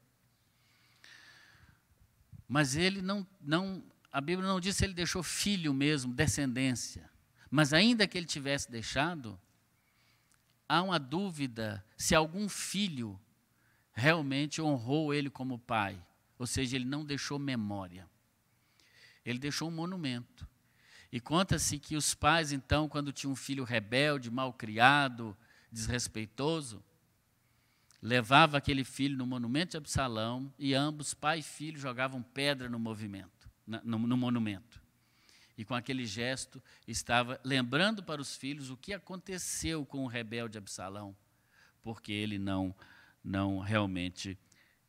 Mas 2.49 2.77
ele 2.77 3.03
não, 3.03 3.27
não, 3.41 3.85
a 4.11 4.21
Bíblia 4.21 4.49
não 4.49 4.59
diz 4.59 4.77
se 4.77 4.85
ele 4.85 4.95
deixou 4.95 5.23
filho 5.23 5.75
mesmo, 5.75 6.15
descendência. 6.15 7.10
Mas 7.51 7.73
ainda 7.73 8.07
que 8.07 8.17
ele 8.17 8.27
tivesse 8.27 8.71
deixado, 8.71 9.39
há 10.69 10.81
uma 10.81 11.01
dúvida 11.01 11.85
se 11.97 12.15
algum 12.15 12.49
filho 12.49 13.21
realmente 13.93 14.63
honrou 14.63 15.13
ele 15.13 15.29
como 15.29 15.59
pai, 15.59 16.01
ou 16.39 16.47
seja, 16.47 16.77
ele 16.77 16.85
não 16.85 17.05
deixou 17.05 17.39
memória. 17.39 18.09
Ele 19.25 19.39
deixou 19.39 19.69
um 19.69 19.73
monumento. 19.73 20.49
E 21.13 21.21
conta-se 21.21 21.77
que 21.79 21.97
os 21.97 22.15
pais, 22.15 22.53
então, 22.53 22.89
quando 22.89 23.13
tinham 23.13 23.33
um 23.33 23.37
filho 23.37 23.65
rebelde, 23.65 24.31
mal 24.31 24.53
criado, 24.53 25.37
desrespeitoso, 25.73 26.83
levava 28.01 28.57
aquele 28.57 28.85
filho 28.85 29.19
no 29.19 29.27
monumento 29.27 29.73
de 29.73 29.77
Absalão 29.77 30.55
e 30.57 30.73
ambos, 30.73 31.13
pai 31.13 31.41
e 31.41 31.43
filho, 31.43 31.79
jogavam 31.79 32.23
pedra 32.23 32.69
no 32.69 32.79
movimento, 32.79 33.51
no, 33.67 33.99
no 33.99 34.17
monumento 34.17 34.81
e 35.61 35.65
com 35.65 35.75
aquele 35.75 36.07
gesto 36.07 36.63
estava 36.89 37.39
lembrando 37.45 38.03
para 38.03 38.19
os 38.19 38.35
filhos 38.35 38.71
o 38.71 38.79
que 38.79 38.95
aconteceu 38.95 39.85
com 39.85 40.05
o 40.05 40.07
rebelde 40.07 40.57
Absalão, 40.57 41.15
porque 41.83 42.11
ele 42.11 42.39
não, 42.39 42.75
não 43.23 43.59
realmente 43.59 44.39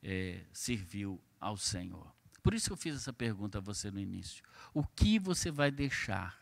é, 0.01 0.45
serviu 0.53 1.22
ao 1.41 1.57
Senhor. 1.57 2.15
Por 2.41 2.53
isso 2.53 2.67
que 2.67 2.72
eu 2.72 2.78
fiz 2.78 2.95
essa 2.95 3.11
pergunta 3.11 3.57
a 3.57 3.61
você 3.61 3.91
no 3.91 3.99
início. 3.99 4.45
O 4.74 4.82
que 4.82 5.19
você 5.19 5.51
vai 5.51 5.72
deixar 5.72 6.41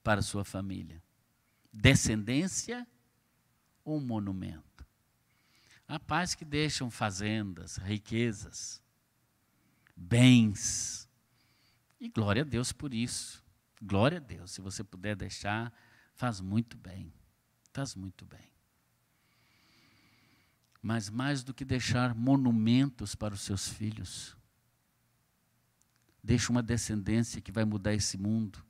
para 0.00 0.20
a 0.20 0.22
sua 0.22 0.44
família? 0.44 1.02
Descendência 1.72 2.86
ou 3.84 3.96
um 3.96 4.00
monumento? 4.00 4.86
Há 5.88 5.98
pais 5.98 6.36
que 6.36 6.44
deixam 6.44 6.88
fazendas, 6.88 7.78
riquezas, 7.78 8.80
bens, 9.96 11.10
e 12.00 12.08
glória 12.08 12.42
a 12.42 12.44
Deus 12.44 12.72
por 12.72 12.94
isso. 12.94 13.39
Glória 13.80 14.18
a 14.18 14.20
Deus. 14.20 14.50
Se 14.50 14.60
você 14.60 14.84
puder 14.84 15.16
deixar, 15.16 15.72
faz 16.14 16.40
muito 16.40 16.76
bem. 16.76 17.12
Faz 17.72 17.94
muito 17.94 18.24
bem. 18.26 18.50
Mas 20.82 21.08
mais 21.08 21.42
do 21.42 21.54
que 21.54 21.64
deixar 21.64 22.14
monumentos 22.14 23.14
para 23.14 23.34
os 23.34 23.40
seus 23.40 23.68
filhos, 23.68 24.36
deixa 26.22 26.50
uma 26.50 26.62
descendência 26.62 27.40
que 27.40 27.52
vai 27.52 27.64
mudar 27.64 27.94
esse 27.94 28.16
mundo. 28.16 28.64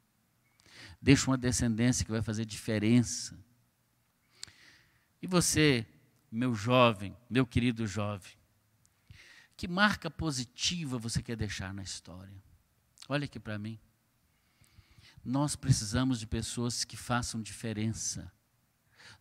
Deixa 1.01 1.31
uma 1.31 1.39
descendência 1.39 2.05
que 2.05 2.11
vai 2.11 2.23
fazer 2.23 2.45
diferença. 2.45 3.39
E 5.23 5.27
você, 5.27 5.87
meu 6.31 6.55
jovem, 6.55 7.17
meu 7.29 7.47
querido 7.47 7.87
jovem, 7.87 8.33
que 9.57 9.69
marca 9.69 10.11
positiva 10.11 10.99
você 10.99 11.23
quer 11.23 11.37
deixar 11.37 11.73
na 11.73 11.83
história? 11.83 12.43
Olha 13.09 13.25
aqui 13.25 13.39
para 13.39 13.59
mim. 13.59 13.79
Nós 15.25 15.55
precisamos 15.55 16.19
de 16.19 16.27
pessoas 16.27 16.85
que 16.85 16.97
façam 16.97 17.43
diferença. 17.43 18.33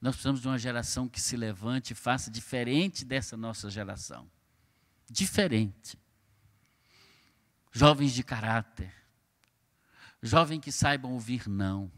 Nós 0.02 0.16
precisamos 0.16 0.42
de 0.42 0.48
uma 0.48 0.58
geração 0.58 1.08
que 1.10 1.20
se 1.20 1.36
levante 1.36 1.92
e 1.92 1.96
faça 1.96 2.32
diferente 2.32 3.04
dessa 3.04 3.36
nossa 3.36 3.70
geração. 3.70 4.30
Diferente. 5.10 5.98
Jovens 7.72 8.14
de 8.14 8.24
caráter. 8.24 8.94
Jovens 10.22 10.62
que 10.62 10.72
saibam 10.72 11.12
ouvir 11.14 11.48
não. 11.48 11.92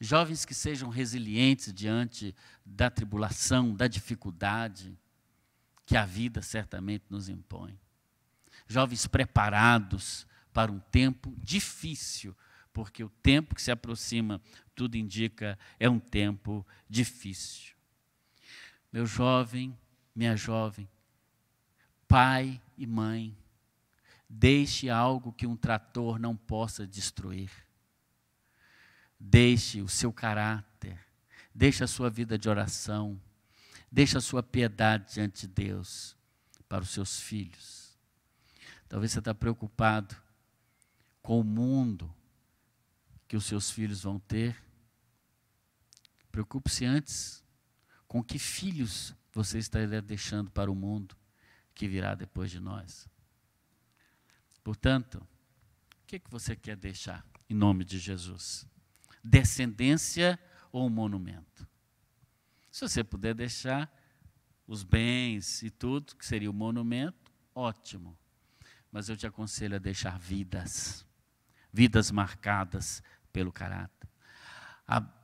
Jovens 0.00 0.46
que 0.46 0.54
sejam 0.54 0.88
resilientes 0.88 1.74
diante 1.74 2.34
da 2.64 2.88
tribulação, 2.88 3.74
da 3.74 3.86
dificuldade 3.86 4.98
que 5.84 5.96
a 5.96 6.06
vida 6.06 6.40
certamente 6.40 7.04
nos 7.10 7.28
impõe. 7.28 7.78
Jovens 8.66 9.06
preparados 9.06 10.26
para 10.52 10.72
um 10.72 10.78
tempo 10.78 11.34
difícil, 11.36 12.34
porque 12.72 13.02
o 13.02 13.08
tempo 13.08 13.54
que 13.54 13.62
se 13.62 13.70
aproxima, 13.70 14.40
tudo 14.74 14.96
indica, 14.96 15.58
é 15.78 15.88
um 15.88 15.98
tempo 15.98 16.66
difícil. 16.88 17.74
Meu 18.92 19.06
jovem, 19.06 19.76
minha 20.14 20.36
jovem, 20.36 20.88
pai 22.08 22.60
e 22.76 22.86
mãe, 22.86 23.36
deixe 24.28 24.88
algo 24.88 25.32
que 25.32 25.46
um 25.46 25.56
trator 25.56 26.18
não 26.18 26.36
possa 26.36 26.86
destruir. 26.86 27.50
Deixe 29.18 29.82
o 29.82 29.88
seu 29.88 30.12
caráter, 30.12 30.98
deixe 31.54 31.84
a 31.84 31.86
sua 31.86 32.08
vida 32.08 32.38
de 32.38 32.48
oração, 32.48 33.20
deixe 33.90 34.16
a 34.16 34.20
sua 34.20 34.42
piedade 34.42 35.14
diante 35.14 35.46
de 35.46 35.48
Deus 35.48 36.16
para 36.68 36.82
os 36.82 36.90
seus 36.90 37.20
filhos. 37.20 37.98
Talvez 38.88 39.12
você 39.12 39.18
está 39.18 39.34
preocupado 39.34 40.16
com 41.22 41.38
o 41.40 41.44
mundo 41.44 42.12
que 43.30 43.36
os 43.36 43.44
seus 43.44 43.70
filhos 43.70 44.02
vão 44.02 44.18
ter. 44.18 44.60
Preocupe-se 46.32 46.84
antes 46.84 47.44
com 48.08 48.24
que 48.24 48.40
filhos 48.40 49.14
você 49.32 49.56
estaria 49.56 50.02
deixando 50.02 50.50
para 50.50 50.68
o 50.68 50.74
mundo 50.74 51.16
que 51.72 51.86
virá 51.86 52.16
depois 52.16 52.50
de 52.50 52.58
nós. 52.58 53.08
Portanto, 54.64 55.24
o 56.02 56.06
que, 56.08 56.18
que 56.18 56.28
você 56.28 56.56
quer 56.56 56.76
deixar 56.76 57.24
em 57.48 57.54
nome 57.54 57.84
de 57.84 58.00
Jesus? 58.00 58.66
Descendência 59.22 60.36
ou 60.72 60.88
um 60.88 60.90
monumento? 60.90 61.64
Se 62.68 62.80
você 62.80 63.04
puder 63.04 63.32
deixar 63.32 63.88
os 64.66 64.82
bens 64.82 65.62
e 65.62 65.70
tudo, 65.70 66.16
que 66.16 66.26
seria 66.26 66.50
o 66.50 66.52
monumento, 66.52 67.30
ótimo. 67.54 68.18
Mas 68.90 69.08
eu 69.08 69.16
te 69.16 69.24
aconselho 69.24 69.76
a 69.76 69.78
deixar 69.78 70.18
vidas 70.18 71.06
vidas 71.72 72.10
marcadas 72.10 73.02
pelo 73.32 73.52
caráter. 73.52 74.08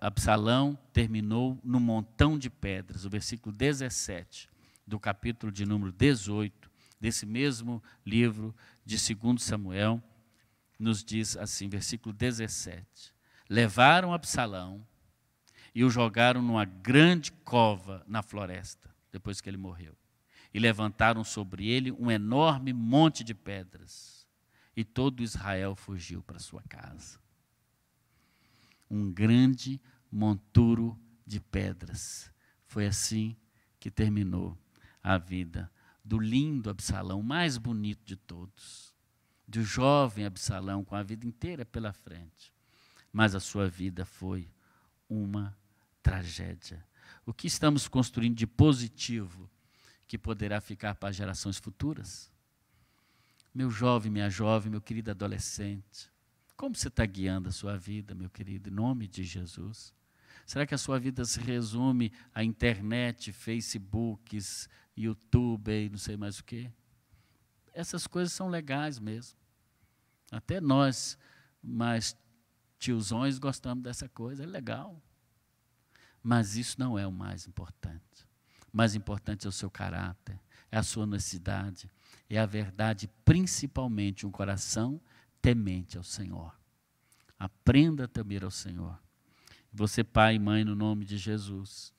Absalão 0.01 0.79
terminou 0.93 1.59
no 1.65 1.81
montão 1.81 2.39
de 2.39 2.49
pedras, 2.49 3.05
o 3.05 3.11
versículo 3.11 3.55
17 3.55 4.49
do 4.87 5.01
capítulo 5.01 5.51
de 5.51 5.67
número 5.67 5.91
18 5.91 6.71
desse 7.01 7.27
mesmo 7.27 7.83
livro 8.05 8.55
de 8.85 8.97
2 8.97 9.43
Samuel, 9.43 10.03
nos 10.79 11.03
diz 11.03 11.37
assim, 11.37 11.69
versículo 11.69 12.13
17: 12.15 13.13
Levaram 13.49 14.13
Absalão 14.13 14.87
e 15.75 15.85
o 15.85 15.91
jogaram 15.91 16.41
numa 16.41 16.65
grande 16.65 17.33
cova 17.33 18.05
na 18.07 18.23
floresta, 18.23 18.95
depois 19.11 19.41
que 19.41 19.49
ele 19.49 19.57
morreu. 19.57 19.97
E 20.55 20.59
levantaram 20.59 21.23
sobre 21.23 21.69
ele 21.69 21.93
um 21.93 22.11
enorme 22.11 22.73
monte 22.73 23.23
de 23.23 23.35
pedras 23.35 24.27
e 24.77 24.85
todo 24.85 25.23
Israel 25.23 25.75
fugiu 25.75 26.23
para 26.23 26.39
sua 26.39 26.63
casa. 26.63 27.19
Um 28.91 29.13
grande 29.13 29.81
monturo 30.11 30.99
de 31.27 31.41
pedras. 31.41 32.31
Foi 32.67 32.87
assim 32.87 33.37
que 33.79 33.91
terminou 33.91 34.57
a 35.03 35.19
vida 35.19 35.71
do 36.05 36.19
lindo 36.19 36.71
Absalão, 36.71 37.23
mais 37.23 37.59
bonito 37.59 38.05
de 38.05 38.17
todos, 38.17 38.95
do 39.47 39.63
jovem 39.63 40.25
Absalão, 40.25 40.85
com 40.85 40.95
a 40.95 41.03
vida 41.03 41.27
inteira 41.27 41.65
pela 41.65 41.93
frente. 41.93 42.53
Mas 43.13 43.35
a 43.35 43.41
sua 43.41 43.69
vida 43.69 44.05
foi 44.05 44.49
uma 45.09 45.57
tragédia. 46.03 46.85
O 47.25 47.33
que 47.33 47.47
estamos 47.47 47.89
construindo 47.89 48.37
de 48.37 48.47
positivo 48.47 49.51
que 50.07 50.17
poderá 50.17 50.61
ficar 50.61 50.95
para 50.95 51.13
gerações 51.13 51.59
futuras? 51.59 52.31
Meu 53.53 53.71
jovem, 53.71 54.13
minha 54.13 54.31
jovem, 54.31 54.71
meu 54.71 54.81
querido 54.81 55.11
adolescente, 55.11 56.11
como 56.57 56.75
você 56.75 56.89
está 56.89 57.05
guiando 57.05 57.49
a 57.49 57.53
sua 57.53 57.77
vida, 57.77 58.15
meu 58.15 58.31
querido, 58.31 58.71
em 58.71 58.73
nome 58.73 59.07
de 59.07 59.23
Jesus? 59.23 59.95
Será 60.47 60.67
que 60.67 60.75
a 60.75 60.79
sua 60.79 60.99
vida 60.99 61.25
se 61.25 61.41
resume 61.41 62.13
à 62.33 62.43
internet, 62.43 63.33
Facebooks, 63.33 64.69
YouTube 64.97 65.71
e 65.71 65.91
não 65.91 65.99
sei 65.99 66.17
mais 66.17 66.39
o 66.39 66.45
quê? 66.45 66.71
Essas 67.75 68.07
coisas 68.07 68.33
são 68.33 68.49
legais 68.49 68.99
mesmo. 68.99 69.37
Até 70.31 70.61
nós, 70.61 71.19
mais 71.63 72.17
tiozões, 72.79 73.39
gostamos 73.39 73.85
dessa 73.85 74.09
coisa, 74.09 74.45
é 74.45 74.47
legal. 74.47 75.03
Mas 76.23 76.57
isso 76.57 76.77
não 76.79 76.99
é 76.99 77.07
o 77.07 77.13
mais 77.13 77.47
importante. 77.47 78.27
O 78.73 78.77
mais 78.77 78.95
importante 78.95 79.47
é 79.47 79.49
o 79.49 79.53
seu 79.53 79.71
caráter, 79.71 80.41
é 80.71 80.79
a 80.79 80.83
sua 80.83 81.05
honestidade, 81.05 81.91
é 82.31 82.39
a 82.39 82.47
verdade, 82.47 83.09
principalmente 83.25 84.27
um 84.27 84.31
coração 84.31 85.01
temente 85.47 85.97
ao 85.97 86.03
Senhor. 86.03 86.53
Aprenda 87.39 88.07
a 88.07 88.09
temer 88.09 88.43
ao 88.43 88.51
Senhor. 88.51 89.01
Você, 89.73 90.03
pai 90.03 90.35
e 90.35 90.39
mãe, 90.41 90.65
no 90.65 90.75
nome 90.75 91.05
de 91.05 91.17
Jesus, 91.17 91.95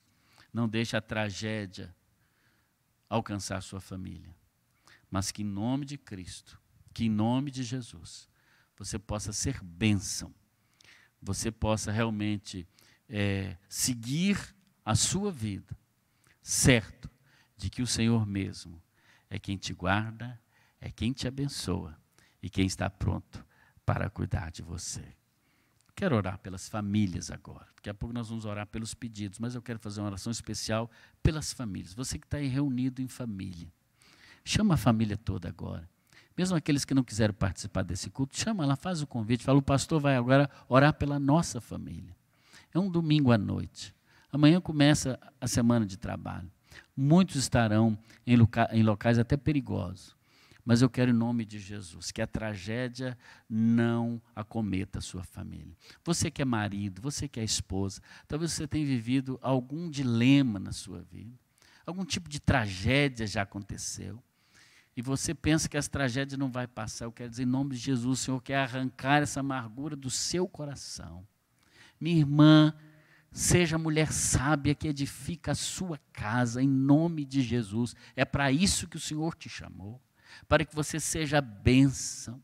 não 0.52 0.68
deixe 0.68 0.94
a 0.94 1.00
tragédia 1.00 1.96
alcançar 3.08 3.62
sua 3.62 3.80
família, 3.80 4.36
mas 5.10 5.32
que 5.32 5.40
em 5.40 5.46
nome 5.46 5.86
de 5.86 5.96
Cristo, 5.96 6.60
que 6.92 7.06
em 7.06 7.08
nome 7.08 7.50
de 7.50 7.62
Jesus, 7.62 8.28
você 8.76 8.98
possa 8.98 9.32
ser 9.32 9.62
bênção, 9.64 10.34
você 11.18 11.50
possa 11.50 11.90
realmente 11.90 12.68
é, 13.08 13.56
seguir 13.66 14.54
a 14.84 14.94
sua 14.94 15.32
vida, 15.32 15.74
certo 16.42 17.10
de 17.56 17.70
que 17.70 17.80
o 17.80 17.86
Senhor 17.86 18.26
mesmo 18.26 18.82
é 19.30 19.38
quem 19.38 19.56
te 19.56 19.72
guarda, 19.72 20.38
é 20.78 20.90
quem 20.90 21.14
te 21.14 21.26
abençoa 21.26 21.98
e 22.42 22.48
quem 22.48 22.66
está 22.66 22.88
pronto 22.88 23.44
para 23.84 24.10
cuidar 24.10 24.50
de 24.50 24.62
você. 24.62 25.04
Quero 25.94 26.14
orar 26.14 26.38
pelas 26.38 26.68
famílias 26.68 27.30
agora. 27.30 27.66
Daqui 27.74 27.90
a 27.90 27.94
pouco 27.94 28.14
nós 28.14 28.28
vamos 28.28 28.44
orar 28.44 28.66
pelos 28.66 28.94
pedidos, 28.94 29.38
mas 29.38 29.54
eu 29.54 29.62
quero 29.62 29.80
fazer 29.80 30.00
uma 30.00 30.06
oração 30.06 30.30
especial 30.30 30.88
pelas 31.22 31.52
famílias. 31.52 31.92
Você 31.94 32.18
que 32.18 32.26
está 32.26 32.36
aí 32.36 32.46
reunido 32.46 33.02
em 33.02 33.08
família. 33.08 33.72
Chama 34.44 34.74
a 34.74 34.76
família 34.76 35.16
toda 35.16 35.48
agora. 35.48 35.88
Mesmo 36.36 36.56
aqueles 36.56 36.84
que 36.84 36.94
não 36.94 37.02
quiseram 37.02 37.34
participar 37.34 37.82
desse 37.82 38.10
culto, 38.10 38.38
chama 38.38 38.64
lá, 38.64 38.76
faz 38.76 39.02
o 39.02 39.06
convite, 39.08 39.42
fala, 39.42 39.58
o 39.58 39.62
pastor 39.62 40.00
vai 40.00 40.14
agora 40.16 40.48
orar 40.68 40.94
pela 40.94 41.18
nossa 41.18 41.60
família. 41.60 42.14
É 42.72 42.78
um 42.78 42.88
domingo 42.88 43.32
à 43.32 43.38
noite. 43.38 43.92
Amanhã 44.30 44.60
começa 44.60 45.18
a 45.40 45.48
semana 45.48 45.84
de 45.84 45.96
trabalho. 45.96 46.48
Muitos 46.96 47.36
estarão 47.36 47.98
em, 48.24 48.36
em 48.72 48.82
locais 48.84 49.18
até 49.18 49.36
perigosos. 49.36 50.17
Mas 50.68 50.82
eu 50.82 50.90
quero, 50.90 51.12
em 51.12 51.14
nome 51.14 51.46
de 51.46 51.58
Jesus, 51.58 52.12
que 52.12 52.20
a 52.20 52.26
tragédia 52.26 53.16
não 53.48 54.20
acometa 54.36 54.98
a 54.98 55.00
sua 55.00 55.24
família. 55.24 55.74
Você 56.04 56.30
que 56.30 56.42
é 56.42 56.44
marido, 56.44 57.00
você 57.00 57.26
que 57.26 57.40
é 57.40 57.42
esposa, 57.42 58.02
talvez 58.26 58.52
você 58.52 58.68
tenha 58.68 58.84
vivido 58.84 59.38
algum 59.40 59.88
dilema 59.88 60.58
na 60.58 60.70
sua 60.70 61.00
vida. 61.00 61.32
Algum 61.86 62.04
tipo 62.04 62.28
de 62.28 62.38
tragédia 62.38 63.26
já 63.26 63.40
aconteceu. 63.40 64.22
E 64.94 65.00
você 65.00 65.32
pensa 65.32 65.70
que 65.70 65.76
essa 65.78 65.88
tragédia 65.88 66.36
não 66.36 66.50
vai 66.50 66.66
passar. 66.66 67.06
Eu 67.06 67.12
quero 67.12 67.30
dizer, 67.30 67.44
em 67.44 67.46
nome 67.46 67.74
de 67.74 67.80
Jesus, 67.80 68.20
o 68.20 68.22
Senhor 68.22 68.42
quer 68.42 68.56
arrancar 68.56 69.22
essa 69.22 69.40
amargura 69.40 69.96
do 69.96 70.10
seu 70.10 70.46
coração. 70.46 71.26
Minha 71.98 72.18
irmã, 72.18 72.74
seja 73.32 73.78
mulher 73.78 74.12
sábia 74.12 74.74
que 74.74 74.88
edifica 74.88 75.52
a 75.52 75.54
sua 75.54 75.98
casa, 76.12 76.62
em 76.62 76.68
nome 76.68 77.24
de 77.24 77.40
Jesus. 77.40 77.96
É 78.14 78.26
para 78.26 78.52
isso 78.52 78.86
que 78.86 78.98
o 78.98 79.00
Senhor 79.00 79.34
te 79.34 79.48
chamou 79.48 79.98
para 80.46 80.64
que 80.64 80.74
você 80.74 81.00
seja 81.00 81.40
bênção. 81.40 82.40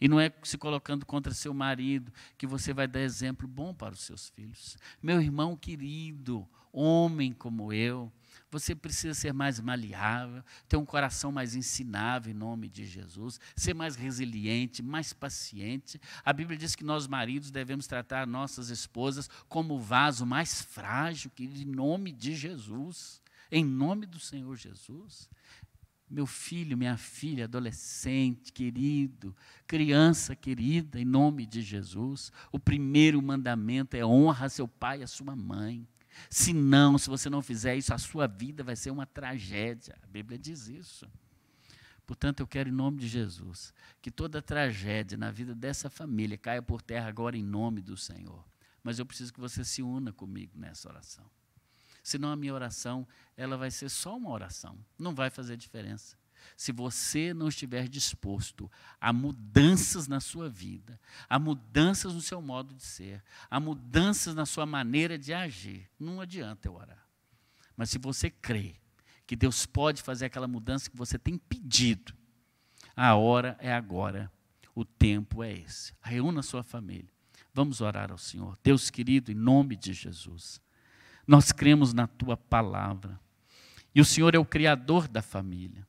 E 0.00 0.08
não 0.08 0.18
é 0.20 0.32
se 0.42 0.58
colocando 0.58 1.06
contra 1.06 1.32
seu 1.32 1.54
marido 1.54 2.12
que 2.36 2.46
você 2.46 2.72
vai 2.72 2.86
dar 2.86 3.00
exemplo 3.00 3.46
bom 3.46 3.72
para 3.72 3.94
os 3.94 4.00
seus 4.00 4.28
filhos. 4.30 4.76
Meu 5.02 5.20
irmão 5.20 5.56
querido, 5.56 6.46
homem 6.72 7.32
como 7.32 7.72
eu, 7.72 8.12
você 8.50 8.74
precisa 8.74 9.14
ser 9.14 9.32
mais 9.32 9.58
maleável, 9.58 10.42
ter 10.68 10.76
um 10.76 10.84
coração 10.84 11.32
mais 11.32 11.54
ensinável 11.54 12.30
em 12.30 12.36
nome 12.36 12.68
de 12.68 12.84
Jesus, 12.84 13.40
ser 13.54 13.74
mais 13.74 13.96
resiliente, 13.96 14.82
mais 14.82 15.12
paciente. 15.12 16.00
A 16.24 16.32
Bíblia 16.32 16.58
diz 16.58 16.74
que 16.74 16.84
nós 16.84 17.06
maridos 17.06 17.50
devemos 17.50 17.86
tratar 17.86 18.26
nossas 18.26 18.68
esposas 18.68 19.28
como 19.48 19.74
o 19.74 19.80
vaso 19.80 20.26
mais 20.26 20.60
frágil, 20.60 21.30
que 21.34 21.44
em 21.44 21.64
nome 21.64 22.12
de 22.12 22.34
Jesus, 22.34 23.22
em 23.50 23.64
nome 23.64 24.06
do 24.06 24.20
Senhor 24.20 24.56
Jesus 24.56 25.28
meu 26.08 26.26
filho, 26.26 26.76
minha 26.76 26.96
filha, 26.96 27.44
adolescente, 27.44 28.52
querido, 28.52 29.34
criança 29.66 30.36
querida, 30.36 31.00
em 31.00 31.04
nome 31.04 31.44
de 31.46 31.62
Jesus, 31.62 32.32
o 32.52 32.58
primeiro 32.58 33.20
mandamento 33.20 33.96
é 33.96 34.04
honra 34.04 34.48
seu 34.48 34.68
pai 34.68 35.00
e 35.00 35.02
a 35.02 35.06
sua 35.06 35.34
mãe. 35.34 35.86
Se 36.30 36.52
não, 36.52 36.96
se 36.96 37.10
você 37.10 37.28
não 37.28 37.42
fizer 37.42 37.76
isso, 37.76 37.92
a 37.92 37.98
sua 37.98 38.26
vida 38.26 38.62
vai 38.62 38.76
ser 38.76 38.90
uma 38.90 39.04
tragédia. 39.04 39.98
A 40.02 40.06
Bíblia 40.06 40.38
diz 40.38 40.68
isso. 40.68 41.06
Portanto, 42.06 42.40
eu 42.40 42.46
quero, 42.46 42.68
em 42.68 42.72
nome 42.72 42.98
de 42.98 43.08
Jesus, 43.08 43.74
que 44.00 44.10
toda 44.10 44.40
tragédia 44.40 45.18
na 45.18 45.30
vida 45.30 45.54
dessa 45.54 45.90
família 45.90 46.38
caia 46.38 46.62
por 46.62 46.80
terra 46.80 47.08
agora 47.08 47.36
em 47.36 47.42
nome 47.42 47.82
do 47.82 47.96
Senhor. 47.96 48.44
Mas 48.82 49.00
eu 49.00 49.04
preciso 49.04 49.32
que 49.32 49.40
você 49.40 49.64
se 49.64 49.82
una 49.82 50.12
comigo 50.12 50.56
nessa 50.56 50.88
oração. 50.88 51.28
Senão 52.06 52.30
a 52.30 52.36
minha 52.36 52.54
oração, 52.54 53.04
ela 53.36 53.56
vai 53.56 53.68
ser 53.68 53.88
só 53.88 54.16
uma 54.16 54.30
oração, 54.30 54.78
não 54.96 55.12
vai 55.12 55.28
fazer 55.28 55.56
diferença. 55.56 56.16
Se 56.56 56.70
você 56.70 57.34
não 57.34 57.48
estiver 57.48 57.88
disposto 57.88 58.70
a 59.00 59.12
mudanças 59.12 60.06
na 60.06 60.20
sua 60.20 60.48
vida, 60.48 61.00
a 61.28 61.36
mudanças 61.36 62.14
no 62.14 62.20
seu 62.20 62.40
modo 62.40 62.72
de 62.74 62.84
ser, 62.84 63.24
a 63.50 63.58
mudanças 63.58 64.36
na 64.36 64.46
sua 64.46 64.64
maneira 64.64 65.18
de 65.18 65.34
agir, 65.34 65.90
não 65.98 66.20
adianta 66.20 66.68
eu 66.68 66.74
orar. 66.74 67.04
Mas 67.76 67.90
se 67.90 67.98
você 67.98 68.30
crê 68.30 68.76
que 69.26 69.34
Deus 69.34 69.66
pode 69.66 70.00
fazer 70.00 70.26
aquela 70.26 70.46
mudança 70.46 70.88
que 70.88 70.96
você 70.96 71.18
tem 71.18 71.36
pedido, 71.36 72.14
a 72.94 73.16
hora 73.16 73.56
é 73.58 73.74
agora, 73.74 74.30
o 74.76 74.84
tempo 74.84 75.42
é 75.42 75.52
esse. 75.52 75.92
Reúna 76.00 76.38
a 76.38 76.44
sua 76.44 76.62
família. 76.62 77.10
Vamos 77.52 77.80
orar 77.80 78.12
ao 78.12 78.18
Senhor. 78.18 78.56
Deus 78.62 78.90
querido, 78.90 79.32
em 79.32 79.34
nome 79.34 79.74
de 79.74 79.92
Jesus. 79.92 80.64
Nós 81.26 81.52
cremos 81.52 81.92
na 81.92 82.06
tua 82.06 82.36
palavra. 82.36 83.18
E 83.94 84.00
o 84.00 84.04
Senhor 84.04 84.34
é 84.34 84.38
o 84.38 84.44
criador 84.44 85.08
da 85.08 85.22
família. 85.22 85.86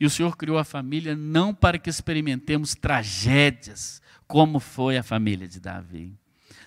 E 0.00 0.06
o 0.06 0.10
Senhor 0.10 0.36
criou 0.36 0.58
a 0.58 0.64
família 0.64 1.16
não 1.16 1.52
para 1.52 1.78
que 1.78 1.90
experimentemos 1.90 2.74
tragédias, 2.74 4.00
como 4.26 4.60
foi 4.60 4.96
a 4.96 5.02
família 5.02 5.48
de 5.48 5.58
Davi. 5.58 6.16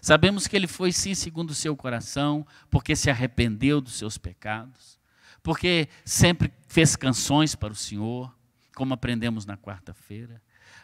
Sabemos 0.01 0.47
que 0.47 0.55
ele 0.55 0.67
foi 0.67 0.91
sim 0.91 1.13
segundo 1.13 1.51
o 1.51 1.55
seu 1.55 1.75
coração, 1.77 2.45
porque 2.69 2.95
se 2.95 3.09
arrependeu 3.09 3.79
dos 3.79 3.93
seus 3.93 4.17
pecados, 4.17 4.99
porque 5.43 5.87
sempre 6.03 6.51
fez 6.67 6.95
canções 6.95 7.55
para 7.55 7.71
o 7.71 7.75
Senhor, 7.75 8.35
como 8.75 8.93
aprendemos 8.93 9.45
na 9.45 9.55
quarta-feira. 9.55 10.41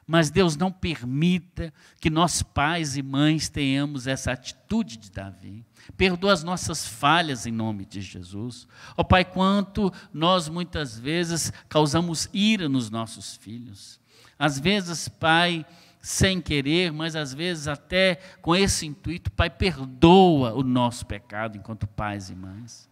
Mas 0.07 0.29
Deus 0.29 0.55
não 0.55 0.71
permita 0.71 1.73
que 1.99 2.09
nós, 2.09 2.41
pais 2.41 2.95
e 2.95 3.03
mães, 3.03 3.49
tenhamos 3.49 4.07
essa 4.07 4.31
atitude 4.31 4.95
de 4.95 5.11
Davi. 5.11 5.65
Perdoa 5.97 6.31
as 6.31 6.43
nossas 6.43 6.87
falhas 6.87 7.45
em 7.45 7.51
nome 7.51 7.83
de 7.83 7.99
Jesus. 7.99 8.65
Ó 8.95 9.01
oh, 9.01 9.03
Pai, 9.03 9.25
quanto 9.25 9.91
nós 10.13 10.47
muitas 10.47 10.97
vezes 10.97 11.51
causamos 11.67 12.29
ira 12.33 12.69
nos 12.69 12.89
nossos 12.89 13.35
filhos. 13.35 13.99
Às 14.39 14.57
vezes, 14.57 15.09
Pai, 15.09 15.65
sem 16.01 16.39
querer, 16.39 16.93
mas 16.93 17.13
às 17.13 17.33
vezes 17.33 17.67
até 17.67 18.15
com 18.41 18.55
esse 18.55 18.85
intuito, 18.85 19.29
Pai, 19.29 19.49
perdoa 19.49 20.53
o 20.53 20.63
nosso 20.63 21.05
pecado 21.05 21.57
enquanto 21.57 21.85
pais 21.85 22.29
e 22.29 22.35
mães. 22.35 22.87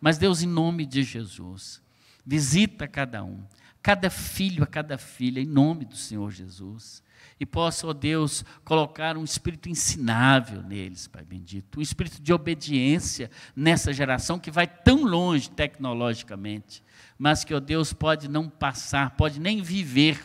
Mas 0.00 0.16
Deus, 0.16 0.40
em 0.42 0.46
nome 0.46 0.86
de 0.86 1.02
Jesus, 1.02 1.82
visita 2.24 2.88
cada 2.88 3.22
um 3.22 3.42
cada 3.84 4.08
filho, 4.08 4.64
a 4.64 4.66
cada 4.66 4.96
filha, 4.96 5.40
em 5.40 5.44
nome 5.44 5.84
do 5.84 5.94
Senhor 5.94 6.30
Jesus. 6.32 7.04
E 7.38 7.44
possa, 7.44 7.86
ó 7.86 7.92
Deus, 7.92 8.42
colocar 8.64 9.14
um 9.14 9.22
espírito 9.22 9.68
ensinável 9.68 10.62
neles, 10.62 11.06
Pai 11.06 11.22
bendito, 11.22 11.78
um 11.78 11.82
espírito 11.82 12.22
de 12.22 12.32
obediência 12.32 13.30
nessa 13.54 13.92
geração 13.92 14.38
que 14.38 14.50
vai 14.50 14.66
tão 14.66 15.04
longe 15.04 15.50
tecnologicamente, 15.50 16.82
mas 17.18 17.44
que, 17.44 17.52
ó 17.52 17.60
Deus, 17.60 17.92
pode 17.92 18.26
não 18.26 18.48
passar, 18.48 19.10
pode 19.16 19.38
nem 19.38 19.60
viver 19.60 20.18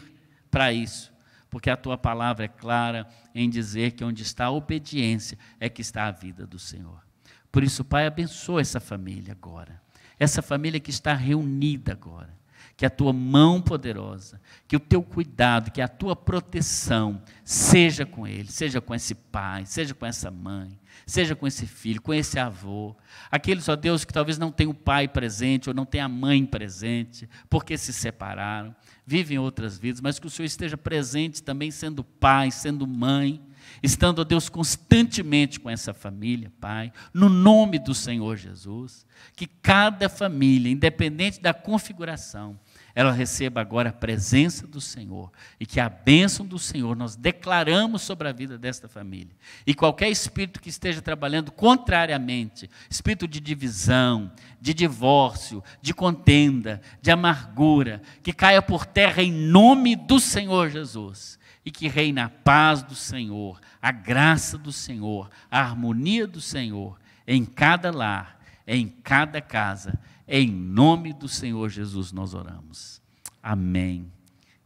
para 0.50 0.72
isso, 0.72 1.12
porque 1.50 1.70
a 1.70 1.76
tua 1.76 1.98
palavra 1.98 2.46
é 2.46 2.48
clara 2.48 3.10
em 3.36 3.50
dizer 3.50 3.92
que 3.92 4.06
onde 4.06 4.24
está 4.24 4.46
a 4.46 4.52
obediência 4.52 5.38
é 5.60 5.68
que 5.68 5.82
está 5.82 6.06
a 6.06 6.12
vida 6.12 6.48
do 6.48 6.58
Senhor. 6.58 7.06
Por 7.52 7.62
isso, 7.62 7.84
Pai, 7.84 8.08
abençoa 8.08 8.62
essa 8.62 8.80
família 8.80 9.34
agora. 9.34 9.82
Essa 10.18 10.42
família 10.42 10.80
que 10.80 10.92
está 10.92 11.14
reunida 11.14 11.92
agora. 11.92 12.39
Que 12.80 12.86
a 12.86 12.90
tua 12.90 13.12
mão 13.12 13.62
poderosa, 13.62 14.40
que 14.66 14.78
o 14.78 14.80
teu 14.80 15.04
cuidado, 15.04 15.70
que 15.70 15.82
a 15.82 15.88
tua 15.90 16.16
proteção 16.16 17.22
seja 17.44 18.06
com 18.06 18.26
ele, 18.26 18.50
seja 18.50 18.80
com 18.80 18.96
esse 18.96 19.14
pai, 19.14 19.66
seja 19.66 19.94
com 19.94 20.06
essa 20.06 20.32
mãe, 20.32 20.70
seja 21.06 21.36
com 21.36 21.46
esse 21.46 21.68
filho, 21.68 22.02
com 22.02 22.14
esse 22.14 22.40
avô. 22.40 22.96
Aqueles, 23.30 23.68
ó 23.68 23.76
Deus, 23.76 24.06
que 24.06 24.14
talvez 24.14 24.38
não 24.38 24.50
tenham 24.50 24.72
o 24.72 24.74
pai 24.74 25.10
presente 25.10 25.68
ou 25.68 25.76
não 25.76 25.86
tenham 25.86 26.06
a 26.06 26.10
mãe 26.10 26.46
presente, 26.46 27.28
porque 27.50 27.78
se 27.78 27.92
separaram, 27.92 28.74
vivem 29.06 29.38
outras 29.38 29.78
vidas, 29.78 30.00
mas 30.00 30.18
que 30.18 30.28
o 30.28 30.30
Senhor 30.30 30.46
esteja 30.46 30.78
presente 30.78 31.44
também, 31.44 31.72
sendo 31.72 32.02
pai, 32.02 32.50
sendo 32.50 32.88
mãe, 32.88 33.42
estando, 33.84 34.20
ó 34.20 34.24
Deus, 34.24 34.50
constantemente 34.50 35.60
com 35.60 35.70
essa 35.70 35.94
família, 35.94 36.52
Pai, 36.60 36.92
no 37.14 37.30
nome 37.30 37.80
do 37.80 37.94
Senhor 37.94 38.36
Jesus, 38.36 39.06
que 39.36 39.48
cada 39.48 40.10
família, 40.10 40.72
independente 40.72 41.42
da 41.42 41.54
configuração, 41.54 42.60
ela 43.00 43.14
receba 43.14 43.62
agora 43.62 43.92
a 43.92 43.94
presença 43.94 44.68
do 44.68 44.82
Senhor 44.82 45.32
e 45.58 45.66
que 45.66 45.80
a 45.80 45.88
bênção 45.88 46.46
do 46.46 46.60
Senhor 46.60 46.98
nós 46.98 47.16
declaramos 47.16 48.02
sobre 48.02 48.28
a 48.28 48.34
vida 48.34 48.58
desta 48.58 48.90
família. 48.90 49.34
E 49.66 49.74
qualquer 49.74 50.10
espírito 50.10 50.60
que 50.60 50.68
esteja 50.68 51.02
trabalhando 51.02 51.50
contrariamente, 51.50 52.70
espírito 52.90 53.26
de 53.26 53.40
divisão, 53.40 54.30
de 54.60 54.74
divórcio, 54.74 55.64
de 55.82 55.94
contenda, 55.94 56.82
de 57.02 57.10
amargura, 57.10 58.02
que 58.22 58.34
caia 58.34 58.62
por 58.62 58.86
terra 58.86 59.24
em 59.24 59.32
nome 59.32 59.96
do 59.96 60.20
Senhor 60.20 60.70
Jesus 60.70 61.40
e 61.64 61.72
que 61.72 61.88
reine 61.88 62.20
a 62.20 62.28
paz 62.28 62.84
do 62.84 62.96
Senhor, 62.96 63.62
a 63.82 63.94
graça 63.94 64.58
do 64.58 64.74
Senhor, 64.74 65.30
a 65.50 65.62
harmonia 65.62 66.28
do 66.28 66.42
Senhor 66.42 67.00
em 67.26 67.46
cada 67.46 67.92
lar, 67.92 68.42
em 68.68 68.90
cada 68.90 69.40
casa. 69.40 69.98
Em 70.32 70.52
nome 70.52 71.12
do 71.12 71.28
Senhor 71.28 71.70
Jesus 71.70 72.12
nós 72.12 72.36
oramos. 72.36 73.02
Amém 73.42 74.14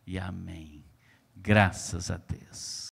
e 0.05 0.19
amém. 0.19 0.83
Graças 1.37 2.11
a 2.11 2.17
Deus. 2.17 2.82